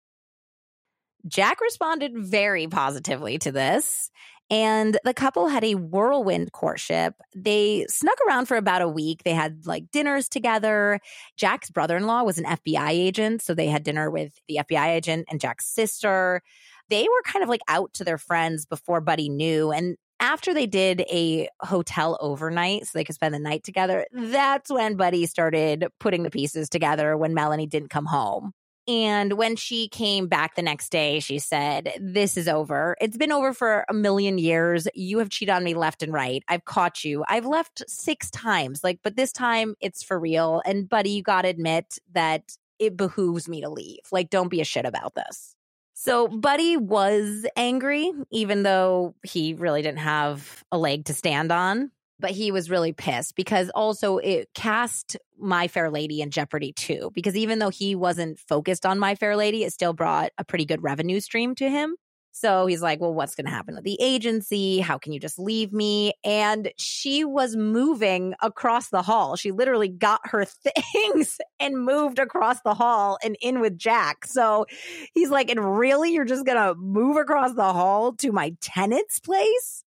Jack 1.26 1.60
responded 1.62 2.12
very 2.16 2.66
positively 2.68 3.38
to 3.38 3.50
this. 3.50 4.10
And 4.50 4.98
the 5.04 5.14
couple 5.14 5.48
had 5.48 5.64
a 5.64 5.74
whirlwind 5.74 6.52
courtship. 6.52 7.14
They 7.34 7.86
snuck 7.88 8.18
around 8.26 8.46
for 8.46 8.56
about 8.56 8.82
a 8.82 8.88
week. 8.88 9.22
They 9.24 9.32
had 9.32 9.66
like 9.66 9.90
dinners 9.90 10.28
together. 10.28 11.00
Jack's 11.36 11.70
brother 11.70 11.96
in 11.96 12.06
law 12.06 12.22
was 12.22 12.38
an 12.38 12.44
FBI 12.44 12.90
agent. 12.90 13.42
So 13.42 13.54
they 13.54 13.68
had 13.68 13.82
dinner 13.82 14.10
with 14.10 14.32
the 14.46 14.60
FBI 14.62 14.88
agent 14.88 15.26
and 15.30 15.40
Jack's 15.40 15.66
sister. 15.66 16.42
They 16.90 17.04
were 17.04 17.22
kind 17.24 17.42
of 17.42 17.48
like 17.48 17.62
out 17.68 17.94
to 17.94 18.04
their 18.04 18.18
friends 18.18 18.66
before 18.66 19.00
Buddy 19.00 19.30
knew. 19.30 19.72
And 19.72 19.96
after 20.20 20.54
they 20.54 20.66
did 20.66 21.00
a 21.10 21.48
hotel 21.60 22.18
overnight 22.20 22.86
so 22.86 22.90
they 22.94 23.04
could 23.04 23.14
spend 23.14 23.34
the 23.34 23.38
night 23.38 23.64
together, 23.64 24.06
that's 24.12 24.70
when 24.70 24.96
Buddy 24.96 25.26
started 25.26 25.86
putting 25.98 26.22
the 26.22 26.30
pieces 26.30 26.68
together 26.68 27.16
when 27.16 27.34
Melanie 27.34 27.66
didn't 27.66 27.90
come 27.90 28.06
home. 28.06 28.52
And 28.86 29.34
when 29.34 29.56
she 29.56 29.88
came 29.88 30.26
back 30.28 30.56
the 30.56 30.62
next 30.62 30.90
day, 30.90 31.20
she 31.20 31.38
said, 31.38 31.92
This 31.98 32.36
is 32.36 32.48
over. 32.48 32.96
It's 33.00 33.16
been 33.16 33.32
over 33.32 33.52
for 33.54 33.84
a 33.88 33.94
million 33.94 34.38
years. 34.38 34.86
You 34.94 35.18
have 35.18 35.30
cheated 35.30 35.54
on 35.54 35.64
me 35.64 35.74
left 35.74 36.02
and 36.02 36.12
right. 36.12 36.42
I've 36.48 36.66
caught 36.66 37.04
you. 37.04 37.24
I've 37.28 37.46
left 37.46 37.82
six 37.88 38.30
times. 38.30 38.84
Like, 38.84 39.00
but 39.02 39.16
this 39.16 39.32
time 39.32 39.74
it's 39.80 40.02
for 40.02 40.18
real. 40.18 40.60
And, 40.66 40.88
buddy, 40.88 41.10
you 41.10 41.22
got 41.22 41.42
to 41.42 41.48
admit 41.48 41.98
that 42.12 42.56
it 42.78 42.96
behooves 42.96 43.48
me 43.48 43.62
to 43.62 43.70
leave. 43.70 44.00
Like, 44.12 44.30
don't 44.30 44.48
be 44.48 44.60
a 44.60 44.64
shit 44.64 44.84
about 44.84 45.14
this. 45.14 45.54
So, 45.94 46.28
Buddy 46.28 46.76
was 46.76 47.46
angry, 47.56 48.12
even 48.30 48.64
though 48.64 49.14
he 49.22 49.54
really 49.54 49.80
didn't 49.80 49.98
have 49.98 50.64
a 50.72 50.76
leg 50.76 51.06
to 51.06 51.14
stand 51.14 51.52
on 51.52 51.90
but 52.20 52.30
he 52.30 52.52
was 52.52 52.70
really 52.70 52.92
pissed 52.92 53.34
because 53.34 53.70
also 53.74 54.18
it 54.18 54.48
cast 54.54 55.16
My 55.38 55.68
Fair 55.68 55.90
Lady 55.90 56.20
in 56.20 56.30
jeopardy 56.30 56.72
too. 56.72 57.10
Because 57.14 57.36
even 57.36 57.58
though 57.58 57.70
he 57.70 57.94
wasn't 57.94 58.38
focused 58.38 58.86
on 58.86 58.98
My 58.98 59.14
Fair 59.14 59.36
Lady, 59.36 59.64
it 59.64 59.72
still 59.72 59.92
brought 59.92 60.30
a 60.38 60.44
pretty 60.44 60.64
good 60.64 60.82
revenue 60.82 61.20
stream 61.20 61.54
to 61.56 61.68
him. 61.68 61.96
So 62.36 62.66
he's 62.66 62.82
like, 62.82 63.00
Well, 63.00 63.14
what's 63.14 63.36
going 63.36 63.44
to 63.44 63.52
happen 63.52 63.76
with 63.76 63.84
the 63.84 63.96
agency? 64.00 64.80
How 64.80 64.98
can 64.98 65.12
you 65.12 65.20
just 65.20 65.38
leave 65.38 65.72
me? 65.72 66.14
And 66.24 66.72
she 66.76 67.24
was 67.24 67.54
moving 67.54 68.34
across 68.42 68.90
the 68.90 69.02
hall. 69.02 69.36
She 69.36 69.52
literally 69.52 69.88
got 69.88 70.20
her 70.24 70.44
things 70.92 71.38
and 71.60 71.84
moved 71.84 72.18
across 72.18 72.60
the 72.62 72.74
hall 72.74 73.18
and 73.22 73.36
in 73.40 73.60
with 73.60 73.78
Jack. 73.78 74.26
So 74.26 74.66
he's 75.14 75.30
like, 75.30 75.48
And 75.48 75.78
really, 75.78 76.12
you're 76.12 76.24
just 76.24 76.44
going 76.44 76.58
to 76.58 76.74
move 76.74 77.16
across 77.16 77.54
the 77.54 77.72
hall 77.72 78.14
to 78.14 78.32
my 78.32 78.56
tenant's 78.60 79.20
place? 79.20 79.84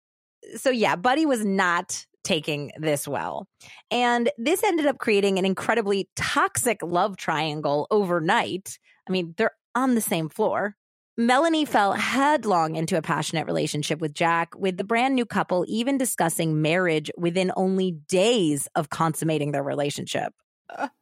So 0.56 0.68
yeah, 0.68 0.96
Buddy 0.96 1.24
was 1.24 1.46
not 1.46 2.04
taking 2.24 2.72
this 2.78 3.06
well. 3.06 3.46
And 3.90 4.30
this 4.38 4.64
ended 4.64 4.86
up 4.86 4.98
creating 4.98 5.38
an 5.38 5.44
incredibly 5.44 6.08
toxic 6.16 6.82
love 6.82 7.16
triangle 7.16 7.86
overnight. 7.90 8.78
I 9.08 9.12
mean, 9.12 9.34
they're 9.36 9.52
on 9.74 9.94
the 9.94 10.00
same 10.00 10.28
floor. 10.28 10.76
Melanie 11.16 11.64
fell 11.64 11.92
headlong 11.92 12.74
into 12.74 12.96
a 12.98 13.02
passionate 13.02 13.46
relationship 13.46 14.00
with 14.00 14.14
Jack, 14.14 14.52
with 14.56 14.76
the 14.78 14.84
brand 14.84 15.14
new 15.14 15.24
couple 15.24 15.64
even 15.68 15.96
discussing 15.96 16.60
marriage 16.60 17.08
within 17.16 17.52
only 17.56 17.92
days 17.92 18.66
of 18.74 18.90
consummating 18.90 19.52
their 19.52 19.62
relationship 19.62 20.34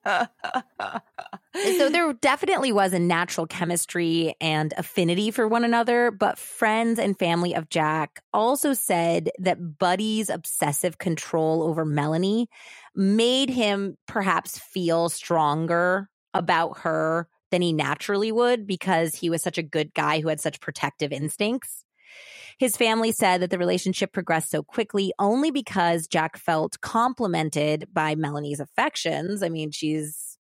so 0.05 1.89
there 1.89 2.13
definitely 2.15 2.73
was 2.73 2.93
a 2.93 2.99
natural 2.99 3.47
chemistry 3.47 4.35
and 4.41 4.75
affinity 4.77 5.31
for 5.31 5.47
one 5.47 5.65
another, 5.65 6.11
but 6.11 6.39
friends 6.39 6.99
and 6.99 7.19
family 7.19 7.55
of 7.55 7.69
Jack 7.69 8.23
also 8.33 8.73
said 8.73 9.31
that 9.39 9.79
Buddy's 9.79 10.31
obsessive 10.31 10.99
control 10.99 11.63
over 11.63 11.85
Melanie 11.85 12.49
made 12.95 13.51
him 13.51 13.97
perhaps 14.07 14.59
feel 14.59 15.09
stronger 15.09 16.09
about 16.35 16.79
her 16.81 17.29
than 17.51 17.63
he 17.63 17.73
naturally 17.73 18.33
would 18.33 18.67
because 18.67 19.15
he 19.15 19.31
was 19.31 19.43
such 19.43 19.59
a 19.59 19.63
good 19.63 19.95
guy 19.95 20.21
who 20.21 20.29
had 20.29 20.41
such 20.41 20.61
protective 20.61 21.13
instincts. 21.13 21.85
His 22.59 22.77
family 22.77 23.13
said 23.13 23.41
that 23.43 23.51
the 23.51 23.59
relationship 23.59 24.13
progressed 24.13 24.51
so 24.51 24.63
quickly 24.63 25.13
only 25.19 25.51
because 25.51 26.07
Jack 26.07 26.37
felt 26.37 26.81
complimented 26.81 27.89
by 27.93 28.15
Melanie's 28.15 28.61
affections. 28.61 29.43
I 29.43 29.49
mean, 29.49 29.71
she's 29.71 30.39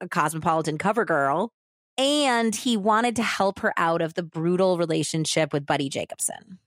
a 0.00 0.08
cosmopolitan 0.08 0.78
cover 0.78 1.04
girl. 1.04 1.52
And 1.98 2.54
he 2.54 2.76
wanted 2.76 3.16
to 3.16 3.22
help 3.22 3.58
her 3.58 3.74
out 3.76 4.00
of 4.00 4.14
the 4.14 4.22
brutal 4.22 4.78
relationship 4.78 5.52
with 5.52 5.66
Buddy 5.66 5.90
Jacobson. 5.90 6.58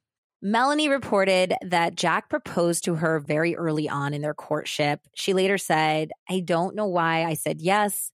Melanie 0.44 0.90
reported 0.90 1.56
that 1.62 1.96
Jack 1.96 2.30
proposed 2.30 2.84
to 2.84 2.96
her 2.96 3.20
very 3.20 3.56
early 3.56 3.88
on 3.88 4.14
in 4.14 4.22
their 4.22 4.34
courtship. 4.34 5.00
She 5.16 5.34
later 5.34 5.58
said, 5.58 6.12
I 6.30 6.42
don't 6.42 6.76
know 6.76 6.86
why 6.86 7.24
I 7.24 7.34
said 7.34 7.62
yes. 7.62 8.12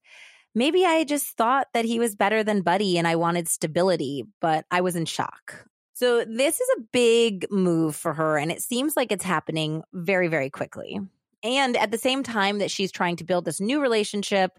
Maybe 0.54 0.86
I 0.86 1.04
just 1.04 1.36
thought 1.36 1.68
that 1.74 1.86
he 1.86 2.00
was 2.00 2.16
better 2.16 2.44
than 2.44 2.62
Buddy 2.62 2.98
and 2.98 3.08
I 3.08 3.16
wanted 3.16 3.48
stability, 3.48 4.26
but 4.40 4.66
I 4.70 4.82
was 4.82 4.96
in 4.96 5.06
shock. 5.06 5.66
So, 6.00 6.24
this 6.24 6.62
is 6.62 6.68
a 6.78 6.82
big 6.94 7.46
move 7.52 7.94
for 7.94 8.14
her, 8.14 8.38
and 8.38 8.54
it 8.54 8.64
seems 8.64 8.96
like 8.96 9.12
it's 9.12 9.26
happening 9.26 9.84
very, 9.92 10.30
very 10.30 10.50
quickly. 10.50 10.98
And 11.44 11.76
at 11.76 11.92
the 11.92 11.98
same 11.98 12.24
time 12.24 12.60
that 12.60 12.72
she's 12.72 12.90
trying 12.90 13.18
to 13.18 13.26
build 13.26 13.44
this 13.44 13.60
new 13.60 13.82
relationship, 13.82 14.58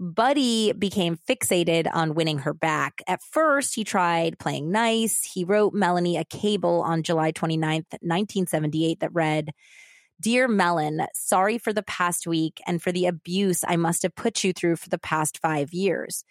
Buddy 0.00 0.72
became 0.72 1.16
fixated 1.16 1.88
on 1.94 2.14
winning 2.14 2.38
her 2.38 2.52
back. 2.52 3.02
At 3.06 3.22
first, 3.22 3.76
he 3.76 3.84
tried 3.84 4.40
playing 4.40 4.72
nice. 4.72 5.22
He 5.22 5.44
wrote 5.44 5.74
Melanie 5.74 6.16
a 6.16 6.24
cable 6.24 6.82
on 6.82 7.04
July 7.04 7.30
29th, 7.30 7.86
1978, 8.00 8.98
that 8.98 9.14
read, 9.14 9.52
Dear 10.20 10.48
Melon, 10.48 11.06
sorry 11.14 11.58
for 11.58 11.72
the 11.72 11.84
past 11.84 12.26
week 12.26 12.60
and 12.66 12.82
for 12.82 12.90
the 12.90 13.06
abuse 13.06 13.62
I 13.64 13.76
must 13.76 14.02
have 14.02 14.16
put 14.16 14.42
you 14.42 14.52
through 14.52 14.74
for 14.74 14.88
the 14.88 14.98
past 14.98 15.38
five 15.38 15.72
years. 15.72 16.24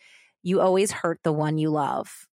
You 0.43 0.59
always 0.59 0.91
hurt 0.91 1.21
the 1.23 1.31
one 1.31 1.57
you 1.57 1.69
love. 1.69 2.27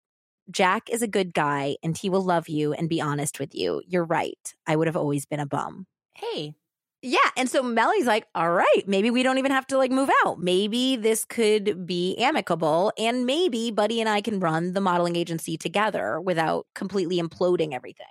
Jack 0.50 0.90
is 0.90 1.02
a 1.02 1.08
good 1.08 1.32
guy 1.32 1.76
and 1.82 1.96
he 1.96 2.10
will 2.10 2.24
love 2.24 2.48
you 2.48 2.72
and 2.72 2.88
be 2.88 3.00
honest 3.00 3.38
with 3.38 3.54
you. 3.54 3.82
You're 3.86 4.04
right. 4.04 4.54
I 4.66 4.76
would 4.76 4.86
have 4.86 4.96
always 4.96 5.26
been 5.26 5.40
a 5.40 5.46
bum. 5.46 5.86
Hey. 6.14 6.54
Yeah. 7.02 7.18
And 7.36 7.50
so 7.50 7.62
Melly's 7.62 8.06
like, 8.06 8.26
all 8.34 8.50
right, 8.50 8.82
maybe 8.86 9.10
we 9.10 9.22
don't 9.22 9.36
even 9.36 9.50
have 9.50 9.66
to 9.66 9.78
like 9.78 9.90
move 9.90 10.10
out. 10.24 10.40
Maybe 10.40 10.96
this 10.96 11.26
could 11.26 11.86
be 11.86 12.16
amicable. 12.16 12.92
And 12.96 13.26
maybe 13.26 13.70
Buddy 13.70 14.00
and 14.00 14.08
I 14.08 14.22
can 14.22 14.40
run 14.40 14.72
the 14.72 14.80
modeling 14.80 15.16
agency 15.16 15.58
together 15.58 16.20
without 16.20 16.66
completely 16.74 17.20
imploding 17.20 17.74
everything. 17.74 18.06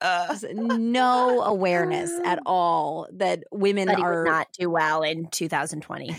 Uh. 0.01 0.37
no 0.53 1.43
awareness 1.45 2.11
at 2.25 2.41
all 2.47 3.09
that 3.15 3.45
women 3.53 3.87
Buddy 3.87 4.03
are 4.03 4.25
not 4.25 4.49
do 4.59 4.71
well 4.71 5.03
in 5.03 5.29
2020. 5.31 6.17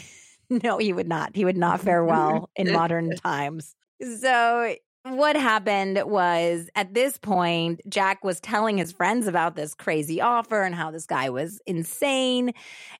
no, 0.63 0.77
he 0.77 0.93
would 0.93 1.07
not. 1.07 1.35
He 1.35 1.45
would 1.45 1.57
not 1.57 1.81
fare 1.81 2.03
well 2.03 2.49
in 2.55 2.71
modern 2.71 3.15
times. 3.23 3.75
So, 4.19 4.75
what 5.03 5.35
happened 5.35 6.01
was 6.05 6.67
at 6.75 6.95
this 6.95 7.17
point, 7.17 7.79
Jack 7.87 8.23
was 8.23 8.39
telling 8.39 8.77
his 8.77 8.91
friends 8.91 9.27
about 9.27 9.55
this 9.55 9.75
crazy 9.75 10.19
offer 10.19 10.63
and 10.63 10.73
how 10.73 10.89
this 10.89 11.05
guy 11.05 11.29
was 11.29 11.61
insane. 11.67 12.51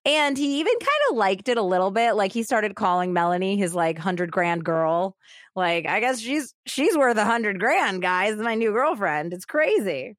And 0.06 0.38
he 0.38 0.60
even 0.60 0.74
kind 0.74 0.89
of 1.10 1.18
liked 1.18 1.50
it 1.50 1.58
a 1.58 1.64
little 1.64 1.89
bit. 1.89 2.14
Like 2.14 2.32
he 2.32 2.43
started 2.43 2.76
calling 2.76 3.12
Melanie 3.12 3.58
his 3.58 3.74
like 3.74 3.98
hundred 3.98 4.32
grand 4.32 4.64
girl. 4.64 5.16
Like, 5.56 5.88
I 5.88 6.00
guess 6.00 6.20
she's 6.20 6.54
she's 6.68 6.96
worth 6.96 7.18
a 7.18 7.26
hundred 7.26 7.60
grand, 7.60 8.04
guys. 8.04 8.36
My 8.38 8.54
new 8.56 8.72
girlfriend. 8.72 9.34
It's 9.34 9.46
crazy. 9.46 10.16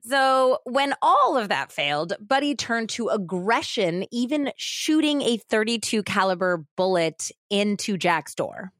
So, 0.00 0.58
when 0.64 0.94
all 1.02 1.36
of 1.36 1.48
that 1.48 1.72
failed, 1.72 2.14
Buddy 2.20 2.54
turned 2.54 2.88
to 2.90 3.08
aggression, 3.08 4.06
even 4.10 4.52
shooting 4.56 5.22
a 5.22 5.36
32 5.36 6.02
caliber 6.02 6.64
bullet 6.76 7.30
into 7.50 7.96
Jack's 7.96 8.34
door. 8.34 8.72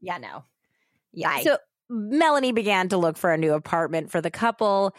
Yeah, 0.00 0.18
no. 0.18 0.44
Yeah. 1.12 1.40
So, 1.40 1.58
Melanie 1.88 2.52
began 2.52 2.88
to 2.88 2.96
look 2.96 3.16
for 3.16 3.32
a 3.32 3.38
new 3.38 3.54
apartment 3.54 4.10
for 4.10 4.20
the 4.20 4.30
couple. 4.30 4.94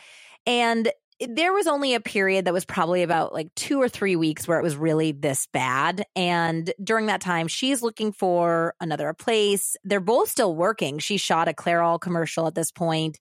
And 0.45 0.89
there 1.19 1.51
was 1.51 1.65
only 1.65 1.95
a 1.95 1.99
period 1.99 2.45
that 2.45 2.53
was 2.53 2.65
probably 2.65 3.01
about 3.01 3.33
like 3.33 3.53
two 3.55 3.81
or 3.81 3.89
three 3.89 4.15
weeks 4.15 4.47
where 4.47 4.59
it 4.59 4.63
was 4.63 4.75
really 4.75 5.11
this 5.11 5.47
bad. 5.47 6.05
And 6.15 6.71
during 6.83 7.07
that 7.07 7.21
time, 7.21 7.47
she's 7.47 7.81
looking 7.81 8.11
for 8.11 8.75
another 8.79 9.13
place. 9.13 9.75
They're 9.83 9.99
both 9.99 10.29
still 10.29 10.55
working. 10.55 10.99
She 10.99 11.17
shot 11.17 11.47
a 11.47 11.53
Clairol 11.53 11.99
commercial 11.99 12.45
at 12.45 12.55
this 12.55 12.71
point, 12.71 13.17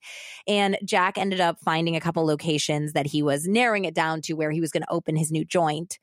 and 0.47 0.77
Jack 0.85 1.17
ended 1.17 1.41
up 1.41 1.57
finding 1.63 1.95
a 1.95 2.01
couple 2.01 2.25
locations 2.25 2.93
that 2.93 3.07
he 3.07 3.23
was 3.23 3.47
narrowing 3.47 3.85
it 3.85 3.95
down 3.95 4.21
to 4.23 4.33
where 4.33 4.51
he 4.51 4.61
was 4.61 4.71
going 4.71 4.83
to 4.83 4.91
open 4.91 5.15
his 5.15 5.31
new 5.31 5.43
joint. 5.43 5.97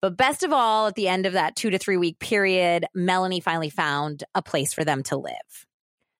But 0.00 0.16
best 0.16 0.42
of 0.42 0.52
all, 0.52 0.86
at 0.86 0.94
the 0.94 1.08
end 1.08 1.26
of 1.26 1.32
that 1.34 1.56
two 1.56 1.70
to 1.70 1.78
three 1.78 1.96
week 1.96 2.20
period, 2.20 2.86
Melanie 2.94 3.40
finally 3.40 3.70
found 3.70 4.24
a 4.34 4.42
place 4.42 4.72
for 4.72 4.84
them 4.84 5.02
to 5.04 5.16
live. 5.16 5.67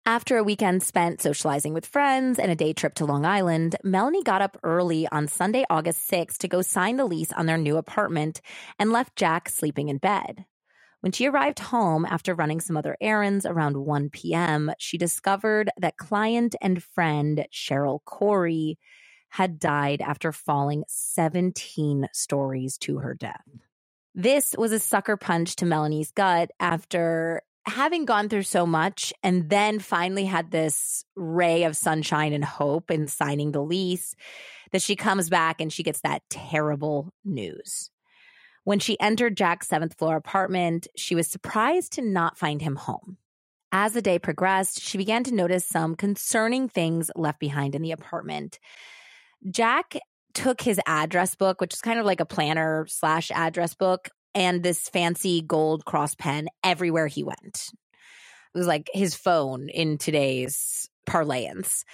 After 0.09 0.39
a 0.39 0.43
weekend 0.43 0.83
spent 0.83 1.21
socializing 1.21 1.75
with 1.75 1.85
friends 1.85 2.39
and 2.39 2.51
a 2.51 2.57
day 2.57 2.73
trip 2.73 2.95
to 2.95 3.05
Long 3.05 3.27
Island, 3.27 3.77
Melanie 3.85 4.23
got 4.23 4.41
up 4.41 4.57
early 4.63 5.07
on 5.07 5.29
Sunday, 5.29 5.67
August 5.69 6.11
6th 6.11 6.39
to 6.39 6.49
go 6.49 6.63
sign 6.63 6.97
the 6.97 7.05
lease 7.05 7.31
on 7.31 7.45
their 7.45 7.59
new 7.59 7.77
apartment 7.77 8.41
and 8.79 8.91
left 8.91 9.17
Jack 9.17 9.51
sleeping 9.51 9.91
in 9.91 9.99
bed. 9.99 10.47
When 11.03 11.13
she 11.13 11.27
arrived 11.27 11.59
home 11.59 12.07
after 12.07 12.35
running 12.35 12.63
some 12.63 12.75
other 12.75 12.97
errands 13.03 13.45
around 13.45 13.77
1 13.77 14.09
p.m., 14.09 14.73
she 14.79 14.97
discovered 14.97 15.69
that 15.77 15.99
client 15.99 16.57
and 16.63 16.83
friend 16.83 17.47
Cheryl 17.53 17.99
Corey 18.07 18.79
had 19.29 19.59
died 19.59 20.01
after 20.01 20.33
falling 20.33 20.85
17 20.89 22.09
stories 22.15 22.79
to 22.79 23.01
her 23.01 23.13
death. 23.13 23.45
This 24.15 24.55
was 24.57 24.73
a 24.73 24.81
sucker 24.81 25.19
punch 25.19 25.57
to 25.57 25.67
Melanie's 25.67 26.13
gut 26.13 26.51
after 26.59 27.43
having 27.67 28.05
gone 28.05 28.29
through 28.29 28.43
so 28.43 28.67
much 28.67 29.13
and 29.23 29.51
then 29.51 29.79
finally 29.79 30.25
had 30.25 30.51
this 30.51 31.05
ray 31.17 31.65
of 31.65 31.77
sunshine 31.77 32.33
and 32.33 32.45
hope 32.45 32.91
in 32.91 33.07
signing 33.07 33.53
the 33.53 33.63
lease 33.63 34.15
that 34.73 34.83
she 34.83 34.97
comes 34.97 35.29
back 35.29 35.61
and 35.61 35.73
she 35.73 35.83
gets 35.83 36.01
that 36.01 36.23
terrible 36.31 37.13
news. 37.25 37.91
When 38.65 38.79
she 38.79 39.01
entered 39.01 39.37
Jack's 39.37 39.69
seventh 39.69 39.95
floor 39.95 40.17
apartment, 40.17 40.89
she 40.97 41.15
was 41.15 41.27
surprised 41.27 41.93
to 41.93 42.03
not 42.03 42.37
find 42.37 42.61
him 42.61 42.77
home. 42.77 43.17
As 43.73 43.93
the 43.93 44.03
day 44.03 44.19
progressed, 44.19 44.81
she 44.81 44.99
began 44.99 45.25
to 45.25 45.35
notice 45.35 45.67
some 45.67 45.95
concerning 45.95 46.69
things 46.69 47.11
left 47.17 47.39
behind 47.39 47.75
in 47.75 47.83
the 47.83 47.93
apartment. 47.93 48.59
Jack 49.51 49.97
took 50.35 50.61
his 50.61 50.81
address 50.87 51.35
book, 51.35 51.61
which 51.61 51.75
is 51.75 51.81
kind 51.81 51.99
of 51.99 52.07
like 52.07 52.21
a 52.21 52.27
planner 52.27 52.87
slash 52.89 53.31
address 53.31 53.75
book, 53.75 54.11
and 54.35 54.63
this 54.63 54.89
fancy 54.89 55.43
gold 55.43 55.85
cross 55.85 56.15
pen 56.15 56.49
everywhere 56.63 57.07
he 57.07 57.23
went. 57.23 57.71
It 58.55 58.59
was 58.59 58.67
like 58.67 58.89
his 58.93 59.15
phone 59.15 59.69
in 59.69 59.99
today's 59.99 60.89
parlance. 61.07 61.85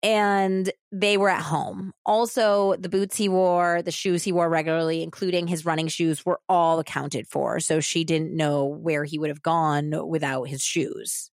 And 0.00 0.70
they 0.92 1.16
were 1.16 1.28
at 1.28 1.42
home. 1.42 1.92
Also, 2.06 2.76
the 2.76 2.88
boots 2.88 3.16
he 3.16 3.28
wore, 3.28 3.82
the 3.82 3.90
shoes 3.90 4.22
he 4.22 4.30
wore 4.30 4.48
regularly, 4.48 5.02
including 5.02 5.48
his 5.48 5.64
running 5.64 5.88
shoes, 5.88 6.24
were 6.24 6.40
all 6.48 6.78
accounted 6.78 7.26
for. 7.26 7.58
So 7.58 7.80
she 7.80 8.04
didn't 8.04 8.36
know 8.36 8.64
where 8.64 9.04
he 9.04 9.18
would 9.18 9.30
have 9.30 9.42
gone 9.42 10.08
without 10.08 10.44
his 10.44 10.62
shoes. 10.62 11.30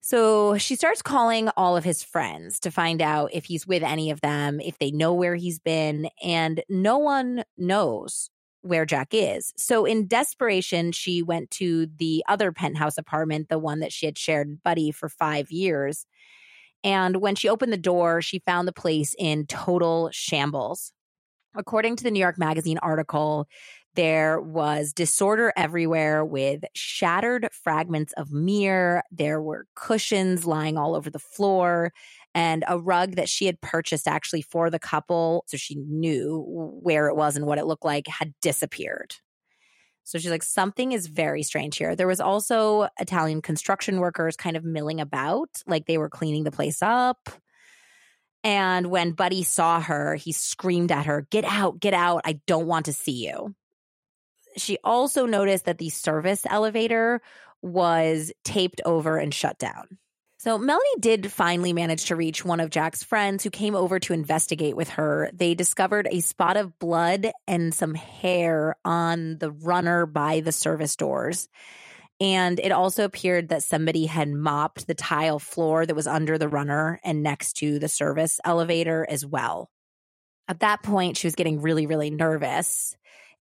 So 0.00 0.56
she 0.56 0.76
starts 0.76 1.02
calling 1.02 1.48
all 1.56 1.76
of 1.76 1.84
his 1.84 2.02
friends 2.02 2.60
to 2.60 2.70
find 2.70 3.02
out 3.02 3.30
if 3.34 3.44
he's 3.44 3.66
with 3.66 3.82
any 3.82 4.10
of 4.10 4.20
them, 4.20 4.60
if 4.60 4.78
they 4.78 4.92
know 4.92 5.12
where 5.12 5.34
he's 5.34 5.58
been, 5.58 6.08
and 6.22 6.62
no 6.68 6.98
one 6.98 7.44
knows 7.58 8.30
where 8.66 8.86
Jack 8.86 9.08
is. 9.12 9.52
So 9.56 9.84
in 9.84 10.06
desperation, 10.06 10.92
she 10.92 11.22
went 11.22 11.50
to 11.52 11.86
the 11.98 12.24
other 12.28 12.52
penthouse 12.52 12.98
apartment, 12.98 13.48
the 13.48 13.58
one 13.58 13.80
that 13.80 13.92
she 13.92 14.06
had 14.06 14.18
shared 14.18 14.62
Buddy 14.62 14.90
for 14.90 15.08
five 15.08 15.50
years. 15.50 16.06
And 16.84 17.16
when 17.16 17.34
she 17.34 17.48
opened 17.48 17.72
the 17.72 17.78
door, 17.78 18.22
she 18.22 18.40
found 18.40 18.68
the 18.68 18.72
place 18.72 19.14
in 19.18 19.46
total 19.46 20.10
shambles. 20.12 20.92
According 21.54 21.96
to 21.96 22.04
the 22.04 22.10
New 22.10 22.20
York 22.20 22.38
Magazine 22.38 22.78
article, 22.78 23.48
there 23.94 24.40
was 24.40 24.92
disorder 24.92 25.54
everywhere 25.56 26.22
with 26.22 26.64
shattered 26.74 27.48
fragments 27.50 28.12
of 28.12 28.30
mirror. 28.30 29.02
There 29.10 29.40
were 29.40 29.66
cushions 29.74 30.44
lying 30.44 30.76
all 30.76 30.94
over 30.94 31.08
the 31.08 31.18
floor 31.18 31.92
and 32.36 32.62
a 32.68 32.78
rug 32.78 33.16
that 33.16 33.28
she 33.28 33.46
had 33.46 33.60
purchased 33.60 34.06
actually 34.06 34.42
for 34.42 34.70
the 34.70 34.78
couple. 34.78 35.44
So 35.48 35.56
she 35.56 35.74
knew 35.74 36.44
where 36.82 37.08
it 37.08 37.16
was 37.16 37.36
and 37.36 37.46
what 37.46 37.58
it 37.58 37.66
looked 37.66 37.84
like 37.84 38.06
had 38.06 38.34
disappeared. 38.40 39.16
So 40.04 40.18
she's 40.18 40.30
like, 40.30 40.44
something 40.44 40.92
is 40.92 41.08
very 41.08 41.42
strange 41.42 41.76
here. 41.78 41.96
There 41.96 42.06
was 42.06 42.20
also 42.20 42.88
Italian 43.00 43.42
construction 43.42 43.98
workers 43.98 44.36
kind 44.36 44.56
of 44.56 44.64
milling 44.64 45.00
about, 45.00 45.48
like 45.66 45.86
they 45.86 45.98
were 45.98 46.10
cleaning 46.10 46.44
the 46.44 46.52
place 46.52 46.82
up. 46.82 47.28
And 48.44 48.86
when 48.88 49.12
Buddy 49.12 49.42
saw 49.42 49.80
her, 49.80 50.14
he 50.14 50.30
screamed 50.30 50.92
at 50.92 51.06
her, 51.06 51.26
Get 51.30 51.44
out, 51.44 51.80
get 51.80 51.94
out. 51.94 52.20
I 52.24 52.38
don't 52.46 52.68
want 52.68 52.86
to 52.86 52.92
see 52.92 53.26
you 53.26 53.56
she 54.56 54.78
also 54.82 55.26
noticed 55.26 55.66
that 55.66 55.78
the 55.78 55.90
service 55.90 56.46
elevator 56.48 57.20
was 57.62 58.32
taped 58.44 58.80
over 58.84 59.18
and 59.18 59.32
shut 59.32 59.58
down. 59.58 59.98
So 60.46 60.58
Melanie 60.58 60.84
did 61.00 61.32
finally 61.32 61.72
manage 61.72 62.04
to 62.04 62.14
reach 62.14 62.44
one 62.44 62.60
of 62.60 62.70
Jack's 62.70 63.02
friends 63.02 63.42
who 63.42 63.50
came 63.50 63.74
over 63.74 63.98
to 63.98 64.12
investigate 64.12 64.76
with 64.76 64.90
her. 64.90 65.28
They 65.34 65.56
discovered 65.56 66.06
a 66.08 66.20
spot 66.20 66.56
of 66.56 66.78
blood 66.78 67.32
and 67.48 67.74
some 67.74 67.94
hair 67.94 68.76
on 68.84 69.38
the 69.38 69.50
runner 69.50 70.06
by 70.06 70.38
the 70.38 70.52
service 70.52 70.94
doors. 70.94 71.48
And 72.20 72.60
it 72.60 72.70
also 72.70 73.04
appeared 73.04 73.48
that 73.48 73.64
somebody 73.64 74.06
had 74.06 74.28
mopped 74.28 74.86
the 74.86 74.94
tile 74.94 75.40
floor 75.40 75.84
that 75.84 75.96
was 75.96 76.06
under 76.06 76.38
the 76.38 76.48
runner 76.48 77.00
and 77.02 77.24
next 77.24 77.54
to 77.54 77.80
the 77.80 77.88
service 77.88 78.38
elevator 78.44 79.04
as 79.10 79.26
well. 79.26 79.68
At 80.46 80.60
that 80.60 80.80
point, 80.80 81.16
she 81.16 81.26
was 81.26 81.34
getting 81.34 81.60
really, 81.60 81.88
really 81.88 82.10
nervous 82.10 82.96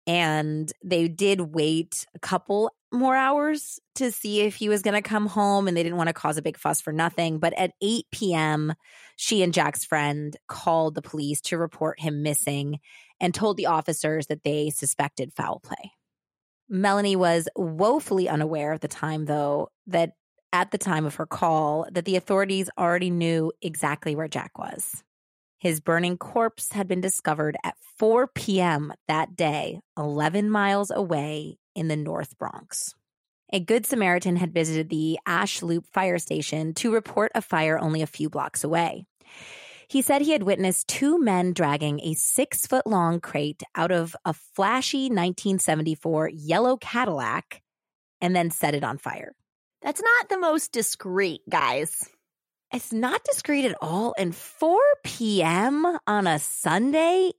and 0.08 0.72
they 0.84 1.08
did 1.08 1.41
wait 1.41 2.06
a 2.16 2.20
couple 2.20 2.72
more 2.94 3.16
hours 3.16 3.80
to 3.96 4.12
see 4.12 4.41
if 4.41 4.56
he 4.56 4.70
was 4.70 4.82
going 4.82 4.94
to 4.94 5.08
come 5.08 5.28
home 5.28 5.68
and 5.68 5.76
they 5.76 5.84
didn't 5.84 5.98
want 5.98 6.08
to 6.08 6.14
cause 6.14 6.38
a 6.38 6.41
big 6.41 6.58
fuss 6.58 6.80
for 6.80 6.94
nothing 6.94 7.39
but 7.39 7.54
at 7.58 7.72
8 7.82 8.06
p.m 8.12 8.74
she 9.16 9.41
and 9.41 9.54
jack's 9.54 9.84
friend 9.84 10.38
called 10.48 10.96
the 10.96 11.02
police 11.02 11.41
to 11.41 11.58
report 11.58 12.00
him 12.00 12.22
missing 12.24 12.80
and 13.20 13.34
told 13.34 13.58
the 13.58 13.66
officers 13.66 14.28
that 14.28 14.44
they 14.44 14.70
suspected 14.70 15.34
foul 15.34 15.60
play 15.60 15.91
melanie 16.70 17.16
was 17.16 17.50
woefully 17.56 18.30
unaware 18.30 18.74
at 18.74 18.82
the 18.82 18.88
time 18.88 19.26
though 19.26 19.70
that 19.88 20.12
at 20.52 20.70
the 20.70 20.78
time 20.78 21.06
of 21.06 21.16
her 21.16 21.26
call 21.26 21.88
that 21.91 22.06
the 22.06 22.16
authorities 22.16 22.70
already 22.78 23.10
knew 23.10 23.52
exactly 23.62 24.16
where 24.16 24.28
jack 24.28 24.58
was 24.58 25.04
his 25.64 25.80
burning 25.80 26.18
corpse 26.18 26.74
had 26.74 26.89
been 26.89 27.00
discovered 27.00 27.56
at 27.64 27.78
4 27.98 28.28
p.m. 28.28 28.91
that 29.08 29.38
day, 29.38 29.80
11 29.98 30.50
miles 30.50 30.91
away 30.91 31.58
in 31.76 31.88
the 31.88 31.95
North 31.95 32.38
Bronx. 32.38 32.93
A 33.51 33.59
Good 33.59 33.86
Samaritan 33.86 34.36
had 34.36 34.53
visited 34.53 34.89
the 34.89 35.19
Ash 35.26 35.61
Loop 35.61 35.86
fire 35.93 36.17
station 36.17 36.74
to 36.76 36.93
report 36.93 37.32
a 37.36 37.41
fire 37.41 37.78
only 37.78 38.01
a 38.01 38.07
few 38.07 38.30
blocks 38.30 38.63
away. 38.63 39.05
He 39.88 40.01
said 40.01 40.21
he 40.21 40.32
had 40.32 40.43
witnessed 40.43 40.88
two 40.88 41.19
men 41.19 41.53
dragging 41.53 41.99
a 41.99 42.15
six 42.15 42.65
foot 42.65 42.88
long 42.88 43.19
crate 43.19 43.61
out 43.76 43.91
of 43.91 44.15
a 44.26 44.34
flashy 44.34 45.03
1974 45.03 46.30
yellow 46.30 46.78
Cadillac 46.78 47.61
and 48.19 48.36
then 48.36 48.49
set 48.49 48.74
it 48.74 48.84
on 48.84 48.97
fire. 48.97 49.36
That's 49.84 50.01
not 50.01 50.30
the 50.30 50.39
most 50.39 50.71
discreet, 50.71 51.41
guys. 51.47 52.09
It's 52.74 52.91
not 52.91 53.24
discreet 53.24 53.65
at 53.65 53.76
all. 53.82 54.15
And 54.17 54.36
4 54.36 54.80
p.m. 55.03 55.86
on 56.07 56.26
a 56.26 56.39
Sunday, 56.39 57.34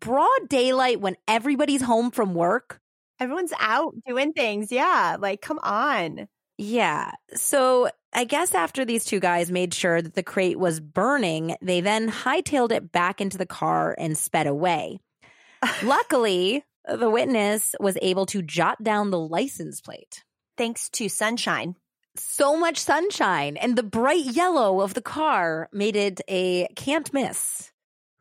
broad 0.00 0.48
daylight 0.48 1.00
when 1.00 1.16
everybody's 1.28 1.82
home 1.82 2.10
from 2.10 2.34
work. 2.34 2.80
Everyone's 3.20 3.52
out 3.58 3.94
doing 4.06 4.32
things. 4.32 4.72
Yeah. 4.72 5.16
Like, 5.18 5.40
come 5.40 5.58
on. 5.62 6.28
Yeah. 6.58 7.12
So 7.34 7.88
I 8.12 8.24
guess 8.24 8.54
after 8.54 8.84
these 8.84 9.04
two 9.04 9.20
guys 9.20 9.50
made 9.50 9.74
sure 9.74 10.00
that 10.00 10.14
the 10.14 10.22
crate 10.22 10.58
was 10.58 10.80
burning, 10.80 11.56
they 11.60 11.80
then 11.80 12.10
hightailed 12.10 12.72
it 12.72 12.92
back 12.92 13.20
into 13.20 13.38
the 13.38 13.46
car 13.46 13.94
and 13.98 14.16
sped 14.16 14.46
away. 14.46 14.98
Luckily, 15.82 16.64
the 16.86 17.10
witness 17.10 17.74
was 17.80 17.96
able 18.02 18.26
to 18.26 18.42
jot 18.42 18.82
down 18.82 19.10
the 19.10 19.18
license 19.18 19.80
plate. 19.80 20.22
Thanks 20.56 20.88
to 20.90 21.08
sunshine 21.08 21.76
so 22.16 22.56
much 22.56 22.78
sunshine, 22.78 23.56
and 23.56 23.76
the 23.76 23.82
bright 23.82 24.24
yellow 24.24 24.80
of 24.80 24.94
the 24.94 25.02
car 25.02 25.68
made 25.72 25.96
it 25.96 26.20
a 26.28 26.68
can't 26.76 27.12
miss. 27.12 27.72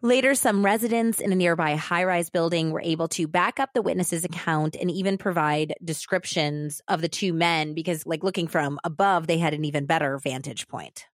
Later, 0.05 0.35
some 0.35 0.65
residents 0.65 1.21
in 1.21 1.31
a 1.31 1.35
nearby 1.35 1.77
high 1.77 2.03
rise 2.03 2.29
building 2.29 2.71
were 2.71 2.81
able 2.81 3.07
to 3.07 3.25
back 3.25 3.57
up 3.57 3.69
the 3.73 3.81
witness's 3.81 4.25
account 4.25 4.75
and 4.75 4.91
even 4.91 5.17
provide 5.17 5.75
descriptions 5.81 6.81
of 6.89 6.99
the 6.99 7.07
two 7.07 7.31
men 7.31 7.73
because, 7.73 8.05
like, 8.05 8.21
looking 8.21 8.49
from 8.49 8.81
above, 8.83 9.27
they 9.27 9.37
had 9.37 9.53
an 9.53 9.63
even 9.63 9.85
better 9.85 10.17
vantage 10.17 10.67
point. 10.67 11.05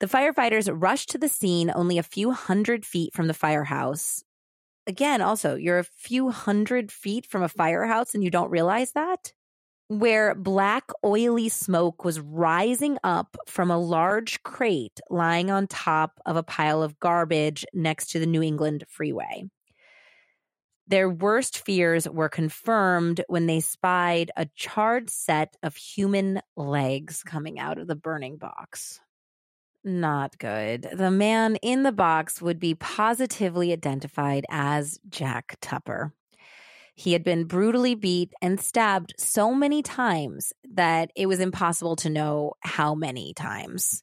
The 0.00 0.08
firefighters 0.08 0.68
rushed 0.74 1.10
to 1.10 1.18
the 1.18 1.28
scene 1.28 1.70
only 1.72 1.98
a 1.98 2.02
few 2.02 2.32
hundred 2.32 2.84
feet 2.84 3.14
from 3.14 3.28
the 3.28 3.34
firehouse. 3.34 4.24
Again, 4.88 5.22
also, 5.22 5.54
you're 5.54 5.78
a 5.78 5.84
few 5.84 6.30
hundred 6.30 6.90
feet 6.90 7.26
from 7.26 7.44
a 7.44 7.48
firehouse 7.48 8.12
and 8.12 8.24
you 8.24 8.30
don't 8.32 8.50
realize 8.50 8.90
that? 8.94 9.32
Where 9.98 10.34
black, 10.34 10.90
oily 11.04 11.48
smoke 11.48 12.04
was 12.04 12.20
rising 12.20 12.98
up 13.04 13.36
from 13.46 13.70
a 13.70 13.78
large 13.78 14.42
crate 14.42 15.00
lying 15.10 15.50
on 15.50 15.66
top 15.66 16.20
of 16.24 16.36
a 16.36 16.42
pile 16.42 16.82
of 16.82 16.98
garbage 16.98 17.64
next 17.74 18.10
to 18.10 18.18
the 18.18 18.26
New 18.26 18.42
England 18.42 18.84
freeway. 18.88 19.44
Their 20.88 21.08
worst 21.08 21.64
fears 21.64 22.08
were 22.08 22.28
confirmed 22.28 23.24
when 23.28 23.46
they 23.46 23.60
spied 23.60 24.30
a 24.36 24.46
charred 24.54 25.08
set 25.10 25.56
of 25.62 25.76
human 25.76 26.40
legs 26.56 27.22
coming 27.22 27.58
out 27.58 27.78
of 27.78 27.86
the 27.86 27.94
burning 27.94 28.36
box. 28.36 29.00
Not 29.84 30.38
good. 30.38 30.88
The 30.92 31.10
man 31.10 31.56
in 31.56 31.82
the 31.82 31.92
box 31.92 32.40
would 32.40 32.60
be 32.60 32.74
positively 32.74 33.72
identified 33.72 34.44
as 34.48 35.00
Jack 35.08 35.56
Tupper. 35.60 36.12
He 36.94 37.12
had 37.12 37.24
been 37.24 37.44
brutally 37.44 37.94
beat 37.94 38.32
and 38.42 38.60
stabbed 38.60 39.14
so 39.18 39.54
many 39.54 39.82
times 39.82 40.52
that 40.74 41.10
it 41.16 41.26
was 41.26 41.40
impossible 41.40 41.96
to 41.96 42.10
know 42.10 42.52
how 42.60 42.94
many 42.94 43.32
times. 43.34 44.02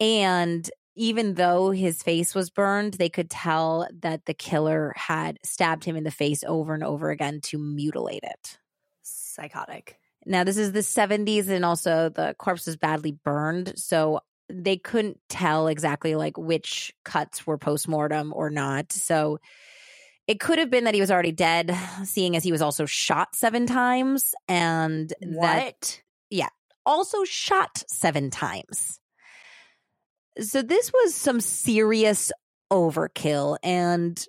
And 0.00 0.68
even 0.96 1.34
though 1.34 1.70
his 1.70 2.02
face 2.02 2.34
was 2.34 2.50
burned, 2.50 2.94
they 2.94 3.08
could 3.08 3.28
tell 3.28 3.88
that 4.00 4.24
the 4.26 4.34
killer 4.34 4.92
had 4.96 5.38
stabbed 5.44 5.84
him 5.84 5.96
in 5.96 6.04
the 6.04 6.10
face 6.10 6.44
over 6.46 6.72
and 6.72 6.84
over 6.84 7.10
again 7.10 7.40
to 7.42 7.58
mutilate 7.58 8.22
it. 8.22 8.58
Psychotic. 9.02 9.98
Now, 10.24 10.44
this 10.44 10.56
is 10.56 10.72
the 10.72 10.80
70s, 10.80 11.48
and 11.48 11.64
also 11.64 12.08
the 12.08 12.34
corpse 12.38 12.66
was 12.66 12.76
badly 12.76 13.12
burned. 13.12 13.74
So 13.76 14.20
they 14.48 14.76
couldn't 14.76 15.18
tell 15.28 15.66
exactly 15.66 16.14
like 16.14 16.38
which 16.38 16.94
cuts 17.04 17.46
were 17.46 17.58
post 17.58 17.88
mortem 17.88 18.32
or 18.34 18.50
not. 18.50 18.92
So 18.92 19.38
it 20.26 20.40
could 20.40 20.58
have 20.58 20.70
been 20.70 20.84
that 20.84 20.94
he 20.94 21.00
was 21.00 21.10
already 21.10 21.32
dead, 21.32 21.76
seeing 22.04 22.36
as 22.36 22.44
he 22.44 22.52
was 22.52 22.62
also 22.62 22.86
shot 22.86 23.34
seven 23.34 23.66
times. 23.66 24.34
And 24.48 25.12
what? 25.20 25.42
That, 25.42 26.02
yeah, 26.30 26.48
also 26.86 27.24
shot 27.24 27.84
seven 27.88 28.30
times. 28.30 29.00
So 30.40 30.62
this 30.62 30.92
was 30.92 31.14
some 31.14 31.40
serious 31.40 32.32
overkill. 32.72 33.58
And 33.62 34.24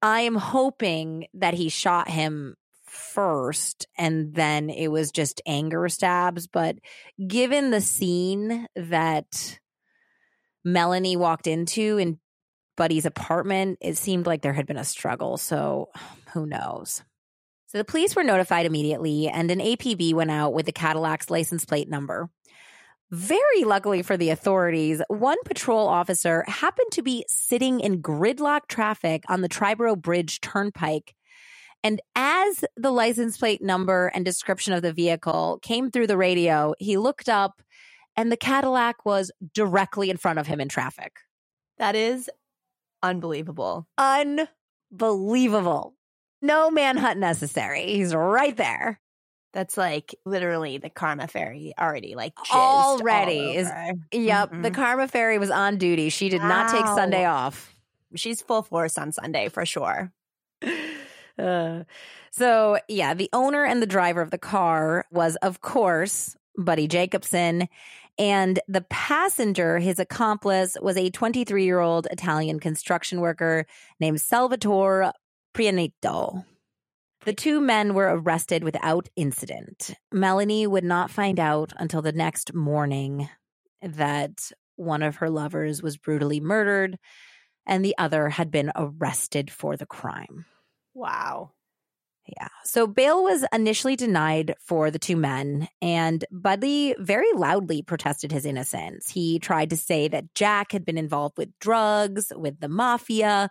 I 0.00 0.20
am 0.20 0.36
hoping 0.36 1.26
that 1.34 1.54
he 1.54 1.68
shot 1.68 2.08
him 2.08 2.56
first 2.84 3.86
and 3.96 4.34
then 4.34 4.68
it 4.68 4.88
was 4.88 5.10
just 5.10 5.40
anger 5.46 5.88
stabs. 5.88 6.46
But 6.46 6.76
given 7.26 7.70
the 7.70 7.80
scene 7.80 8.66
that 8.76 9.58
Melanie 10.64 11.16
walked 11.16 11.46
into 11.46 11.98
in 11.98 12.18
Buddy's 12.76 13.06
apartment, 13.06 13.78
it 13.80 13.96
seemed 13.96 14.26
like 14.26 14.42
there 14.42 14.52
had 14.52 14.66
been 14.66 14.76
a 14.76 14.84
struggle. 14.84 15.36
So 15.36 15.90
who 16.32 16.46
knows? 16.46 17.02
So 17.66 17.78
the 17.78 17.84
police 17.84 18.14
were 18.14 18.24
notified 18.24 18.66
immediately, 18.66 19.28
and 19.28 19.50
an 19.50 19.58
APB 19.58 20.12
went 20.12 20.30
out 20.30 20.52
with 20.52 20.66
the 20.66 20.72
Cadillac's 20.72 21.30
license 21.30 21.64
plate 21.64 21.88
number. 21.88 22.28
Very 23.10 23.64
luckily 23.64 24.02
for 24.02 24.16
the 24.16 24.30
authorities, 24.30 25.02
one 25.08 25.38
patrol 25.44 25.86
officer 25.86 26.44
happened 26.48 26.90
to 26.92 27.02
be 27.02 27.24
sitting 27.28 27.80
in 27.80 28.02
gridlock 28.02 28.68
traffic 28.68 29.24
on 29.28 29.42
the 29.42 29.48
Triborough 29.48 30.00
Bridge 30.00 30.40
Turnpike. 30.40 31.14
And 31.84 32.00
as 32.14 32.64
the 32.76 32.90
license 32.90 33.36
plate 33.36 33.62
number 33.62 34.06
and 34.14 34.24
description 34.24 34.72
of 34.72 34.82
the 34.82 34.92
vehicle 34.92 35.58
came 35.62 35.90
through 35.90 36.06
the 36.06 36.16
radio, 36.16 36.74
he 36.78 36.96
looked 36.96 37.28
up 37.28 37.62
and 38.16 38.30
the 38.30 38.36
Cadillac 38.36 39.04
was 39.04 39.30
directly 39.54 40.10
in 40.10 40.16
front 40.16 40.38
of 40.38 40.46
him 40.46 40.60
in 40.60 40.68
traffic. 40.68 41.16
That 41.78 41.94
is 41.96 42.30
unbelievable. 43.02 43.86
Unbelievable. 43.98 45.94
No 46.40 46.70
manhunt 46.70 47.18
necessary. 47.18 47.86
He's 47.86 48.14
right 48.14 48.56
there. 48.56 49.00
That's 49.52 49.76
like 49.76 50.14
literally 50.24 50.78
the 50.78 50.88
karma 50.88 51.28
fairy 51.28 51.74
already 51.78 52.14
like 52.14 52.32
already 52.52 53.56
is 53.56 53.68
yep. 54.10 54.50
Mm-hmm. 54.50 54.62
The 54.62 54.70
karma 54.70 55.08
fairy 55.08 55.38
was 55.38 55.50
on 55.50 55.76
duty. 55.76 56.08
She 56.08 56.30
did 56.30 56.40
wow. 56.40 56.48
not 56.48 56.70
take 56.70 56.86
Sunday 56.86 57.26
off. 57.26 57.74
She's 58.14 58.40
full 58.40 58.62
force 58.62 58.96
on 58.96 59.12
Sunday 59.12 59.48
for 59.48 59.64
sure. 59.66 60.12
Uh, 61.38 61.84
so 62.30 62.78
yeah, 62.88 63.14
the 63.14 63.30
owner 63.32 63.64
and 63.64 63.80
the 63.80 63.86
driver 63.86 64.20
of 64.20 64.30
the 64.30 64.36
car 64.36 65.06
was, 65.10 65.36
of 65.36 65.62
course, 65.62 66.36
Buddy 66.58 66.86
Jacobson. 66.86 67.68
And 68.18 68.60
the 68.68 68.82
passenger, 68.82 69.78
his 69.78 69.98
accomplice, 69.98 70.76
was 70.80 70.96
a 70.96 71.10
23 71.10 71.64
year 71.64 71.80
old 71.80 72.06
Italian 72.10 72.60
construction 72.60 73.20
worker 73.20 73.66
named 74.00 74.20
Salvatore 74.20 75.12
Prianito. 75.54 76.44
The 77.24 77.32
two 77.32 77.60
men 77.60 77.94
were 77.94 78.16
arrested 78.16 78.64
without 78.64 79.08
incident. 79.14 79.94
Melanie 80.12 80.66
would 80.66 80.84
not 80.84 81.10
find 81.10 81.38
out 81.38 81.72
until 81.76 82.02
the 82.02 82.12
next 82.12 82.52
morning 82.52 83.28
that 83.80 84.50
one 84.76 85.02
of 85.02 85.16
her 85.16 85.30
lovers 85.30 85.82
was 85.82 85.96
brutally 85.96 86.40
murdered 86.40 86.98
and 87.66 87.84
the 87.84 87.96
other 87.96 88.28
had 88.28 88.50
been 88.50 88.72
arrested 88.74 89.50
for 89.50 89.76
the 89.76 89.86
crime. 89.86 90.46
Wow. 90.94 91.52
Yeah. 92.26 92.48
So 92.64 92.86
bail 92.86 93.24
was 93.24 93.44
initially 93.52 93.96
denied 93.96 94.54
for 94.60 94.90
the 94.90 94.98
two 94.98 95.16
men, 95.16 95.68
and 95.80 96.24
Buddy 96.30 96.94
very 96.98 97.30
loudly 97.34 97.82
protested 97.82 98.30
his 98.30 98.46
innocence. 98.46 99.10
He 99.10 99.38
tried 99.38 99.70
to 99.70 99.76
say 99.76 100.08
that 100.08 100.34
Jack 100.34 100.72
had 100.72 100.84
been 100.84 100.98
involved 100.98 101.36
with 101.36 101.58
drugs, 101.58 102.32
with 102.34 102.60
the 102.60 102.68
mafia, 102.68 103.50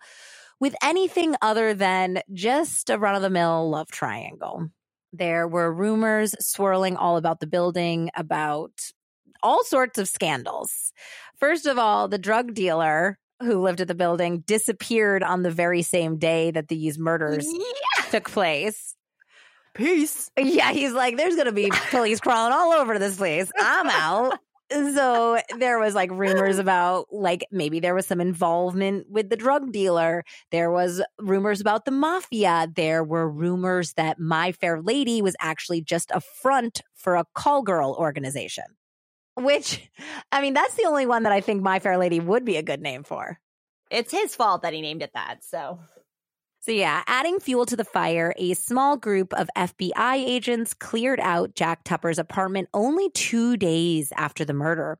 with 0.60 0.76
anything 0.82 1.36
other 1.42 1.74
than 1.74 2.22
just 2.34 2.90
a 2.90 2.98
run 2.98 3.16
of 3.16 3.22
the 3.22 3.30
mill 3.30 3.70
love 3.70 3.92
triangle. 3.92 4.70
There 5.12 5.48
were 5.48 5.74
rumors 5.74 6.34
swirling 6.40 6.96
all 6.96 7.18
about 7.18 7.42
the 7.42 7.48
building 7.48 8.10
about 8.16 8.72
all 9.44 9.64
sorts 9.66 9.98
of 9.98 10.08
scandals. 10.08 10.94
First 11.38 11.66
of 11.66 11.78
all, 11.78 12.08
the 12.08 12.18
drug 12.18 12.54
dealer 12.54 13.18
who 13.42 13.60
lived 13.60 13.82
at 13.82 13.88
the 13.88 13.96
building 13.96 14.44
disappeared 14.46 15.24
on 15.24 15.42
the 15.42 15.52
very 15.52 15.82
same 15.82 16.18
day 16.18 16.52
that 16.52 16.68
these 16.68 16.98
murders 16.98 17.48
yeah. 17.48 17.64
Took 18.12 18.30
place. 18.30 18.96
Peace. 19.74 20.30
Yeah, 20.38 20.72
he's 20.74 20.94
like, 20.94 21.18
there's 21.18 21.36
going 21.36 21.48
to 21.48 21.54
be 21.54 21.72
police 21.90 22.20
crawling 22.20 22.54
all 22.54 22.74
over 22.74 23.00
this 23.00 23.18
place. 23.18 23.52
I'm 23.58 23.90
out 23.90 24.40
so 24.72 25.40
there 25.60 25.80
was 25.80 25.94
like 25.94 26.10
rumors 26.12 26.58
about 26.58 27.08
like 27.12 27.46
maybe 27.52 27.80
there 27.80 27.94
was 27.94 28.06
some 28.06 28.22
involvement 28.22 29.06
with 29.10 29.30
the 29.30 29.36
drug 29.36 29.72
dealer 29.72 30.24
there 30.52 30.72
was 30.72 31.02
rumors 31.20 31.60
about 31.60 31.86
the 31.86 31.92
mafia 31.92 32.68
there 32.76 33.04
were 33.04 33.30
rumors 33.30 33.94
that 33.94 34.20
my 34.20 34.52
fair 34.52 34.82
lady 34.82 35.22
was 35.22 35.36
actually 35.40 35.82
just 35.82 36.12
a 36.12 36.22
front 36.22 36.82
for 36.94 37.16
a 37.16 37.26
call 37.34 37.62
girl 37.62 37.96
organization 38.00 38.64
which 39.36 39.90
i 40.32 40.42
mean 40.42 40.54
that's 40.54 40.76
the 40.76 40.86
only 40.86 41.06
one 41.06 41.24
that 41.24 41.34
i 41.34 41.42
think 41.42 41.62
my 41.62 41.80
fair 41.80 41.98
lady 41.98 42.20
would 42.20 42.46
be 42.46 42.58
a 42.58 42.64
good 42.64 42.82
name 42.82 43.04
for 43.04 43.40
it's 43.90 44.12
his 44.12 44.36
fault 44.36 44.62
that 44.62 44.74
he 44.74 44.82
named 44.82 45.02
it 45.02 45.12
that 45.14 45.44
so 45.44 45.80
so, 46.62 46.72
yeah, 46.72 47.02
adding 47.08 47.40
fuel 47.40 47.66
to 47.66 47.76
the 47.76 47.84
fire, 47.84 48.36
a 48.38 48.54
small 48.54 48.96
group 48.96 49.34
of 49.34 49.50
FBI 49.58 50.14
agents 50.14 50.76
cleared 50.76 51.20
out 51.20 51.56
Jack 51.56 51.84
Tupper's 51.84 52.20
apartment 52.20 52.70
only 52.72 53.10
two 53.10 53.58
days 53.58 54.14
after 54.16 54.46
the 54.46 54.54
murder. 54.54 55.00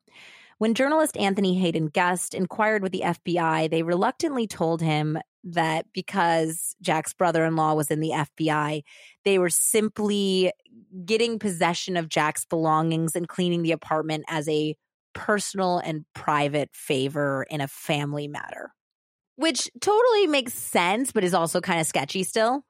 When 0.58 0.74
journalist 0.74 1.16
Anthony 1.18 1.60
Haden-Guest 1.60 2.34
inquired 2.34 2.82
with 2.82 2.92
the 2.92 3.04
FBI, 3.06 3.70
they 3.70 3.84
reluctantly 3.84 4.48
told 4.48 4.82
him 4.82 5.20
that 5.44 5.86
because 5.94 6.76
Jack's 6.82 7.14
brother 7.14 7.46
in 7.46 7.56
law 7.56 7.76
was 7.76 7.92
in 7.92 8.00
the 8.00 8.10
FBI, 8.12 8.82
they 9.24 9.38
were 9.38 9.50
simply 9.52 10.52
getting 11.06 11.38
possession 11.38 11.96
of 11.96 12.10
Jack's 12.10 12.44
belongings 12.44 13.16
and 13.16 13.28
cleaning 13.28 13.62
the 13.62 13.72
apartment 13.72 14.26
as 14.28 14.50
a 14.50 14.76
personal 15.14 15.78
and 15.78 16.06
private 16.16 16.70
favor 16.74 17.46
in 17.52 17.62
a 17.62 17.68
family 17.68 18.28
matter 18.28 18.72
which 19.42 19.70
totally 19.82 20.28
makes 20.28 20.54
sense, 20.54 21.12
but 21.12 21.24
is 21.24 21.34
also 21.34 21.60
kind 21.62 21.82
of 21.82 21.88
sketchy 21.88 22.24
still. 22.24 22.64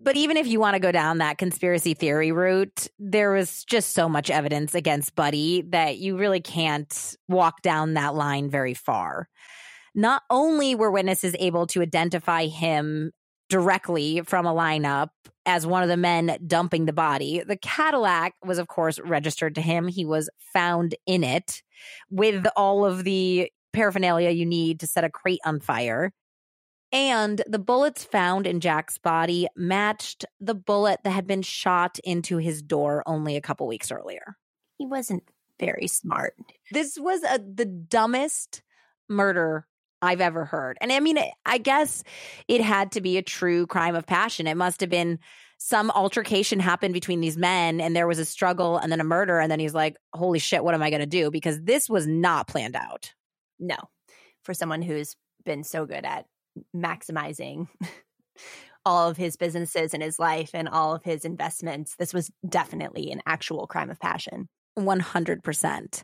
But 0.00 0.16
even 0.16 0.36
if 0.36 0.46
you 0.46 0.60
want 0.60 0.74
to 0.74 0.80
go 0.80 0.92
down 0.92 1.18
that 1.18 1.38
conspiracy 1.38 1.94
theory 1.94 2.32
route, 2.32 2.88
there 2.98 3.32
was 3.32 3.64
just 3.64 3.94
so 3.94 4.08
much 4.08 4.30
evidence 4.30 4.74
against 4.74 5.14
Buddy 5.14 5.62
that 5.70 5.98
you 5.98 6.16
really 6.16 6.40
can't 6.40 7.16
walk 7.28 7.62
down 7.62 7.94
that 7.94 8.14
line 8.14 8.50
very 8.50 8.74
far. 8.74 9.28
Not 9.94 10.22
only 10.30 10.74
were 10.74 10.90
witnesses 10.90 11.34
able 11.38 11.66
to 11.68 11.82
identify 11.82 12.46
him 12.46 13.12
directly 13.48 14.20
from 14.22 14.46
a 14.46 14.54
lineup 14.54 15.08
as 15.46 15.66
one 15.66 15.82
of 15.82 15.88
the 15.88 15.96
men 15.96 16.36
dumping 16.46 16.84
the 16.84 16.92
body, 16.92 17.42
the 17.46 17.56
Cadillac 17.56 18.34
was, 18.44 18.58
of 18.58 18.68
course, 18.68 19.00
registered 19.00 19.54
to 19.54 19.60
him. 19.60 19.88
He 19.88 20.04
was 20.04 20.28
found 20.52 20.94
in 21.06 21.24
it 21.24 21.62
with 22.10 22.46
all 22.56 22.84
of 22.84 23.04
the 23.04 23.50
paraphernalia 23.72 24.30
you 24.30 24.46
need 24.46 24.80
to 24.80 24.86
set 24.86 25.04
a 25.04 25.10
crate 25.10 25.40
on 25.44 25.60
fire. 25.60 26.12
And 26.90 27.42
the 27.46 27.58
bullets 27.58 28.04
found 28.04 28.46
in 28.46 28.60
Jack's 28.60 28.96
body 28.96 29.46
matched 29.54 30.24
the 30.40 30.54
bullet 30.54 31.00
that 31.04 31.10
had 31.10 31.26
been 31.26 31.42
shot 31.42 31.98
into 32.02 32.38
his 32.38 32.62
door 32.62 33.02
only 33.06 33.36
a 33.36 33.42
couple 33.42 33.66
weeks 33.66 33.92
earlier. 33.92 34.36
He 34.78 34.86
wasn't 34.86 35.24
very 35.60 35.86
smart. 35.86 36.34
This 36.70 36.98
was 36.98 37.22
a, 37.24 37.38
the 37.38 37.66
dumbest 37.66 38.62
murder 39.08 39.66
I've 40.00 40.20
ever 40.20 40.44
heard. 40.44 40.78
And 40.80 40.92
I 40.92 41.00
mean, 41.00 41.18
I 41.44 41.58
guess 41.58 42.04
it 42.46 42.60
had 42.60 42.92
to 42.92 43.00
be 43.00 43.18
a 43.18 43.22
true 43.22 43.66
crime 43.66 43.94
of 43.94 44.06
passion. 44.06 44.46
It 44.46 44.56
must 44.56 44.80
have 44.80 44.90
been 44.90 45.18
some 45.58 45.90
altercation 45.90 46.60
happened 46.60 46.94
between 46.94 47.20
these 47.20 47.36
men 47.36 47.80
and 47.80 47.94
there 47.94 48.06
was 48.06 48.20
a 48.20 48.24
struggle 48.24 48.78
and 48.78 48.92
then 48.92 49.00
a 49.00 49.04
murder. 49.04 49.40
And 49.40 49.50
then 49.50 49.58
he's 49.58 49.74
like, 49.74 49.96
holy 50.14 50.38
shit, 50.38 50.62
what 50.62 50.74
am 50.74 50.82
I 50.82 50.90
going 50.90 51.00
to 51.00 51.06
do? 51.06 51.30
Because 51.30 51.60
this 51.60 51.90
was 51.90 52.06
not 52.06 52.46
planned 52.46 52.76
out 52.76 53.12
no, 53.58 53.76
for 54.42 54.54
someone 54.54 54.82
who's 54.82 55.16
been 55.44 55.64
so 55.64 55.86
good 55.86 56.04
at 56.04 56.26
maximizing 56.74 57.68
all 58.84 59.08
of 59.08 59.16
his 59.16 59.36
businesses 59.36 59.94
and 59.94 60.02
his 60.02 60.18
life 60.18 60.50
and 60.54 60.68
all 60.68 60.94
of 60.94 61.04
his 61.04 61.24
investments, 61.24 61.96
this 61.96 62.14
was 62.14 62.30
definitely 62.48 63.10
an 63.10 63.20
actual 63.26 63.66
crime 63.66 63.90
of 63.90 64.00
passion. 64.00 64.48
100%. 64.78 66.02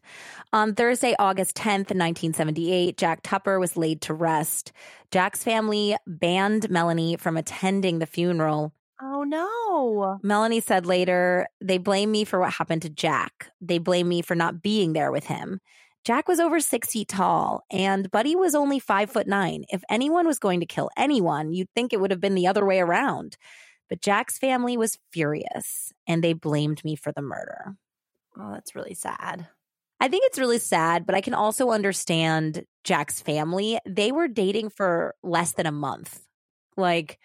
On 0.53 0.75
Thursday, 0.75 1.15
August 1.19 1.57
10th, 1.57 1.91
1978, 1.95 2.97
Jack 2.97 3.21
Tupper 3.23 3.59
was 3.59 3.77
laid 3.77 4.01
to 4.03 4.15
rest. 4.15 4.73
Jack's 5.11 5.45
family 5.45 5.97
banned 6.07 6.69
Melanie 6.71 7.17
from 7.17 7.37
attending 7.37 8.01
the 8.01 8.07
funeral. 8.07 8.73
Oh, 9.01 9.23
no. 9.23 10.19
Melanie 10.23 10.61
said 10.61 10.87
later, 10.87 11.47
they 11.61 11.79
blame 11.79 12.11
me 12.11 12.25
for 12.25 12.41
what 12.41 12.53
happened 12.53 12.83
to 12.83 12.91
Jack. 12.91 13.51
They 13.61 13.79
blame 13.79 14.09
me 14.09 14.23
for 14.23 14.35
not 14.35 14.63
being 14.63 14.93
there 14.93 15.13
with 15.13 15.27
him. 15.27 15.61
Jack 16.05 16.29
was 16.29 16.39
over 16.39 16.61
six 16.61 16.93
feet 16.93 17.09
tall, 17.09 17.65
and 17.71 18.11
Buddy 18.11 18.37
was 18.37 18.55
only 18.55 18.79
five 18.79 19.11
foot 19.11 19.27
nine. 19.27 19.65
If 19.71 19.83
anyone 19.89 20.27
was 20.27 20.39
going 20.39 20.61
to 20.61 20.67
kill 20.67 20.91
anyone, 20.99 21.53
you'd 21.53 21.71
think 21.75 21.93
it 21.93 22.01
would 22.01 22.11
have 22.11 22.21
been 22.21 22.35
the 22.35 22.47
other 22.47 22.65
way 22.65 22.81
around. 22.81 23.39
But 23.89 24.03
Jack's 24.03 24.39
family 24.39 24.77
was 24.77 24.99
furious, 25.13 25.93
and 26.07 26.23
they 26.23 26.35
blamed 26.35 26.85
me 26.85 26.95
for 26.95 27.11
the 27.13 27.23
murder. 27.23 27.75
Oh, 28.39 28.53
that's 28.53 28.75
really 28.75 28.95
sad. 28.95 29.47
I 30.01 30.09
think 30.09 30.25
it's 30.27 30.39
really 30.39 30.59
sad, 30.59 31.07
but 31.07 31.15
I 31.15 31.23
can 31.23 31.35
also 31.35 31.71
understand 31.71 32.65
Jack's 32.83 33.23
family. 33.23 33.79
They 33.87 34.13
were 34.13 34.29
dating 34.29 34.71
for 34.71 35.15
less 35.23 35.53
than 35.53 35.67
a 35.67 35.73
month. 35.73 36.21
Like, 36.77 37.19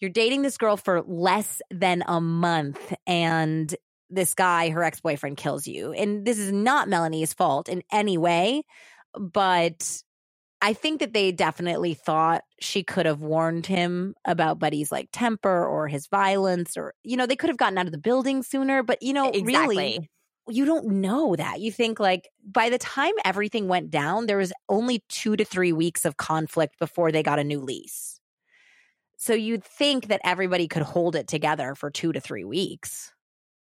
you're 0.00 0.10
dating 0.10 0.42
this 0.42 0.56
girl 0.56 0.76
for 0.76 1.02
less 1.02 1.60
than 1.70 2.02
a 2.06 2.20
month, 2.20 2.94
and 3.06 3.74
this 4.10 4.34
guy, 4.34 4.70
her 4.70 4.82
ex 4.82 5.00
boyfriend, 5.00 5.36
kills 5.36 5.66
you. 5.66 5.92
And 5.92 6.24
this 6.24 6.38
is 6.38 6.52
not 6.52 6.88
Melanie's 6.88 7.34
fault 7.34 7.68
in 7.68 7.82
any 7.92 8.18
way, 8.18 8.62
but 9.18 10.02
I 10.62 10.72
think 10.72 11.00
that 11.00 11.12
they 11.12 11.32
definitely 11.32 11.94
thought 11.94 12.42
she 12.60 12.82
could 12.82 13.06
have 13.06 13.20
warned 13.20 13.66
him 13.66 14.14
about 14.24 14.58
Buddy's 14.58 14.90
like 14.90 15.08
temper 15.12 15.66
or 15.66 15.86
his 15.86 16.06
violence, 16.06 16.76
or, 16.76 16.94
you 17.02 17.16
know, 17.16 17.26
they 17.26 17.36
could 17.36 17.50
have 17.50 17.58
gotten 17.58 17.78
out 17.78 17.86
of 17.86 17.92
the 17.92 17.98
building 17.98 18.42
sooner. 18.42 18.82
But, 18.82 19.02
you 19.02 19.12
know, 19.12 19.30
exactly. 19.30 19.76
really, 19.76 20.10
you 20.48 20.64
don't 20.64 20.86
know 20.86 21.36
that. 21.36 21.60
You 21.60 21.70
think 21.70 22.00
like 22.00 22.28
by 22.44 22.70
the 22.70 22.78
time 22.78 23.12
everything 23.24 23.68
went 23.68 23.90
down, 23.90 24.26
there 24.26 24.38
was 24.38 24.52
only 24.68 25.04
two 25.08 25.36
to 25.36 25.44
three 25.44 25.72
weeks 25.72 26.04
of 26.04 26.16
conflict 26.16 26.78
before 26.78 27.12
they 27.12 27.22
got 27.22 27.38
a 27.38 27.44
new 27.44 27.60
lease. 27.60 28.20
So 29.18 29.34
you'd 29.34 29.64
think 29.64 30.08
that 30.08 30.20
everybody 30.24 30.68
could 30.68 30.82
hold 30.82 31.16
it 31.16 31.26
together 31.26 31.74
for 31.74 31.90
two 31.90 32.12
to 32.12 32.20
three 32.20 32.44
weeks. 32.44 33.12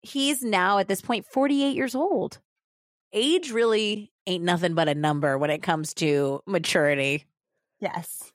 He's 0.02 0.43
now 0.43 0.80
at 0.80 0.88
this 0.88 1.02
point 1.02 1.26
48 1.26 1.76
years 1.76 1.95
old. 1.95 2.39
Age 3.14 3.52
really 3.52 4.12
ain't 4.26 4.43
nothing 4.43 4.74
but 4.74 4.88
a 4.88 4.95
number 4.95 5.38
when 5.38 5.49
it 5.49 5.62
comes 5.62 5.93
to 5.95 6.41
maturity. 6.45 7.26
Yes. 7.80 8.32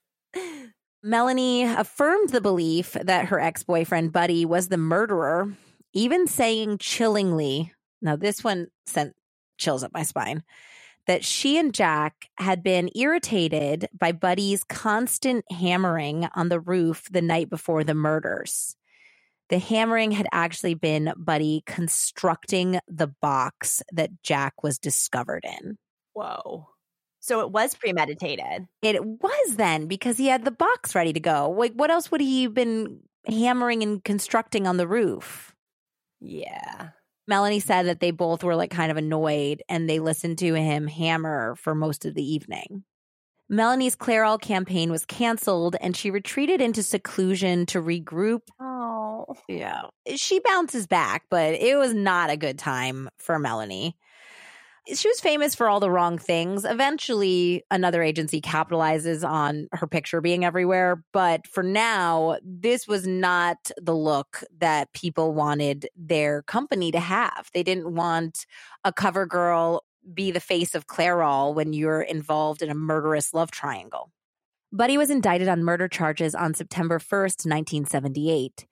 Melanie 1.02 1.62
affirmed 1.62 2.30
the 2.30 2.40
belief 2.40 2.96
that 3.00 3.26
her 3.26 3.40
ex 3.40 3.62
boyfriend 3.62 4.12
Buddy 4.12 4.44
was 4.44 4.68
the 4.68 4.76
murderer, 4.76 5.52
even 5.92 6.26
saying 6.26 6.78
chillingly, 6.78 7.72
now 8.02 8.16
this 8.16 8.42
one 8.42 8.68
sent 8.86 9.14
chills 9.56 9.82
up 9.82 9.94
my 9.94 10.02
spine, 10.02 10.42
that 11.06 11.24
she 11.24 11.58
and 11.58 11.72
Jack 11.72 12.28
had 12.38 12.62
been 12.62 12.90
irritated 12.94 13.88
by 13.96 14.12
Buddy's 14.12 14.64
constant 14.64 15.44
hammering 15.50 16.28
on 16.34 16.48
the 16.48 16.60
roof 16.60 17.08
the 17.10 17.22
night 17.22 17.48
before 17.48 17.84
the 17.84 17.94
murders. 17.94 18.76
The 19.48 19.58
hammering 19.58 20.10
had 20.10 20.26
actually 20.32 20.74
been 20.74 21.12
Buddy 21.16 21.62
constructing 21.66 22.80
the 22.88 23.06
box 23.06 23.82
that 23.92 24.10
Jack 24.22 24.62
was 24.62 24.78
discovered 24.78 25.44
in. 25.44 25.78
Whoa. 26.14 26.68
So 27.20 27.40
it 27.40 27.50
was 27.50 27.74
premeditated. 27.74 28.66
It 28.82 29.04
was 29.04 29.56
then 29.56 29.86
because 29.86 30.16
he 30.16 30.26
had 30.26 30.44
the 30.44 30.50
box 30.50 30.94
ready 30.94 31.12
to 31.12 31.20
go. 31.20 31.50
Like, 31.50 31.72
what 31.74 31.90
else 31.90 32.10
would 32.10 32.20
he 32.20 32.44
have 32.44 32.54
been 32.54 33.00
hammering 33.26 33.82
and 33.82 34.02
constructing 34.02 34.66
on 34.66 34.76
the 34.76 34.86
roof? 34.86 35.54
Yeah. 36.20 36.90
Melanie 37.28 37.60
said 37.60 37.86
that 37.86 38.00
they 38.00 38.12
both 38.12 38.44
were 38.44 38.54
like 38.54 38.70
kind 38.70 38.90
of 38.90 38.96
annoyed 38.96 39.62
and 39.68 39.88
they 39.88 39.98
listened 39.98 40.38
to 40.38 40.54
him 40.54 40.86
hammer 40.86 41.56
for 41.56 41.74
most 41.74 42.04
of 42.04 42.14
the 42.14 42.22
evening. 42.22 42.84
Melanie's 43.48 43.96
Clairol 43.96 44.40
campaign 44.40 44.90
was 44.90 45.04
canceled 45.04 45.76
and 45.80 45.96
she 45.96 46.10
retreated 46.10 46.60
into 46.60 46.82
seclusion 46.82 47.66
to 47.66 47.80
regroup. 47.80 48.42
Oh. 48.60 48.95
Yeah. 49.48 49.82
She 50.14 50.40
bounces 50.40 50.86
back, 50.86 51.24
but 51.30 51.54
it 51.54 51.76
was 51.76 51.94
not 51.94 52.30
a 52.30 52.36
good 52.36 52.58
time 52.58 53.08
for 53.18 53.38
Melanie 53.38 53.96
she 54.94 55.08
was 55.08 55.20
famous 55.20 55.54
for 55.54 55.68
all 55.68 55.80
the 55.80 55.90
wrong 55.90 56.16
things. 56.18 56.64
Eventually, 56.64 57.64
another 57.70 58.02
agency 58.02 58.40
capitalizes 58.40 59.28
on 59.28 59.68
her 59.72 59.86
picture 59.86 60.20
being 60.20 60.44
everywhere. 60.44 61.02
But 61.12 61.46
for 61.46 61.62
now, 61.62 62.38
this 62.44 62.86
was 62.86 63.06
not 63.06 63.70
the 63.80 63.94
look 63.94 64.44
that 64.58 64.92
people 64.92 65.34
wanted 65.34 65.88
their 65.96 66.42
company 66.42 66.92
to 66.92 67.00
have. 67.00 67.50
They 67.52 67.64
didn't 67.64 67.94
want 67.94 68.46
a 68.84 68.92
cover 68.92 69.26
girl 69.26 69.82
be 70.14 70.30
the 70.30 70.40
face 70.40 70.76
of 70.76 70.86
Clairol 70.86 71.52
when 71.54 71.72
you're 71.72 72.02
involved 72.02 72.62
in 72.62 72.70
a 72.70 72.74
murderous 72.74 73.34
love 73.34 73.50
triangle. 73.50 74.12
Buddy 74.72 74.96
was 74.98 75.10
indicted 75.10 75.48
on 75.48 75.64
murder 75.64 75.88
charges 75.88 76.34
on 76.34 76.54
September 76.54 77.00
1st, 77.00 77.44
1978. 77.46 78.66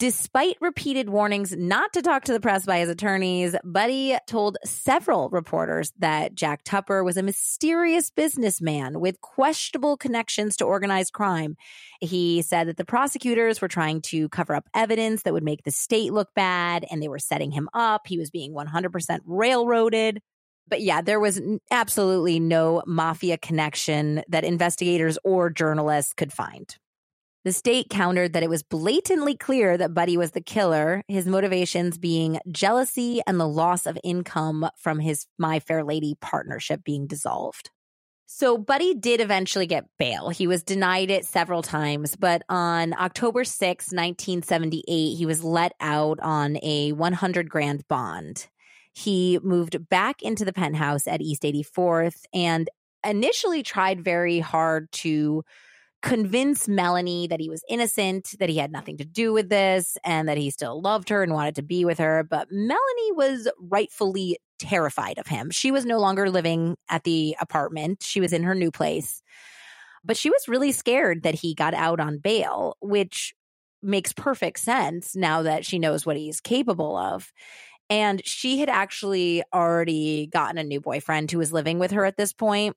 Despite 0.00 0.56
repeated 0.60 1.08
warnings 1.08 1.54
not 1.56 1.92
to 1.92 2.02
talk 2.02 2.24
to 2.24 2.32
the 2.32 2.40
press 2.40 2.66
by 2.66 2.78
his 2.80 2.88
attorneys, 2.88 3.54
Buddy 3.62 4.18
told 4.26 4.58
several 4.64 5.28
reporters 5.30 5.92
that 6.00 6.34
Jack 6.34 6.64
Tupper 6.64 7.04
was 7.04 7.16
a 7.16 7.22
mysterious 7.22 8.10
businessman 8.10 8.98
with 8.98 9.20
questionable 9.20 9.96
connections 9.96 10.56
to 10.56 10.64
organized 10.64 11.12
crime. 11.12 11.54
He 12.00 12.42
said 12.42 12.66
that 12.66 12.76
the 12.76 12.84
prosecutors 12.84 13.60
were 13.60 13.68
trying 13.68 14.00
to 14.06 14.28
cover 14.30 14.56
up 14.56 14.68
evidence 14.74 15.22
that 15.22 15.32
would 15.32 15.44
make 15.44 15.62
the 15.62 15.70
state 15.70 16.12
look 16.12 16.30
bad 16.34 16.84
and 16.90 17.00
they 17.00 17.08
were 17.08 17.20
setting 17.20 17.52
him 17.52 17.68
up. 17.72 18.08
He 18.08 18.18
was 18.18 18.30
being 18.30 18.52
100% 18.52 19.20
railroaded. 19.24 20.20
But 20.66 20.80
yeah, 20.80 21.02
there 21.02 21.20
was 21.20 21.40
absolutely 21.70 22.40
no 22.40 22.82
mafia 22.84 23.38
connection 23.38 24.24
that 24.26 24.42
investigators 24.42 25.18
or 25.22 25.50
journalists 25.50 26.14
could 26.14 26.32
find. 26.32 26.76
The 27.44 27.52
state 27.52 27.90
countered 27.90 28.32
that 28.32 28.42
it 28.42 28.48
was 28.48 28.62
blatantly 28.62 29.36
clear 29.36 29.76
that 29.76 29.92
Buddy 29.92 30.16
was 30.16 30.30
the 30.30 30.40
killer, 30.40 31.02
his 31.08 31.26
motivations 31.26 31.98
being 31.98 32.38
jealousy 32.50 33.20
and 33.26 33.38
the 33.38 33.46
loss 33.46 33.84
of 33.84 33.98
income 34.02 34.66
from 34.78 34.98
his 34.98 35.26
My 35.38 35.60
Fair 35.60 35.84
Lady 35.84 36.16
partnership 36.22 36.82
being 36.84 37.06
dissolved. 37.06 37.70
So, 38.24 38.56
Buddy 38.56 38.94
did 38.94 39.20
eventually 39.20 39.66
get 39.66 39.84
bail. 39.98 40.30
He 40.30 40.46
was 40.46 40.62
denied 40.62 41.10
it 41.10 41.26
several 41.26 41.60
times, 41.60 42.16
but 42.16 42.42
on 42.48 42.94
October 42.94 43.44
6, 43.44 43.92
1978, 43.92 45.14
he 45.14 45.26
was 45.26 45.44
let 45.44 45.72
out 45.80 46.18
on 46.20 46.56
a 46.62 46.92
100 46.92 47.50
grand 47.50 47.86
bond. 47.88 48.48
He 48.94 49.38
moved 49.42 49.88
back 49.90 50.22
into 50.22 50.46
the 50.46 50.52
penthouse 50.54 51.06
at 51.06 51.20
East 51.20 51.42
84th 51.42 52.22
and 52.32 52.70
initially 53.04 53.62
tried 53.62 54.02
very 54.02 54.40
hard 54.40 54.90
to 54.92 55.44
convince 56.04 56.68
Melanie 56.68 57.26
that 57.28 57.40
he 57.40 57.48
was 57.48 57.64
innocent, 57.66 58.34
that 58.38 58.50
he 58.50 58.58
had 58.58 58.70
nothing 58.70 58.98
to 58.98 59.06
do 59.06 59.32
with 59.32 59.48
this, 59.48 59.96
and 60.04 60.28
that 60.28 60.36
he 60.36 60.50
still 60.50 60.80
loved 60.80 61.08
her 61.08 61.22
and 61.22 61.32
wanted 61.32 61.54
to 61.54 61.62
be 61.62 61.86
with 61.86 61.98
her. 61.98 62.22
But 62.22 62.48
Melanie 62.50 63.12
was 63.12 63.48
rightfully 63.58 64.36
terrified 64.58 65.18
of 65.18 65.26
him. 65.26 65.50
She 65.50 65.70
was 65.70 65.86
no 65.86 65.98
longer 65.98 66.28
living 66.28 66.76
at 66.90 67.04
the 67.04 67.34
apartment, 67.40 68.02
she 68.02 68.20
was 68.20 68.34
in 68.34 68.42
her 68.42 68.54
new 68.54 68.70
place. 68.70 69.22
But 70.04 70.18
she 70.18 70.28
was 70.28 70.46
really 70.46 70.72
scared 70.72 71.22
that 71.22 71.34
he 71.34 71.54
got 71.54 71.72
out 71.72 71.98
on 71.98 72.18
bail, 72.18 72.76
which 72.80 73.32
makes 73.82 74.12
perfect 74.12 74.58
sense 74.58 75.16
now 75.16 75.40
that 75.42 75.64
she 75.64 75.78
knows 75.78 76.04
what 76.04 76.18
he's 76.18 76.40
capable 76.40 76.98
of. 76.98 77.32
And 77.88 78.20
she 78.26 78.58
had 78.58 78.68
actually 78.68 79.42
already 79.54 80.26
gotten 80.26 80.58
a 80.58 80.64
new 80.64 80.82
boyfriend 80.82 81.30
who 81.30 81.38
was 81.38 81.52
living 81.52 81.78
with 81.78 81.92
her 81.92 82.04
at 82.04 82.18
this 82.18 82.34
point 82.34 82.76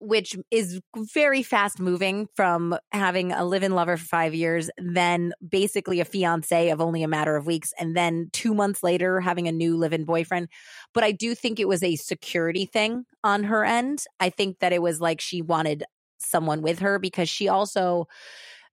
which 0.00 0.36
is 0.50 0.80
very 0.96 1.42
fast 1.42 1.80
moving 1.80 2.28
from 2.34 2.76
having 2.92 3.32
a 3.32 3.44
live 3.44 3.62
in 3.62 3.72
lover 3.72 3.96
for 3.96 4.04
five 4.04 4.34
years, 4.34 4.70
then 4.78 5.32
basically 5.46 6.00
a 6.00 6.04
fiance 6.04 6.70
of 6.70 6.80
only 6.80 7.02
a 7.02 7.08
matter 7.08 7.36
of 7.36 7.46
weeks, 7.46 7.72
and 7.78 7.96
then 7.96 8.28
two 8.32 8.54
months 8.54 8.82
later 8.82 9.20
having 9.20 9.48
a 9.48 9.52
new 9.52 9.76
live 9.76 9.92
in 9.92 10.04
boyfriend. 10.04 10.48
But 10.94 11.04
I 11.04 11.12
do 11.12 11.34
think 11.34 11.58
it 11.58 11.68
was 11.68 11.82
a 11.82 11.96
security 11.96 12.66
thing 12.66 13.04
on 13.24 13.44
her 13.44 13.64
end. 13.64 14.04
I 14.20 14.30
think 14.30 14.60
that 14.60 14.72
it 14.72 14.82
was 14.82 15.00
like 15.00 15.20
she 15.20 15.42
wanted 15.42 15.84
someone 16.20 16.62
with 16.62 16.80
her 16.80 16.98
because 16.98 17.28
she 17.28 17.48
also 17.48 18.06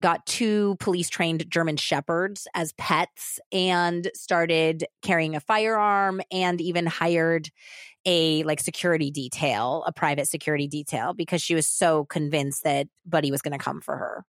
got 0.02 0.26
two 0.26 0.76
police 0.80 1.08
trained 1.08 1.50
German 1.50 1.76
shepherds 1.76 2.46
as 2.54 2.72
pets 2.74 3.40
and 3.50 4.10
started 4.14 4.84
carrying 5.00 5.34
a 5.34 5.40
firearm 5.40 6.20
and 6.30 6.60
even 6.60 6.86
hired 6.86 7.48
a 8.04 8.42
like 8.42 8.60
security 8.60 9.10
detail, 9.10 9.84
a 9.86 9.92
private 9.92 10.28
security 10.28 10.66
detail, 10.66 11.14
because 11.14 11.40
she 11.40 11.54
was 11.54 11.66
so 11.66 12.04
convinced 12.04 12.64
that 12.64 12.88
Buddy 13.06 13.30
was 13.30 13.42
going 13.42 13.56
to 13.56 13.64
come 13.64 13.80
for 13.80 13.96
her. 13.96 14.24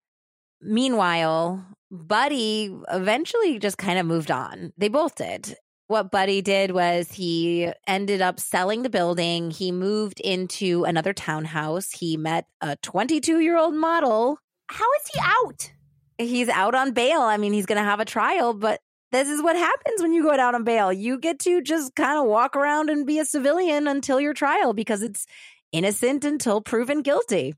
Meanwhile, 0.61 1.65
Buddy 1.89 2.75
eventually 2.91 3.59
just 3.59 3.77
kind 3.77 3.97
of 3.99 4.05
moved 4.05 4.31
on. 4.31 4.73
They 4.77 4.89
both 4.89 5.15
did. 5.15 5.55
What 5.87 6.11
Buddy 6.11 6.41
did 6.41 6.71
was 6.71 7.11
he 7.11 7.71
ended 7.87 8.21
up 8.21 8.39
selling 8.39 8.83
the 8.83 8.89
building. 8.89 9.49
He 9.49 9.71
moved 9.71 10.19
into 10.19 10.83
another 10.83 11.13
townhouse. 11.13 11.91
He 11.91 12.15
met 12.15 12.45
a 12.61 12.75
22 12.75 13.39
year 13.39 13.57
old 13.57 13.73
model. 13.73 14.39
How 14.69 14.85
is 14.93 15.11
he 15.13 15.19
out? 15.21 15.71
He's 16.17 16.49
out 16.49 16.75
on 16.75 16.91
bail. 16.91 17.21
I 17.21 17.37
mean, 17.37 17.53
he's 17.53 17.65
going 17.65 17.77
to 17.77 17.83
have 17.83 17.99
a 17.99 18.05
trial, 18.05 18.53
but 18.53 18.79
this 19.11 19.27
is 19.27 19.41
what 19.41 19.55
happens 19.55 20.01
when 20.01 20.13
you 20.13 20.21
go 20.21 20.31
out 20.31 20.53
on 20.53 20.63
bail. 20.63 20.93
You 20.93 21.17
get 21.17 21.39
to 21.39 21.61
just 21.61 21.95
kind 21.95 22.19
of 22.19 22.25
walk 22.27 22.55
around 22.55 22.89
and 22.89 23.07
be 23.07 23.19
a 23.19 23.25
civilian 23.25 23.87
until 23.87 24.21
your 24.21 24.33
trial 24.33 24.73
because 24.73 25.01
it's 25.01 25.25
innocent 25.71 26.23
until 26.23 26.61
proven 26.61 27.01
guilty. 27.01 27.55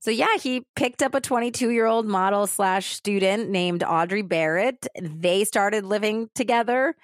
So 0.00 0.10
yeah, 0.10 0.36
he 0.40 0.66
picked 0.76 1.02
up 1.02 1.14
a 1.14 1.20
22 1.20 1.70
year 1.70 1.86
old 1.86 2.06
model 2.06 2.46
slash 2.46 2.94
student 2.94 3.50
named 3.50 3.82
Audrey 3.82 4.22
Barrett. 4.22 4.86
They 5.00 5.44
started 5.44 5.84
living 5.84 6.28
together. 6.34 6.94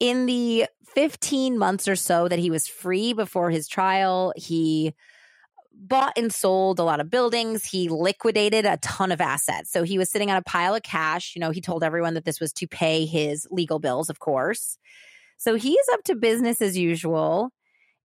In 0.00 0.26
the 0.26 0.66
15 0.94 1.58
months 1.58 1.88
or 1.88 1.96
so 1.96 2.28
that 2.28 2.38
he 2.38 2.50
was 2.50 2.66
free 2.66 3.12
before 3.12 3.50
his 3.50 3.68
trial, 3.68 4.32
he 4.36 4.94
bought 5.78 6.12
and 6.16 6.32
sold 6.32 6.78
a 6.78 6.84
lot 6.84 7.00
of 7.00 7.10
buildings. 7.10 7.64
He 7.64 7.88
liquidated 7.88 8.64
a 8.64 8.78
ton 8.78 9.12
of 9.12 9.20
assets. 9.20 9.70
So 9.70 9.82
he 9.82 9.98
was 9.98 10.10
sitting 10.10 10.30
on 10.30 10.36
a 10.36 10.42
pile 10.42 10.74
of 10.74 10.82
cash. 10.82 11.34
You 11.36 11.40
know, 11.40 11.50
he 11.50 11.60
told 11.60 11.84
everyone 11.84 12.14
that 12.14 12.24
this 12.24 12.40
was 12.40 12.52
to 12.54 12.66
pay 12.66 13.04
his 13.04 13.46
legal 13.50 13.78
bills, 13.78 14.10
of 14.10 14.18
course. 14.18 14.78
So 15.36 15.54
he's 15.54 15.84
up 15.92 16.02
to 16.04 16.16
business 16.16 16.62
as 16.62 16.76
usual. 16.76 17.50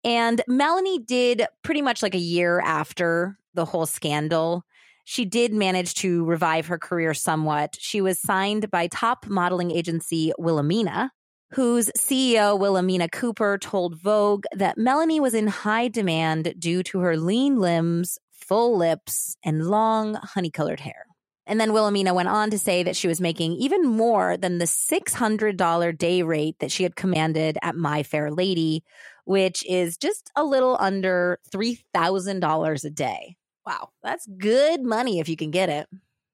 And 0.03 0.41
Melanie 0.47 0.99
did 0.99 1.45
pretty 1.63 1.81
much 1.81 2.03
like 2.03 2.15
a 2.15 2.19
year 2.19 2.59
after 2.59 3.37
the 3.53 3.65
whole 3.65 3.85
scandal. 3.85 4.65
She 5.05 5.25
did 5.25 5.53
manage 5.53 5.95
to 5.95 6.25
revive 6.25 6.67
her 6.67 6.77
career 6.77 7.13
somewhat. 7.13 7.77
She 7.79 8.01
was 8.01 8.19
signed 8.19 8.69
by 8.69 8.87
top 8.87 9.27
modeling 9.27 9.71
agency 9.71 10.31
Wilhelmina, 10.37 11.11
whose 11.53 11.89
CEO, 11.97 12.57
Wilhelmina 12.57 13.09
Cooper, 13.09 13.57
told 13.57 13.99
Vogue 13.99 14.45
that 14.53 14.77
Melanie 14.77 15.19
was 15.19 15.33
in 15.33 15.47
high 15.47 15.87
demand 15.87 16.53
due 16.57 16.83
to 16.83 16.99
her 16.99 17.17
lean 17.17 17.59
limbs, 17.59 18.17
full 18.31 18.77
lips 18.77 19.35
and 19.43 19.67
long 19.67 20.15
honey 20.15 20.49
colored 20.49 20.79
hair. 20.79 21.05
And 21.45 21.59
then 21.59 21.73
Wilhelmina 21.73 22.13
went 22.13 22.29
on 22.29 22.49
to 22.51 22.59
say 22.59 22.83
that 22.83 22.95
she 22.95 23.07
was 23.07 23.19
making 23.19 23.53
even 23.53 23.85
more 23.85 24.37
than 24.37 24.57
the 24.57 24.65
$600 24.65 25.97
day 25.97 26.23
rate 26.23 26.55
that 26.59 26.71
she 26.71 26.83
had 26.83 26.95
commanded 26.95 27.57
at 27.61 27.75
My 27.75 28.03
Fair 28.03 28.31
Lady, 28.31 28.83
which 29.25 29.65
is 29.67 29.97
just 29.97 30.31
a 30.35 30.43
little 30.43 30.77
under 30.79 31.39
$3,000 31.53 32.85
a 32.85 32.89
day. 32.89 33.35
Wow, 33.65 33.89
that's 34.01 34.25
good 34.37 34.81
money 34.83 35.19
if 35.19 35.27
you 35.27 35.35
can 35.35 35.51
get 35.51 35.69
it. 35.69 35.87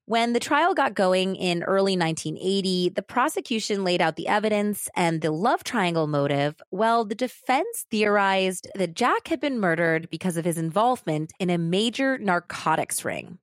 When 0.08 0.32
the 0.32 0.40
trial 0.40 0.72
got 0.72 0.94
going 0.94 1.36
in 1.36 1.62
early 1.64 1.94
1980, 1.94 2.88
the 2.96 3.02
prosecution 3.02 3.84
laid 3.84 4.00
out 4.00 4.16
the 4.16 4.26
evidence 4.26 4.88
and 4.96 5.20
the 5.20 5.30
love 5.30 5.64
triangle 5.64 6.06
motive. 6.06 6.62
Well, 6.70 7.04
the 7.04 7.14
defense 7.14 7.84
theorized 7.90 8.68
that 8.74 8.94
Jack 8.94 9.28
had 9.28 9.38
been 9.38 9.60
murdered 9.60 10.08
because 10.08 10.38
of 10.38 10.46
his 10.46 10.56
involvement 10.56 11.34
in 11.38 11.50
a 11.50 11.58
major 11.58 12.16
narcotics 12.16 13.04
ring. 13.04 13.36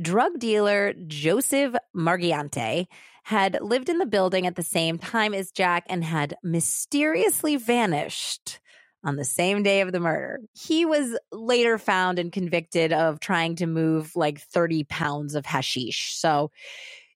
Drug 0.00 0.38
dealer 0.38 0.94
Joseph 1.06 1.74
Margiante 1.94 2.86
had 3.24 3.58
lived 3.60 3.90
in 3.90 3.98
the 3.98 4.06
building 4.06 4.46
at 4.46 4.56
the 4.56 4.62
same 4.62 4.96
time 4.96 5.34
as 5.34 5.52
Jack 5.52 5.84
and 5.86 6.02
had 6.02 6.38
mysteriously 6.42 7.56
vanished 7.56 8.58
on 9.06 9.16
the 9.16 9.24
same 9.24 9.62
day 9.62 9.80
of 9.80 9.92
the 9.92 10.00
murder. 10.00 10.40
He 10.52 10.84
was 10.84 11.16
later 11.30 11.78
found 11.78 12.18
and 12.18 12.32
convicted 12.32 12.92
of 12.92 13.20
trying 13.20 13.54
to 13.56 13.66
move 13.66 14.14
like 14.16 14.40
30 14.40 14.84
pounds 14.84 15.36
of 15.36 15.46
hashish. 15.46 16.14
So 16.16 16.50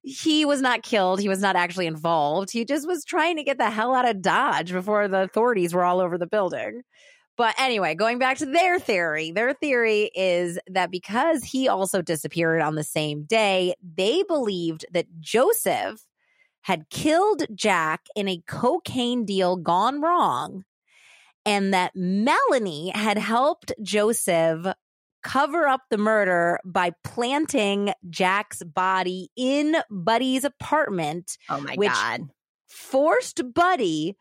he 0.03 0.45
was 0.45 0.61
not 0.61 0.82
killed. 0.82 1.20
He 1.20 1.28
was 1.28 1.41
not 1.41 1.57
actually 1.57 1.86
involved. 1.86 2.51
He 2.53 2.64
just 2.64 2.86
was 2.86 3.05
trying 3.05 3.36
to 3.36 3.43
get 3.43 3.59
the 3.59 3.70
hell 3.70 3.95
out 3.95 4.09
of 4.09 4.22
Dodge 4.22 4.72
before 4.72 5.09
the 5.09 5.22
authorities 5.22 5.74
were 5.74 5.84
all 5.84 6.01
over 6.01 6.16
the 6.16 6.28
building. 6.28 6.82
But 7.36 7.55
anyway, 7.59 7.95
going 7.95 8.18
back 8.18 8.38
to 8.38 8.47
their 8.47 8.78
theory, 8.78 9.32
their 9.32 9.53
theory 9.53 10.11
is 10.14 10.59
that 10.68 10.91
because 10.91 11.43
he 11.43 11.68
also 11.68 12.03
disappeared 12.03 12.61
on 12.61 12.76
the 12.76 12.84
same 12.84 13.24
day, 13.24 13.74
they 13.82 14.22
believed 14.28 14.86
that 14.93 15.07
Joseph 15.18 16.05
had 16.62 16.88
killed 16.91 17.47
Jack 17.55 18.03
in 18.14 18.28
a 18.28 18.43
cocaine 18.47 19.24
deal 19.24 19.57
gone 19.57 20.01
wrong 20.01 20.64
and 21.45 21.74
that 21.74 21.93
Melanie 21.95 22.91
had 22.95 23.18
helped 23.18 23.72
Joseph 23.82 24.66
cover 25.22 25.66
up 25.66 25.82
the 25.91 25.99
murder 25.99 26.59
by 26.64 26.93
planting 27.05 27.93
Jack's 28.09 28.62
body 28.62 29.30
in 29.36 29.76
Buddy's 29.91 30.45
apartment. 30.45 31.36
Oh 31.49 31.61
my 31.61 31.76
God. 31.76 32.30
Forced 32.68 33.53
Buddy 33.53 34.16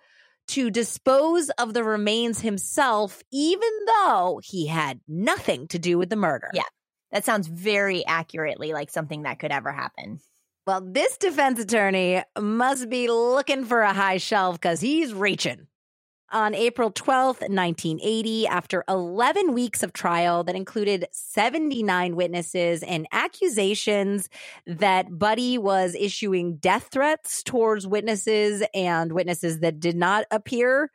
to 0.49 0.71
dispose 0.71 1.49
of 1.51 1.73
the 1.73 1.83
remains 1.83 2.41
himself, 2.41 3.21
even 3.31 3.69
though 3.85 4.41
he 4.43 4.67
had 4.67 4.99
nothing 5.07 5.67
to 5.67 5.79
do 5.79 5.97
with 5.97 6.09
the 6.09 6.15
murder. 6.15 6.49
Yeah. 6.53 6.63
That 7.11 7.25
sounds 7.25 7.47
very 7.47 8.05
accurately 8.05 8.73
like 8.73 8.89
something 8.89 9.23
that 9.23 9.39
could 9.39 9.51
ever 9.51 9.71
happen. 9.71 10.19
Well, 10.67 10.81
this 10.85 11.17
defense 11.17 11.59
attorney 11.59 12.21
must 12.39 12.89
be 12.89 13.07
looking 13.07 13.65
for 13.65 13.81
a 13.81 13.93
high 13.93 14.17
shelf 14.17 14.59
because 14.59 14.81
he's 14.81 15.13
reaching 15.13 15.67
on 16.31 16.53
April 16.55 16.91
12th, 16.91 17.41
1980, 17.41 18.47
after 18.47 18.83
11 18.87 19.53
weeks 19.53 19.83
of 19.83 19.93
trial 19.93 20.43
that 20.43 20.55
included 20.55 21.07
79 21.11 22.15
witnesses 22.15 22.83
and 22.83 23.07
accusations 23.11 24.29
that 24.65 25.17
Buddy 25.17 25.57
was 25.57 25.95
issuing 25.99 26.57
death 26.57 26.89
threats 26.91 27.43
towards 27.43 27.87
witnesses 27.87 28.63
and 28.73 29.11
witnesses 29.11 29.59
that 29.59 29.79
did 29.79 29.95
not 29.95 30.25
appear. 30.31 30.91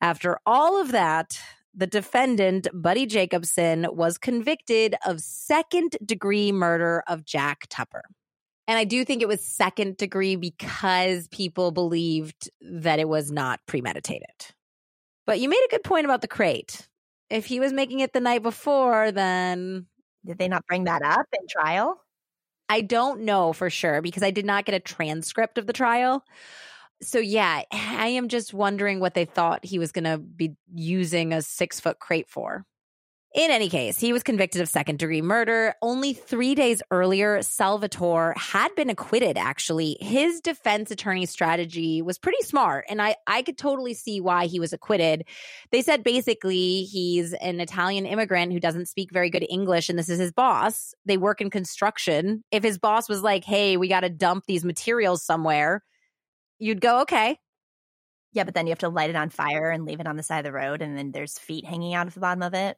After 0.00 0.38
all 0.46 0.80
of 0.80 0.92
that, 0.92 1.40
the 1.74 1.86
defendant, 1.86 2.68
Buddy 2.72 3.06
Jacobson, 3.06 3.86
was 3.90 4.18
convicted 4.18 4.94
of 5.06 5.20
second 5.20 5.96
degree 6.04 6.52
murder 6.52 7.02
of 7.06 7.24
Jack 7.24 7.66
Tupper. 7.68 8.02
And 8.66 8.78
I 8.78 8.84
do 8.84 9.04
think 9.04 9.20
it 9.20 9.26
was 9.28 9.44
second 9.44 9.96
degree 9.96 10.36
because 10.36 11.26
people 11.28 11.72
believed 11.72 12.50
that 12.60 13.00
it 13.00 13.08
was 13.08 13.32
not 13.32 13.58
premeditated. 13.66 14.54
But 15.30 15.38
you 15.38 15.48
made 15.48 15.64
a 15.64 15.70
good 15.70 15.84
point 15.84 16.06
about 16.06 16.22
the 16.22 16.26
crate. 16.26 16.88
If 17.30 17.46
he 17.46 17.60
was 17.60 17.72
making 17.72 18.00
it 18.00 18.12
the 18.12 18.18
night 18.18 18.42
before, 18.42 19.12
then. 19.12 19.86
Did 20.26 20.38
they 20.38 20.48
not 20.48 20.66
bring 20.66 20.82
that 20.84 21.02
up 21.02 21.26
in 21.32 21.46
trial? 21.46 22.02
I 22.68 22.80
don't 22.80 23.20
know 23.20 23.52
for 23.52 23.70
sure 23.70 24.02
because 24.02 24.24
I 24.24 24.32
did 24.32 24.44
not 24.44 24.64
get 24.64 24.74
a 24.74 24.80
transcript 24.80 25.56
of 25.56 25.68
the 25.68 25.72
trial. 25.72 26.24
So, 27.00 27.20
yeah, 27.20 27.62
I 27.72 28.08
am 28.08 28.26
just 28.26 28.52
wondering 28.52 28.98
what 28.98 29.14
they 29.14 29.24
thought 29.24 29.64
he 29.64 29.78
was 29.78 29.92
going 29.92 30.02
to 30.02 30.18
be 30.18 30.56
using 30.74 31.32
a 31.32 31.42
six 31.42 31.78
foot 31.78 32.00
crate 32.00 32.28
for. 32.28 32.64
In 33.32 33.52
any 33.52 33.68
case, 33.68 34.00
he 34.00 34.12
was 34.12 34.24
convicted 34.24 34.60
of 34.60 34.68
second 34.68 34.98
degree 34.98 35.22
murder. 35.22 35.76
Only 35.82 36.14
three 36.14 36.56
days 36.56 36.82
earlier, 36.90 37.42
Salvatore 37.42 38.34
had 38.36 38.74
been 38.74 38.90
acquitted, 38.90 39.38
actually. 39.38 39.96
His 40.00 40.40
defense 40.40 40.90
attorney 40.90 41.26
strategy 41.26 42.02
was 42.02 42.18
pretty 42.18 42.42
smart, 42.42 42.86
and 42.88 43.00
I, 43.00 43.14
I 43.28 43.42
could 43.42 43.56
totally 43.56 43.94
see 43.94 44.20
why 44.20 44.46
he 44.46 44.58
was 44.58 44.72
acquitted. 44.72 45.28
They 45.70 45.80
said 45.80 46.02
basically 46.02 46.82
he's 46.82 47.32
an 47.34 47.60
Italian 47.60 48.04
immigrant 48.04 48.52
who 48.52 48.58
doesn't 48.58 48.88
speak 48.88 49.12
very 49.12 49.30
good 49.30 49.46
English, 49.48 49.88
and 49.88 49.96
this 49.96 50.08
is 50.08 50.18
his 50.18 50.32
boss. 50.32 50.92
They 51.06 51.16
work 51.16 51.40
in 51.40 51.50
construction. 51.50 52.42
If 52.50 52.64
his 52.64 52.78
boss 52.78 53.08
was 53.08 53.22
like, 53.22 53.44
hey, 53.44 53.76
we 53.76 53.86
got 53.86 54.00
to 54.00 54.10
dump 54.10 54.46
these 54.48 54.64
materials 54.64 55.24
somewhere, 55.24 55.84
you'd 56.58 56.80
go, 56.80 57.02
okay. 57.02 57.38
Yeah, 58.32 58.42
but 58.42 58.54
then 58.54 58.66
you 58.66 58.72
have 58.72 58.80
to 58.80 58.88
light 58.88 59.10
it 59.10 59.16
on 59.16 59.30
fire 59.30 59.70
and 59.70 59.84
leave 59.84 60.00
it 60.00 60.08
on 60.08 60.16
the 60.16 60.24
side 60.24 60.40
of 60.40 60.44
the 60.44 60.52
road, 60.52 60.82
and 60.82 60.98
then 60.98 61.12
there's 61.12 61.38
feet 61.38 61.64
hanging 61.64 61.94
out 61.94 62.08
of 62.08 62.14
the 62.14 62.20
bottom 62.20 62.42
of 62.42 62.54
it. 62.54 62.76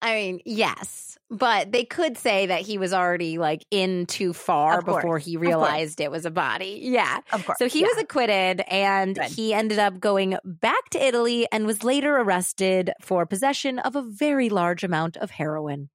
I 0.00 0.14
mean, 0.14 0.40
yes, 0.44 1.18
but 1.30 1.72
they 1.72 1.84
could 1.84 2.16
say 2.16 2.46
that 2.46 2.62
he 2.62 2.78
was 2.78 2.92
already 2.92 3.36
like 3.38 3.66
in 3.70 4.06
too 4.06 4.32
far 4.32 4.80
before 4.80 5.18
he 5.18 5.36
realized 5.36 6.00
it 6.00 6.10
was 6.10 6.24
a 6.24 6.30
body. 6.30 6.80
Yeah. 6.82 7.18
Of 7.32 7.44
course. 7.44 7.58
So 7.58 7.68
he 7.68 7.80
yeah. 7.80 7.88
was 7.88 7.98
acquitted 7.98 8.62
and 8.68 9.16
Good. 9.16 9.24
he 9.24 9.52
ended 9.52 9.78
up 9.78 10.00
going 10.00 10.36
back 10.44 10.88
to 10.90 11.04
Italy 11.04 11.46
and 11.52 11.66
was 11.66 11.84
later 11.84 12.16
arrested 12.16 12.92
for 13.02 13.26
possession 13.26 13.78
of 13.78 13.96
a 13.96 14.02
very 14.02 14.48
large 14.48 14.84
amount 14.84 15.16
of 15.16 15.30
heroin. 15.32 15.90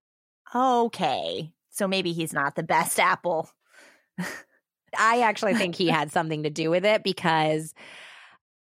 Okay. 0.53 1.51
So 1.71 1.87
maybe 1.87 2.11
he's 2.11 2.33
not 2.33 2.55
the 2.55 2.63
best 2.63 2.99
apple. 2.99 3.49
I 4.97 5.21
actually 5.21 5.55
think 5.55 5.75
he 5.75 5.87
had 5.87 6.11
something 6.11 6.43
to 6.43 6.51
do 6.51 6.69
with 6.69 6.85
it 6.85 7.03
because 7.03 7.73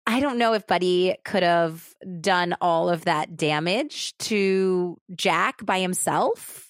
I 0.06 0.20
don't 0.20 0.38
know 0.38 0.54
if 0.54 0.68
Buddy 0.68 1.16
could 1.24 1.44
have 1.44 1.88
done 2.20 2.56
all 2.60 2.90
of 2.90 3.06
that 3.06 3.38
damage 3.38 4.18
to 4.20 4.98
Jack 5.16 5.66
by 5.66 5.80
himself. 5.80 6.70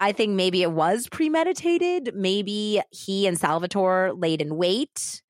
I 0.00 0.12
think 0.12 0.34
maybe 0.34 0.62
it 0.62 0.70
was 0.70 1.08
premeditated. 1.08 2.14
Maybe 2.14 2.82
he 2.90 3.26
and 3.26 3.38
Salvatore 3.38 4.12
laid 4.12 4.42
in 4.42 4.56
wait 4.56 5.22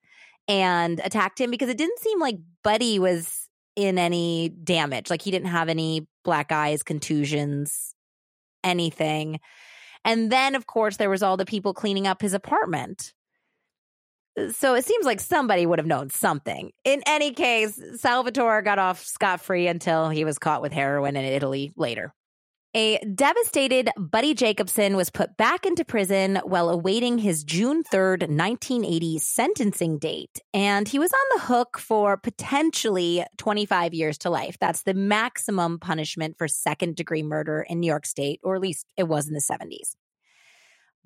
and 0.47 1.01
attacked 1.03 1.41
him 1.41 1.51
because 1.51 1.69
it 1.69 1.79
didn't 1.79 2.01
seem 2.01 2.19
like 2.19 2.39
Buddy 2.65 2.99
was 2.99 3.49
in 3.77 3.99
any 3.99 4.49
damage. 4.49 5.09
Like 5.09 5.23
he 5.23 5.31
didn't 5.31 5.49
have 5.49 5.69
any 5.69 6.07
black 6.25 6.51
eyes, 6.51 6.83
contusions, 6.83 7.95
anything. 8.65 9.41
And 10.05 10.33
then, 10.33 10.55
of 10.55 10.67
course, 10.67 10.97
there 10.97 11.11
was 11.11 11.23
all 11.23 11.37
the 11.37 11.45
people 11.45 11.75
cleaning 11.75 12.07
up 12.07 12.21
his 12.21 12.35
apartment. 12.35 13.13
So 14.53 14.75
it 14.75 14.85
seems 14.85 15.05
like 15.05 15.21
somebody 15.21 15.67
would 15.67 15.79
have 15.79 15.87
known 15.87 16.11
something. 16.11 16.73
In 16.85 17.03
any 17.07 17.33
case, 17.33 17.81
Salvatore 17.97 18.63
got 18.63 18.79
off 18.79 19.05
scot 19.05 19.41
free 19.41 19.67
until 19.67 20.09
he 20.09 20.25
was 20.25 20.39
caught 20.39 20.63
with 20.63 20.73
heroin 20.73 21.17
in 21.17 21.25
Italy 21.25 21.73
later. 21.77 22.13
A 22.75 22.99
devastated 22.99 23.89
Buddy 23.97 24.35
Jacobson 24.35 24.95
was 24.95 25.09
put 25.09 25.39
back 25.39 25.65
into 25.65 25.87
prison 25.87 26.37
while 26.45 26.69
awaiting 26.69 27.17
his 27.17 27.43
June 27.43 27.83
3rd, 27.83 28.29
1980 28.29 29.19
sentencing 29.19 29.99
date. 29.99 30.39
And 30.53 30.87
he 30.87 30.99
was 30.99 31.11
on 31.11 31.39
the 31.39 31.45
hook 31.47 31.79
for 31.79 32.19
potentially 32.19 33.25
25 33.39 33.95
years 33.95 34.19
to 34.19 34.31
life. 34.31 34.59
That's 34.61 34.83
the 34.83 34.93
maximum 34.93 35.79
punishment 35.79 36.37
for 36.37 36.47
second 36.47 36.95
degree 36.95 37.23
murder 37.23 37.65
in 37.67 37.81
New 37.81 37.87
York 37.87 38.05
State, 38.05 38.39
or 38.45 38.55
at 38.55 38.61
least 38.61 38.87
it 38.99 39.09
was 39.09 39.27
in 39.29 39.33
the 39.33 39.41
70s. 39.41 39.97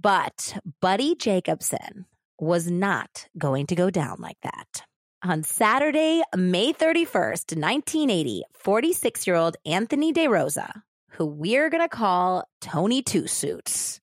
But 0.00 0.58
Buddy 0.80 1.14
Jacobson 1.14 2.06
was 2.42 2.68
not 2.68 3.28
going 3.38 3.68
to 3.68 3.76
go 3.76 3.88
down 3.88 4.16
like 4.18 4.38
that. 4.42 4.82
On 5.22 5.44
Saturday, 5.44 6.22
May 6.36 6.72
31st, 6.72 7.56
1980, 7.56 8.42
46 8.52 9.26
year 9.28 9.36
old 9.36 9.56
Anthony 9.64 10.12
DeRosa, 10.12 10.82
who 11.10 11.24
we're 11.24 11.70
going 11.70 11.84
to 11.84 11.88
call 11.88 12.42
Tony 12.60 13.00
Two 13.00 13.28
Suits, 13.28 14.00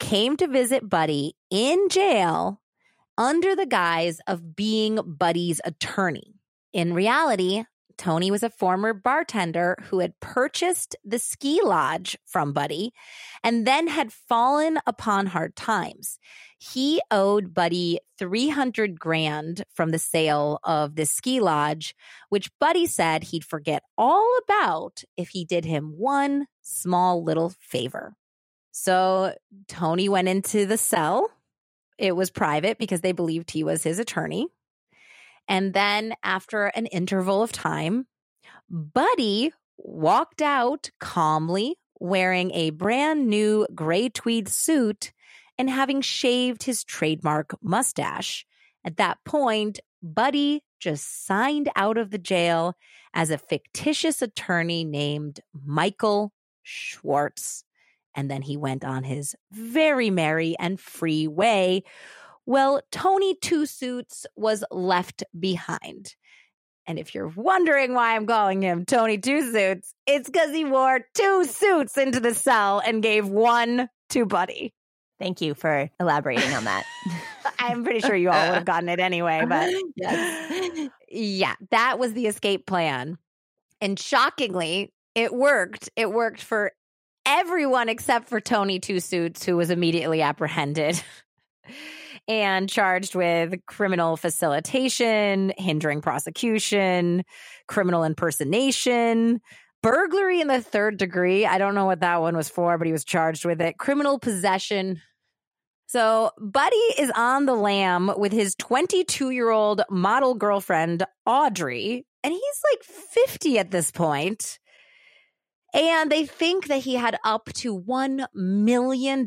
came 0.00 0.38
to 0.38 0.46
visit 0.46 0.88
Buddy 0.88 1.34
in 1.50 1.90
jail 1.90 2.62
under 3.18 3.54
the 3.54 3.66
guise 3.66 4.20
of 4.26 4.56
being 4.56 4.98
Buddy's 5.04 5.60
attorney. 5.66 6.36
In 6.72 6.94
reality, 6.94 7.64
Tony 7.98 8.30
was 8.30 8.42
a 8.42 8.50
former 8.50 8.92
bartender 8.92 9.76
who 9.84 10.00
had 10.00 10.18
purchased 10.20 10.96
the 11.04 11.18
ski 11.18 11.60
lodge 11.62 12.16
from 12.24 12.54
Buddy 12.54 12.92
and 13.42 13.66
then 13.66 13.86
had 13.86 14.12
fallen 14.12 14.78
upon 14.86 15.26
hard 15.26 15.54
times. 15.54 16.18
He 16.72 17.02
owed 17.10 17.52
Buddy 17.52 18.00
300 18.18 18.98
grand 18.98 19.64
from 19.74 19.90
the 19.90 19.98
sale 19.98 20.60
of 20.64 20.96
the 20.96 21.04
ski 21.04 21.38
lodge, 21.38 21.94
which 22.30 22.50
Buddy 22.58 22.86
said 22.86 23.24
he'd 23.24 23.44
forget 23.44 23.82
all 23.98 24.38
about 24.42 25.04
if 25.18 25.28
he 25.30 25.44
did 25.44 25.66
him 25.66 25.92
one 25.98 26.46
small 26.62 27.22
little 27.22 27.52
favor. 27.60 28.14
So 28.70 29.34
Tony 29.68 30.08
went 30.08 30.28
into 30.28 30.64
the 30.64 30.78
cell. 30.78 31.30
It 31.98 32.16
was 32.16 32.30
private 32.30 32.78
because 32.78 33.02
they 33.02 33.12
believed 33.12 33.50
he 33.50 33.62
was 33.62 33.82
his 33.82 33.98
attorney. 33.98 34.46
And 35.46 35.74
then 35.74 36.14
after 36.22 36.66
an 36.66 36.86
interval 36.86 37.42
of 37.42 37.52
time, 37.52 38.06
Buddy 38.70 39.52
walked 39.76 40.40
out 40.40 40.90
calmly 40.98 41.76
wearing 42.00 42.52
a 42.52 42.70
brand 42.70 43.28
new 43.28 43.66
gray 43.74 44.08
tweed 44.08 44.48
suit 44.48 45.12
and 45.58 45.70
having 45.70 46.00
shaved 46.00 46.62
his 46.64 46.84
trademark 46.84 47.54
mustache. 47.62 48.46
At 48.84 48.96
that 48.96 49.18
point, 49.24 49.80
Buddy 50.02 50.62
just 50.80 51.26
signed 51.26 51.70
out 51.76 51.96
of 51.96 52.10
the 52.10 52.18
jail 52.18 52.76
as 53.14 53.30
a 53.30 53.38
fictitious 53.38 54.20
attorney 54.20 54.84
named 54.84 55.40
Michael 55.64 56.32
Schwartz. 56.62 57.64
And 58.14 58.30
then 58.30 58.42
he 58.42 58.56
went 58.56 58.84
on 58.84 59.04
his 59.04 59.34
very 59.50 60.10
merry 60.10 60.56
and 60.58 60.78
free 60.78 61.26
way 61.26 61.84
well, 62.46 62.82
Tony 62.90 63.34
Two 63.34 63.64
Suits 63.64 64.26
was 64.36 64.64
left 64.70 65.24
behind. 65.38 66.14
And 66.86 66.98
if 66.98 67.14
you're 67.14 67.32
wondering 67.34 67.94
why 67.94 68.14
I'm 68.14 68.26
calling 68.26 68.60
him 68.60 68.84
Tony 68.84 69.16
Two 69.16 69.50
Suits, 69.50 69.94
it's 70.06 70.28
because 70.28 70.50
he 70.50 70.64
wore 70.64 71.00
two 71.14 71.44
suits 71.46 71.96
into 71.96 72.20
the 72.20 72.34
cell 72.34 72.82
and 72.84 73.02
gave 73.02 73.26
one 73.28 73.88
to 74.10 74.26
Buddy. 74.26 74.74
Thank 75.18 75.40
you 75.40 75.54
for 75.54 75.90
elaborating 76.00 76.52
on 76.52 76.64
that. 76.64 76.84
I'm 77.58 77.84
pretty 77.84 78.00
sure 78.00 78.16
you 78.16 78.30
all 78.30 78.46
would 78.48 78.54
have 78.54 78.64
gotten 78.64 78.88
it 78.88 79.00
anyway, 79.00 79.44
but 79.48 79.70
yes. 79.96 80.88
yeah, 81.08 81.54
that 81.70 81.98
was 81.98 82.12
the 82.12 82.26
escape 82.26 82.66
plan. 82.66 83.18
And 83.80 83.98
shockingly, 83.98 84.92
it 85.14 85.32
worked. 85.32 85.90
It 85.96 86.10
worked 86.10 86.42
for 86.42 86.72
everyone 87.26 87.88
except 87.88 88.28
for 88.28 88.40
Tony 88.40 88.80
Two 88.80 89.00
Suits, 89.00 89.44
who 89.44 89.56
was 89.56 89.70
immediately 89.70 90.20
apprehended. 90.22 91.02
and 92.26 92.70
charged 92.70 93.14
with 93.14 93.54
criminal 93.66 94.16
facilitation, 94.16 95.52
hindering 95.58 96.00
prosecution, 96.00 97.22
criminal 97.68 98.02
impersonation, 98.02 99.40
burglary 99.84 100.40
in 100.40 100.48
the 100.48 100.62
third 100.62 100.96
degree. 100.96 101.44
I 101.44 101.58
don't 101.58 101.74
know 101.74 101.84
what 101.84 102.00
that 102.00 102.22
one 102.22 102.34
was 102.34 102.48
for, 102.48 102.78
but 102.78 102.86
he 102.86 102.92
was 102.92 103.04
charged 103.04 103.44
with 103.44 103.60
it. 103.60 103.76
Criminal 103.76 104.18
possession. 104.18 105.02
So, 105.86 106.30
Buddy 106.40 106.76
is 106.98 107.12
on 107.14 107.44
the 107.44 107.54
lam 107.54 108.10
with 108.16 108.32
his 108.32 108.54
22 108.54 109.30
year 109.30 109.50
old 109.50 109.82
model 109.90 110.34
girlfriend, 110.34 111.04
Audrey, 111.26 112.06
and 112.22 112.32
he's 112.32 112.62
like 112.72 112.82
50 112.82 113.58
at 113.58 113.70
this 113.70 113.90
point. 113.90 114.58
And 115.74 116.10
they 116.10 116.24
think 116.24 116.68
that 116.68 116.78
he 116.78 116.94
had 116.94 117.18
up 117.22 117.50
to 117.56 117.78
$1 117.78 118.26
million 118.32 119.26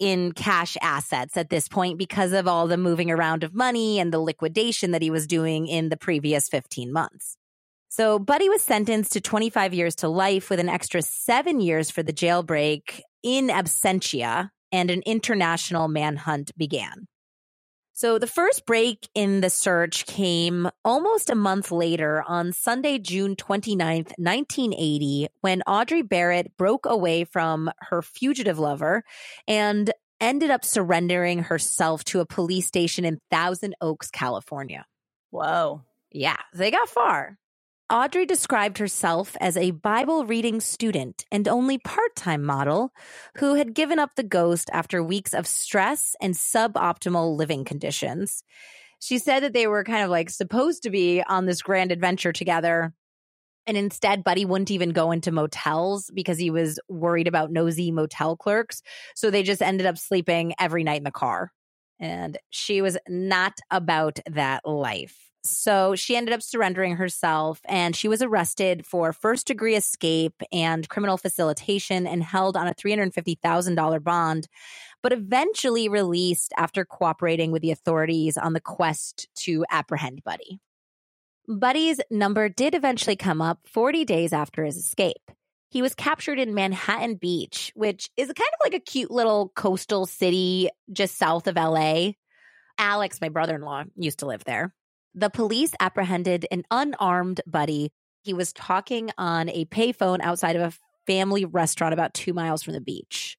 in 0.00 0.32
cash 0.32 0.76
assets 0.82 1.36
at 1.36 1.50
this 1.50 1.68
point 1.68 1.96
because 1.96 2.32
of 2.32 2.48
all 2.48 2.66
the 2.66 2.76
moving 2.76 3.10
around 3.10 3.44
of 3.44 3.54
money 3.54 4.00
and 4.00 4.12
the 4.12 4.18
liquidation 4.18 4.90
that 4.90 5.02
he 5.02 5.10
was 5.10 5.28
doing 5.28 5.68
in 5.68 5.90
the 5.90 5.96
previous 5.96 6.48
15 6.48 6.92
months. 6.92 7.36
So, 7.96 8.18
Buddy 8.18 8.48
was 8.48 8.60
sentenced 8.60 9.12
to 9.12 9.20
25 9.20 9.72
years 9.72 9.94
to 9.96 10.08
life 10.08 10.50
with 10.50 10.58
an 10.58 10.68
extra 10.68 11.00
seven 11.00 11.60
years 11.60 11.92
for 11.92 12.02
the 12.02 12.12
jailbreak 12.12 13.00
in 13.22 13.46
absentia, 13.46 14.50
and 14.72 14.90
an 14.90 15.00
international 15.06 15.86
manhunt 15.86 16.50
began. 16.58 17.06
So 17.92 18.18
the 18.18 18.26
first 18.26 18.66
break 18.66 19.08
in 19.14 19.42
the 19.42 19.48
search 19.48 20.06
came 20.06 20.68
almost 20.84 21.30
a 21.30 21.36
month 21.36 21.70
later 21.70 22.24
on 22.26 22.52
Sunday, 22.52 22.98
June 22.98 23.36
29th, 23.36 24.10
1980, 24.18 25.28
when 25.42 25.62
Audrey 25.62 26.02
Barrett 26.02 26.56
broke 26.56 26.86
away 26.86 27.22
from 27.22 27.70
her 27.78 28.02
fugitive 28.02 28.58
lover 28.58 29.04
and 29.46 29.92
ended 30.20 30.50
up 30.50 30.64
surrendering 30.64 31.44
herself 31.44 32.02
to 32.06 32.18
a 32.18 32.26
police 32.26 32.66
station 32.66 33.04
in 33.04 33.20
Thousand 33.30 33.76
Oaks, 33.80 34.10
California. 34.10 34.84
Whoa. 35.30 35.82
Yeah, 36.10 36.38
they 36.52 36.72
got 36.72 36.88
far. 36.88 37.38
Audrey 37.92 38.24
described 38.24 38.78
herself 38.78 39.36
as 39.42 39.58
a 39.58 39.72
Bible 39.72 40.24
reading 40.24 40.58
student 40.58 41.26
and 41.30 41.46
only 41.46 41.76
part 41.76 42.16
time 42.16 42.42
model 42.42 42.92
who 43.36 43.54
had 43.54 43.74
given 43.74 43.98
up 43.98 44.14
the 44.16 44.22
ghost 44.22 44.70
after 44.72 45.02
weeks 45.02 45.34
of 45.34 45.46
stress 45.46 46.16
and 46.18 46.32
suboptimal 46.34 47.36
living 47.36 47.62
conditions. 47.62 48.42
She 49.00 49.18
said 49.18 49.42
that 49.42 49.52
they 49.52 49.66
were 49.66 49.84
kind 49.84 50.02
of 50.02 50.08
like 50.08 50.30
supposed 50.30 50.82
to 50.84 50.90
be 50.90 51.22
on 51.28 51.44
this 51.44 51.60
grand 51.60 51.92
adventure 51.92 52.32
together. 52.32 52.94
And 53.66 53.76
instead, 53.76 54.24
Buddy 54.24 54.46
wouldn't 54.46 54.70
even 54.70 54.90
go 54.90 55.10
into 55.10 55.30
motels 55.30 56.10
because 56.14 56.38
he 56.38 56.50
was 56.50 56.80
worried 56.88 57.28
about 57.28 57.52
nosy 57.52 57.90
motel 57.90 58.34
clerks. 58.34 58.80
So 59.14 59.30
they 59.30 59.42
just 59.42 59.60
ended 59.60 59.86
up 59.86 59.98
sleeping 59.98 60.54
every 60.58 60.84
night 60.84 60.98
in 60.98 61.04
the 61.04 61.10
car. 61.10 61.52
And 62.00 62.38
she 62.48 62.80
was 62.80 62.96
not 63.08 63.52
about 63.70 64.20
that 64.26 64.66
life. 64.66 65.23
So 65.44 65.94
she 65.94 66.16
ended 66.16 66.32
up 66.32 66.42
surrendering 66.42 66.96
herself 66.96 67.60
and 67.66 67.94
she 67.94 68.08
was 68.08 68.22
arrested 68.22 68.86
for 68.86 69.12
first 69.12 69.46
degree 69.46 69.76
escape 69.76 70.42
and 70.50 70.88
criminal 70.88 71.18
facilitation 71.18 72.06
and 72.06 72.22
held 72.22 72.56
on 72.56 72.66
a 72.66 72.74
$350,000 72.74 74.02
bond, 74.02 74.48
but 75.02 75.12
eventually 75.12 75.88
released 75.88 76.54
after 76.56 76.86
cooperating 76.86 77.52
with 77.52 77.60
the 77.60 77.70
authorities 77.70 78.38
on 78.38 78.54
the 78.54 78.60
quest 78.60 79.28
to 79.36 79.66
apprehend 79.70 80.24
Buddy. 80.24 80.60
Buddy's 81.46 82.00
number 82.10 82.48
did 82.48 82.74
eventually 82.74 83.16
come 83.16 83.42
up 83.42 83.58
40 83.66 84.06
days 84.06 84.32
after 84.32 84.64
his 84.64 84.78
escape. 84.78 85.30
He 85.68 85.82
was 85.82 85.94
captured 85.94 86.38
in 86.38 86.54
Manhattan 86.54 87.16
Beach, 87.16 87.70
which 87.74 88.08
is 88.16 88.28
kind 88.28 88.38
of 88.38 88.60
like 88.64 88.74
a 88.74 88.80
cute 88.80 89.10
little 89.10 89.52
coastal 89.54 90.06
city 90.06 90.70
just 90.90 91.18
south 91.18 91.46
of 91.46 91.56
LA. 91.56 92.12
Alex, 92.78 93.20
my 93.20 93.28
brother 93.28 93.56
in 93.56 93.60
law, 93.60 93.84
used 93.94 94.20
to 94.20 94.26
live 94.26 94.44
there. 94.44 94.72
The 95.14 95.30
police 95.30 95.72
apprehended 95.78 96.46
an 96.50 96.64
unarmed 96.70 97.40
buddy. 97.46 97.92
He 98.22 98.34
was 98.34 98.52
talking 98.52 99.10
on 99.16 99.48
a 99.48 99.64
payphone 99.66 100.20
outside 100.20 100.56
of 100.56 100.62
a 100.62 100.72
family 101.06 101.44
restaurant 101.44 101.92
about 101.92 102.14
two 102.14 102.32
miles 102.32 102.62
from 102.62 102.74
the 102.74 102.80
beach. 102.80 103.36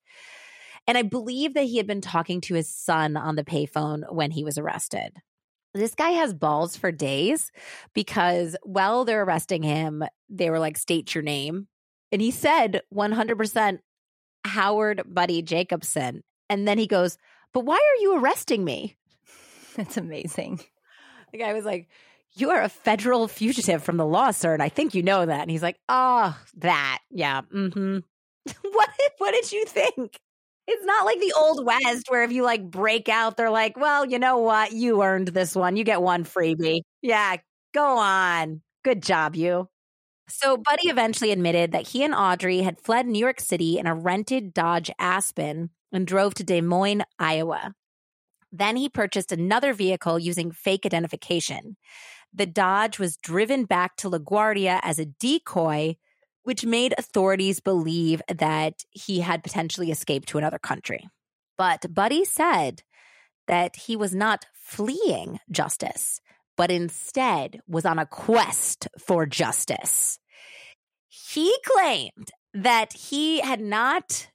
And 0.87 0.97
I 0.97 1.01
believe 1.01 1.55
that 1.55 1.63
he 1.63 1.77
had 1.77 1.87
been 1.87 2.01
talking 2.01 2.41
to 2.41 2.53
his 2.53 2.69
son 2.69 3.17
on 3.17 3.35
the 3.35 3.43
payphone 3.43 4.03
when 4.13 4.31
he 4.31 4.43
was 4.43 4.57
arrested. 4.57 5.17
This 5.73 5.95
guy 5.95 6.11
has 6.11 6.33
balls 6.33 6.77
for 6.77 6.91
days 6.91 7.51
because 7.93 8.55
while 8.63 9.03
they're 9.03 9.23
arresting 9.23 9.63
him, 9.63 10.03
they 10.29 10.49
were 10.49 10.59
like, 10.59 10.77
state 10.77 11.13
your 11.13 11.23
name. 11.23 11.67
And 12.11 12.21
he 12.21 12.31
said 12.31 12.81
100% 12.93 13.79
Howard 14.45 15.01
Buddy 15.05 15.41
Jacobson. 15.41 16.23
And 16.49 16.67
then 16.67 16.77
he 16.77 16.87
goes, 16.87 17.17
But 17.51 17.65
why 17.65 17.75
are 17.75 18.01
you 18.01 18.17
arresting 18.17 18.63
me? 18.63 18.95
That's 19.75 19.97
amazing. 19.97 20.61
The 21.35 21.43
guy 21.43 21.53
was 21.53 21.65
like, 21.65 21.89
You 22.35 22.51
are 22.51 22.61
a 22.61 22.69
federal 22.69 23.27
fugitive 23.27 23.83
from 23.83 23.97
the 23.97 24.05
law, 24.05 24.31
sir. 24.31 24.53
And 24.53 24.63
I 24.63 24.69
think 24.69 24.93
you 24.93 25.03
know 25.03 25.25
that. 25.25 25.41
And 25.41 25.51
he's 25.51 25.61
like, 25.61 25.77
Oh, 25.89 26.37
that. 26.57 26.99
Yeah. 27.11 27.41
Mm-hmm. 27.53 27.97
what, 28.71 28.89
what 29.17 29.31
did 29.31 29.51
you 29.51 29.65
think? 29.65 30.17
It's 30.65 30.85
not 30.85 31.05
like 31.05 31.19
the 31.19 31.33
old 31.37 31.65
West 31.65 32.05
where 32.07 32.23
if 32.23 32.31
you 32.31 32.43
like 32.43 32.71
break 32.71 33.09
out, 33.09 33.35
they're 33.35 33.49
like, 33.49 33.77
well, 33.77 34.05
you 34.05 34.17
know 34.17 34.37
what? 34.37 34.71
You 34.71 35.03
earned 35.03 35.27
this 35.27 35.55
one. 35.55 35.75
You 35.75 35.83
get 35.83 36.01
one 36.01 36.23
freebie. 36.23 36.79
Yeah, 37.01 37.35
go 37.73 37.97
on. 37.97 38.61
Good 38.83 39.03
job, 39.03 39.35
you. 39.35 39.67
So, 40.27 40.57
Buddy 40.57 40.87
eventually 40.87 41.31
admitted 41.31 41.73
that 41.73 41.89
he 41.89 42.03
and 42.03 42.15
Audrey 42.15 42.61
had 42.61 42.79
fled 42.79 43.05
New 43.07 43.19
York 43.19 43.41
City 43.41 43.77
in 43.77 43.85
a 43.87 43.93
rented 43.93 44.53
Dodge 44.53 44.89
Aspen 44.97 45.69
and 45.91 46.07
drove 46.07 46.33
to 46.35 46.43
Des 46.43 46.61
Moines, 46.61 47.03
Iowa. 47.19 47.75
Then 48.57 48.77
he 48.77 48.87
purchased 48.89 49.31
another 49.31 49.73
vehicle 49.73 50.17
using 50.17 50.51
fake 50.51 50.85
identification. 50.85 51.75
The 52.33 52.45
Dodge 52.45 52.99
was 52.99 53.17
driven 53.17 53.65
back 53.65 53.97
to 53.97 54.09
LaGuardia 54.09 54.79
as 54.81 54.97
a 54.97 55.05
decoy, 55.05 55.97
which 56.43 56.65
made 56.65 56.93
authorities 56.97 57.59
believe 57.59 58.21
that 58.27 58.83
he 58.91 59.19
had 59.19 59.43
potentially 59.43 59.91
escaped 59.91 60.29
to 60.29 60.37
another 60.37 60.59
country. 60.59 61.07
But 61.57 61.93
Buddy 61.93 62.23
said 62.23 62.83
that 63.47 63.75
he 63.75 63.95
was 63.95 64.15
not 64.15 64.45
fleeing 64.53 65.39
justice, 65.51 66.21
but 66.55 66.71
instead 66.71 67.61
was 67.67 67.85
on 67.85 67.99
a 67.99 68.05
quest 68.05 68.87
for 68.97 69.25
justice. 69.25 70.19
He 71.07 71.53
claimed 71.65 72.31
that 72.53 72.93
he 72.93 73.41
had 73.41 73.59
not 73.59 74.27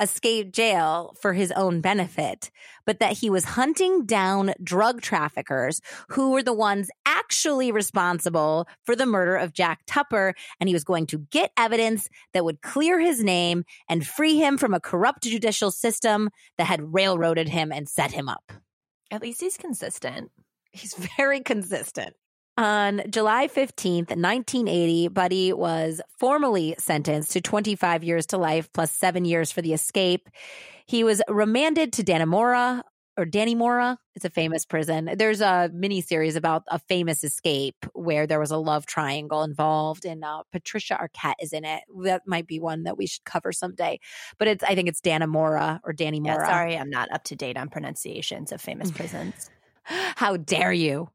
escape 0.00 0.52
jail 0.52 1.14
for 1.20 1.32
his 1.32 1.52
own 1.52 1.80
benefit, 1.80 2.50
but 2.84 3.00
that 3.00 3.18
he 3.18 3.30
was 3.30 3.44
hunting 3.44 4.04
down 4.04 4.52
drug 4.62 5.00
traffickers 5.00 5.80
who 6.10 6.30
were 6.30 6.42
the 6.42 6.52
ones 6.52 6.90
actually 7.06 7.72
responsible 7.72 8.68
for 8.84 8.94
the 8.94 9.06
murder 9.06 9.36
of 9.36 9.52
Jack 9.52 9.80
Tupper. 9.86 10.34
And 10.60 10.68
he 10.68 10.74
was 10.74 10.84
going 10.84 11.06
to 11.06 11.18
get 11.30 11.52
evidence 11.56 12.08
that 12.32 12.44
would 12.44 12.62
clear 12.62 13.00
his 13.00 13.22
name 13.22 13.64
and 13.88 14.06
free 14.06 14.36
him 14.36 14.58
from 14.58 14.74
a 14.74 14.80
corrupt 14.80 15.22
judicial 15.22 15.70
system 15.70 16.30
that 16.58 16.66
had 16.66 16.92
railroaded 16.94 17.48
him 17.48 17.72
and 17.72 17.88
set 17.88 18.12
him 18.12 18.28
up. 18.28 18.52
At 19.10 19.22
least 19.22 19.40
he's 19.40 19.56
consistent. 19.56 20.30
He's 20.72 20.94
very 21.16 21.40
consistent. 21.40 22.14
On 22.58 23.02
July 23.10 23.48
15th, 23.48 24.16
1980, 24.16 25.08
Buddy 25.08 25.52
was 25.52 26.00
formally 26.18 26.74
sentenced 26.78 27.32
to 27.32 27.42
25 27.42 28.02
years 28.02 28.26
to 28.26 28.38
life 28.38 28.72
plus 28.72 28.92
seven 28.92 29.26
years 29.26 29.52
for 29.52 29.60
the 29.60 29.74
escape. 29.74 30.30
He 30.86 31.04
was 31.04 31.20
remanded 31.28 31.92
to 31.94 32.04
Dannemora 32.04 32.82
or 33.18 33.26
Danny 33.26 33.54
Mora. 33.54 33.98
It's 34.14 34.24
a 34.24 34.30
famous 34.30 34.64
prison. 34.64 35.10
There's 35.18 35.42
a 35.42 35.70
mini 35.72 36.00
series 36.00 36.34
about 36.34 36.62
a 36.68 36.78
famous 36.78 37.24
escape 37.24 37.76
where 37.92 38.26
there 38.26 38.40
was 38.40 38.50
a 38.50 38.56
love 38.56 38.86
triangle 38.86 39.42
involved, 39.42 40.06
and 40.06 40.24
uh, 40.24 40.42
Patricia 40.52 40.98
Arquette 40.98 41.34
is 41.40 41.52
in 41.52 41.64
it. 41.64 41.82
That 42.04 42.22
might 42.26 42.46
be 42.46 42.58
one 42.58 42.84
that 42.84 42.96
we 42.96 43.06
should 43.06 43.24
cover 43.24 43.52
someday. 43.52 44.00
But 44.38 44.48
it's 44.48 44.64
I 44.64 44.74
think 44.74 44.88
it's 44.88 45.00
Dannemora 45.02 45.80
or 45.84 45.92
Danny 45.92 46.20
Mora. 46.20 46.38
Yeah, 46.40 46.50
sorry, 46.50 46.78
I'm 46.78 46.90
not 46.90 47.10
up 47.12 47.24
to 47.24 47.36
date 47.36 47.58
on 47.58 47.68
pronunciations 47.68 48.52
of 48.52 48.62
famous 48.62 48.90
prisons. 48.92 49.50
How 49.82 50.36
dare 50.36 50.72
you? 50.72 51.10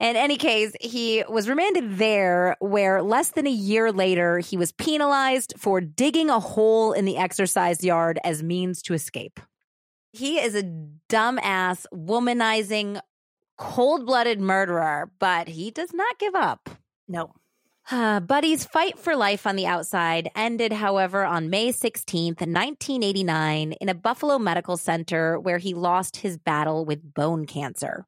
In 0.00 0.16
any 0.16 0.38
case, 0.38 0.72
he 0.80 1.22
was 1.28 1.46
remanded 1.46 1.98
there, 1.98 2.56
where 2.58 3.02
less 3.02 3.32
than 3.32 3.46
a 3.46 3.50
year 3.50 3.92
later, 3.92 4.38
he 4.38 4.56
was 4.56 4.72
penalized 4.72 5.52
for 5.58 5.82
digging 5.82 6.30
a 6.30 6.40
hole 6.40 6.92
in 6.92 7.04
the 7.04 7.18
exercise 7.18 7.84
yard 7.84 8.18
as 8.24 8.42
means 8.42 8.80
to 8.82 8.94
escape. 8.94 9.38
He 10.12 10.38
is 10.38 10.54
a 10.54 10.62
dumbass, 11.10 11.84
womanizing, 11.92 12.98
cold 13.58 14.06
blooded 14.06 14.40
murderer, 14.40 15.10
but 15.18 15.48
he 15.48 15.70
does 15.70 15.92
not 15.92 16.18
give 16.18 16.34
up. 16.34 16.70
No. 17.06 17.34
Uh, 17.90 18.20
Buddy's 18.20 18.64
fight 18.64 18.98
for 18.98 19.14
life 19.14 19.46
on 19.46 19.54
the 19.54 19.66
outside 19.66 20.30
ended, 20.34 20.72
however, 20.72 21.26
on 21.26 21.50
May 21.50 21.72
16th, 21.72 22.40
1989, 22.40 23.72
in 23.72 23.88
a 23.90 23.94
Buffalo 23.94 24.38
Medical 24.38 24.78
Center 24.78 25.38
where 25.38 25.58
he 25.58 25.74
lost 25.74 26.16
his 26.16 26.38
battle 26.38 26.86
with 26.86 27.12
bone 27.14 27.44
cancer. 27.44 28.06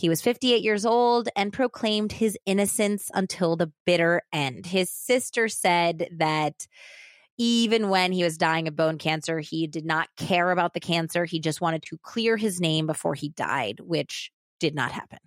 He 0.00 0.08
was 0.08 0.22
58 0.22 0.62
years 0.62 0.86
old 0.86 1.28
and 1.36 1.52
proclaimed 1.52 2.12
his 2.12 2.38
innocence 2.46 3.10
until 3.12 3.54
the 3.54 3.70
bitter 3.84 4.22
end. 4.32 4.64
His 4.64 4.88
sister 4.88 5.46
said 5.46 6.08
that 6.16 6.66
even 7.36 7.90
when 7.90 8.10
he 8.10 8.24
was 8.24 8.38
dying 8.38 8.66
of 8.66 8.74
bone 8.74 8.96
cancer, 8.96 9.40
he 9.40 9.66
did 9.66 9.84
not 9.84 10.08
care 10.16 10.52
about 10.52 10.72
the 10.72 10.80
cancer. 10.80 11.26
He 11.26 11.38
just 11.38 11.60
wanted 11.60 11.82
to 11.82 11.98
clear 12.02 12.38
his 12.38 12.62
name 12.62 12.86
before 12.86 13.14
he 13.14 13.28
died, 13.28 13.80
which 13.80 14.30
did 14.58 14.74
not 14.74 14.90
happen. 14.90 15.18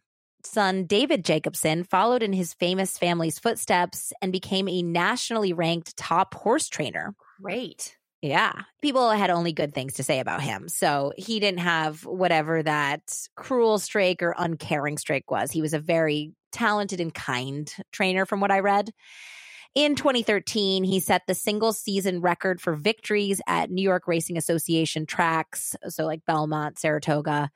Son 0.43 0.85
David 0.85 1.23
Jacobson 1.23 1.83
followed 1.83 2.23
in 2.23 2.33
his 2.33 2.55
famous 2.55 2.97
family's 2.97 3.37
footsteps 3.37 4.11
and 4.23 4.31
became 4.31 4.67
a 4.67 4.81
nationally 4.81 5.53
ranked 5.53 5.95
top 5.97 6.33
horse 6.33 6.67
trainer. 6.67 7.13
Great. 7.39 7.95
Yeah. 8.23 8.53
People 8.81 9.09
had 9.09 9.29
only 9.29 9.51
good 9.51 9.73
things 9.73 9.95
to 9.95 10.03
say 10.03 10.21
about 10.21 10.41
him. 10.41 10.69
So 10.69 11.11
he 11.17 11.41
didn't 11.41 11.59
have 11.59 12.05
whatever 12.05 12.63
that 12.63 13.01
cruel 13.35 13.79
streak 13.79 14.23
or 14.23 14.33
uncaring 14.37 14.97
streak 14.97 15.29
was. 15.29 15.51
He 15.51 15.61
was 15.61 15.73
a 15.73 15.79
very 15.79 16.31
talented 16.53 17.01
and 17.01 17.13
kind 17.13 17.69
trainer, 17.91 18.25
from 18.25 18.39
what 18.39 18.49
I 18.49 18.59
read. 18.59 18.91
In 19.75 19.95
2013, 19.95 20.83
he 20.83 20.99
set 20.99 21.23
the 21.25 21.33
single 21.33 21.73
season 21.73 22.21
record 22.21 22.61
for 22.61 22.75
victories 22.75 23.41
at 23.47 23.71
New 23.71 23.81
York 23.81 24.07
Racing 24.07 24.37
Association 24.37 25.07
tracks, 25.07 25.75
so 25.89 26.05
like 26.05 26.23
Belmont, 26.27 26.77
Saratoga. 26.77 27.49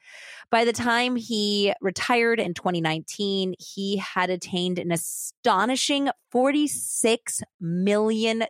By 0.49 0.65
the 0.65 0.73
time 0.73 1.15
he 1.15 1.73
retired 1.80 2.39
in 2.39 2.56
2019, 2.56 3.53
he 3.60 3.98
had 3.98 4.31
attained 4.31 4.80
an 4.80 4.91
astonishing 4.91 6.10
$46 6.34 7.44
million 7.61 8.45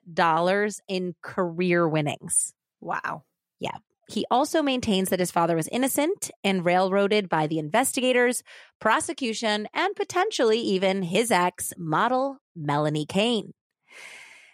in 0.88 1.16
career 1.22 1.90
winnings. 1.90 2.54
Wow. 2.80 3.24
Yeah. 3.60 3.78
He 4.10 4.26
also 4.32 4.62
maintains 4.62 5.10
that 5.10 5.20
his 5.20 5.32
father 5.32 5.56
was 5.56 5.68
innocent 5.68 6.32
and 6.44 6.64
railroaded 6.64 7.28
by 7.28 7.48
the 7.48 7.60
investigators, 7.60 8.42
prosecution, 8.80 9.68
and 9.74 9.96
potentially 9.96 10.60
even 10.60 11.04
his 11.04 11.30
ex, 11.30 11.74
model 11.78 12.38
Melanie 12.56 13.06
Cain. 13.06 13.54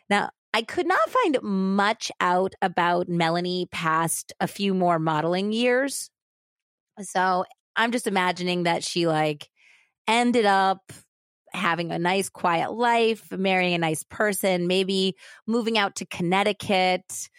Now, 0.09 0.31
I 0.55 0.63
could 0.63 0.88
not 0.88 1.09
find 1.09 1.39
much 1.41 2.11
out 2.19 2.53
about 2.61 3.09
Melanie 3.09 3.67
past 3.71 4.34
a 4.39 4.47
few 4.47 4.73
more 4.73 4.99
modeling 4.99 5.51
years. 5.51 6.09
So 6.99 7.45
I'm 7.75 7.91
just 7.91 8.07
imagining 8.07 8.63
that 8.63 8.84
she 8.84 9.07
like 9.07 9.49
ended 10.07 10.45
up 10.45 10.91
having 11.53 11.91
a 11.91 11.99
nice 11.99 12.30
quiet 12.30 12.71
life, 12.73 13.31
marrying 13.31 13.73
a 13.73 13.80
nice 13.80 14.03
person, 14.03 14.67
maybe 14.67 15.15
moving 15.47 15.77
out 15.77 15.95
to 15.97 16.05
Connecticut, 16.05 17.30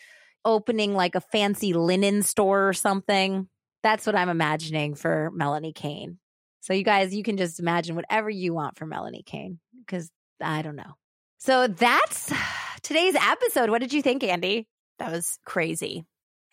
opening 0.44 0.94
like 0.94 1.14
a 1.14 1.20
fancy 1.20 1.72
linen 1.72 2.22
store 2.22 2.68
or 2.68 2.72
something. 2.72 3.48
That's 3.82 4.06
what 4.06 4.16
I'm 4.16 4.28
imagining 4.28 4.94
for 4.94 5.30
Melanie 5.34 5.72
Cain. 5.72 6.18
So 6.60 6.72
you 6.72 6.84
guys, 6.84 7.14
you 7.14 7.22
can 7.22 7.36
just 7.36 7.60
imagine 7.60 7.94
whatever 7.96 8.30
you 8.30 8.54
want 8.54 8.78
for 8.78 8.86
Melanie 8.86 9.22
Cain 9.24 9.58
because 9.84 10.10
I 10.42 10.62
don't 10.62 10.76
know. 10.76 10.94
So 11.38 11.66
that's 11.66 12.32
today's 12.82 13.14
episode. 13.14 13.68
What 13.68 13.80
did 13.80 13.92
you 13.92 14.00
think, 14.00 14.22
Andie? 14.22 14.66
That 14.98 15.12
was 15.12 15.38
crazy. 15.44 16.04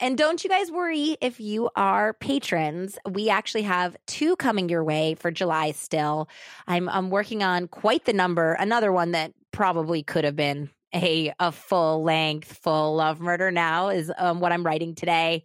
And 0.02 0.18
don't 0.18 0.44
you 0.44 0.50
guys 0.50 0.72
worry 0.72 1.16
if 1.22 1.40
you 1.40 1.70
are 1.76 2.14
patrons. 2.14 2.98
We 3.10 3.30
actually 3.30 3.62
have 3.62 3.96
two 4.08 4.36
coming 4.36 4.68
your 4.68 4.84
way 4.84 5.14
for 5.14 5.30
July 5.30 5.72
still. 5.72 6.28
I'm 6.68 6.90
I'm 6.90 7.12
working 7.12 7.44
on 7.44 7.68
quite 7.68 8.06
the 8.06 8.14
number. 8.14 8.54
Another 8.54 8.92
one 8.92 9.12
that 9.12 9.32
probably 9.52 10.02
could 10.02 10.24
have 10.24 10.36
been 10.36 10.72
a 10.94 11.34
a 11.40 11.52
full 11.52 12.04
length 12.04 12.60
full 12.64 12.96
love 12.96 13.20
murder 13.20 13.52
now 13.52 13.90
is 13.90 14.12
um, 14.18 14.40
what 14.40 14.52
I'm 14.52 14.66
writing 14.66 14.96
today. 14.96 15.44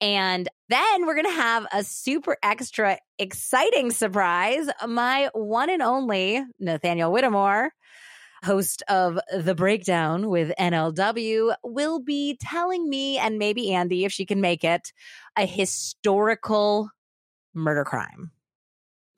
And 0.00 0.48
then 0.68 1.06
we're 1.06 1.14
going 1.14 1.26
to 1.26 1.40
have 1.40 1.66
a 1.72 1.84
super 1.84 2.36
extra 2.42 2.98
exciting 3.18 3.92
surprise. 3.92 4.66
My 4.86 5.30
one 5.32 5.70
and 5.70 5.82
only 5.82 6.42
Nathaniel 6.58 7.12
Whittemore 7.12 7.70
host 8.44 8.82
of 8.88 9.18
The 9.32 9.54
Breakdown 9.54 10.28
with 10.28 10.52
NLW, 10.58 11.54
will 11.62 12.00
be 12.00 12.36
telling 12.40 12.88
me, 12.88 13.18
and 13.18 13.38
maybe 13.38 13.72
Andie, 13.72 14.04
if 14.04 14.12
she 14.12 14.26
can 14.26 14.40
make 14.40 14.64
it, 14.64 14.92
a 15.36 15.46
historical 15.46 16.90
murder 17.54 17.84
crime. 17.84 18.32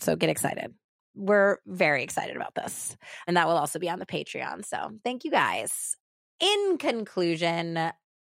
So 0.00 0.16
get 0.16 0.28
excited. 0.28 0.74
We're 1.14 1.58
very 1.66 2.02
excited 2.02 2.36
about 2.36 2.54
this. 2.54 2.96
And 3.26 3.36
that 3.36 3.46
will 3.46 3.56
also 3.56 3.78
be 3.78 3.90
on 3.90 3.98
the 3.98 4.06
Patreon. 4.06 4.64
So 4.64 4.92
thank 5.04 5.24
you 5.24 5.30
guys. 5.30 5.96
In 6.40 6.78
conclusion, 6.78 7.78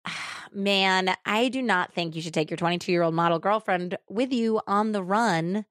man, 0.53 1.15
I 1.25 1.49
do 1.49 1.63
not 1.63 1.93
think 1.93 2.15
you 2.15 2.23
should 2.23 2.35
take 2.35 2.51
your 2.51 2.57
22 2.57 2.93
year 2.93 3.03
old 3.03 3.15
model 3.15 3.39
girlfriend 3.39 3.97
with 4.09 4.33
you 4.33 4.61
on 4.67 4.93
the 4.93 5.03
run 5.03 5.65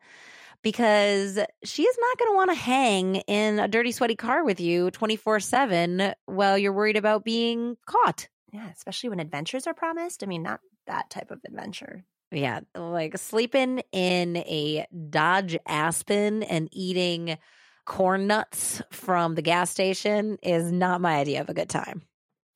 because 0.61 1.39
she 1.63 1.83
is 1.83 1.97
not 1.99 2.17
going 2.17 2.31
to 2.31 2.35
want 2.35 2.51
to 2.51 2.55
hang 2.55 3.15
in 3.15 3.59
a 3.59 3.67
dirty, 3.67 3.91
sweaty 3.91 4.15
car 4.15 4.43
with 4.43 4.59
you 4.59 4.89
24 4.91 5.39
7 5.39 6.13
while 6.25 6.57
you're 6.57 6.73
worried 6.73 6.97
about 6.97 7.23
being 7.23 7.77
caught. 7.85 8.27
Yeah, 8.51 8.69
especially 8.69 9.09
when 9.09 9.19
adventures 9.19 9.67
are 9.67 9.73
promised. 9.73 10.23
I 10.23 10.27
mean, 10.27 10.43
not 10.43 10.61
that 10.87 11.09
type 11.09 11.31
of 11.31 11.39
adventure. 11.45 12.03
Yeah, 12.33 12.61
like 12.75 13.17
sleeping 13.17 13.83
in 13.91 14.37
a 14.37 14.87
Dodge 15.09 15.57
Aspen 15.67 16.41
and 16.41 16.67
eating 16.71 17.37
corn 17.85 18.25
nuts 18.27 18.81
from 18.91 19.35
the 19.35 19.43
gas 19.43 19.69
station 19.69 20.39
is 20.41 20.71
not 20.71 20.99
my 20.99 21.17
idea 21.17 21.41
of 21.41 21.49
a 21.49 21.53
good 21.53 21.69
time. 21.69 22.01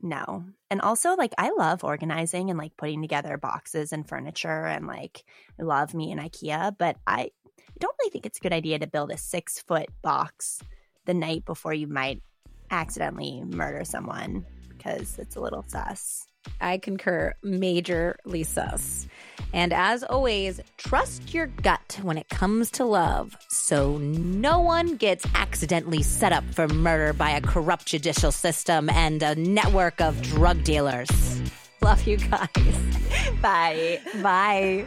No. 0.02 0.46
And 0.72 0.82
also, 0.82 1.16
like, 1.16 1.34
I 1.38 1.52
love 1.52 1.84
organizing 1.84 2.50
and 2.50 2.58
like 2.58 2.76
putting 2.76 3.02
together 3.02 3.38
boxes 3.38 3.94
and 3.94 4.08
furniture, 4.08 4.66
and 4.66 4.88
like, 4.88 5.24
I 5.60 5.64
love 5.64 5.94
me 5.94 6.12
and 6.12 6.22
IKEA, 6.22 6.76
but 6.78 6.98
I 7.06 7.32
don't 7.80 7.96
really 8.00 8.12
think 8.12 8.26
it's 8.26 8.40
a 8.40 8.42
good 8.42 8.54
idea 8.54 8.80
to 8.80 8.88
build 8.88 9.12
a 9.12 9.18
six 9.18 9.60
foot 9.62 9.90
box 10.02 10.60
the 11.06 11.14
night 11.14 11.46
before 11.46 11.74
you 11.74 11.88
might 11.88 12.22
accidentally 12.72 13.44
murder 13.46 13.86
someone 13.86 14.46
because 14.70 15.20
it's 15.20 15.36
a 15.36 15.42
little 15.42 15.64
sus. 15.68 16.26
I 16.62 16.78
concur, 16.78 17.34
majorly 17.44 18.46
sus. 18.46 19.08
And 19.54 19.74
as 19.74 20.04
always, 20.04 20.60
trust 20.78 21.34
your 21.34 21.48
gut 21.48 22.00
when 22.02 22.18
it 22.18 22.30
comes 22.30 22.72
to 22.72 22.86
love 22.86 23.36
so 23.50 23.98
no 23.98 24.60
one 24.60 24.96
gets 24.96 25.26
accidentally 25.36 26.04
set 26.04 26.32
up 26.32 26.44
for 26.54 26.68
murder 26.68 27.14
by 27.14 27.32
a 27.32 27.42
corrupt 27.42 27.86
judicial 27.88 28.32
system 28.32 28.90
and 28.90 29.24
a 29.24 29.36
network 29.36 30.00
of 30.02 30.22
drug 30.22 30.64
dealers. 30.64 31.10
Love 31.82 32.06
you 32.08 32.18
guys. 32.18 32.50
Bye. 33.42 34.00
Bye. 34.22 34.86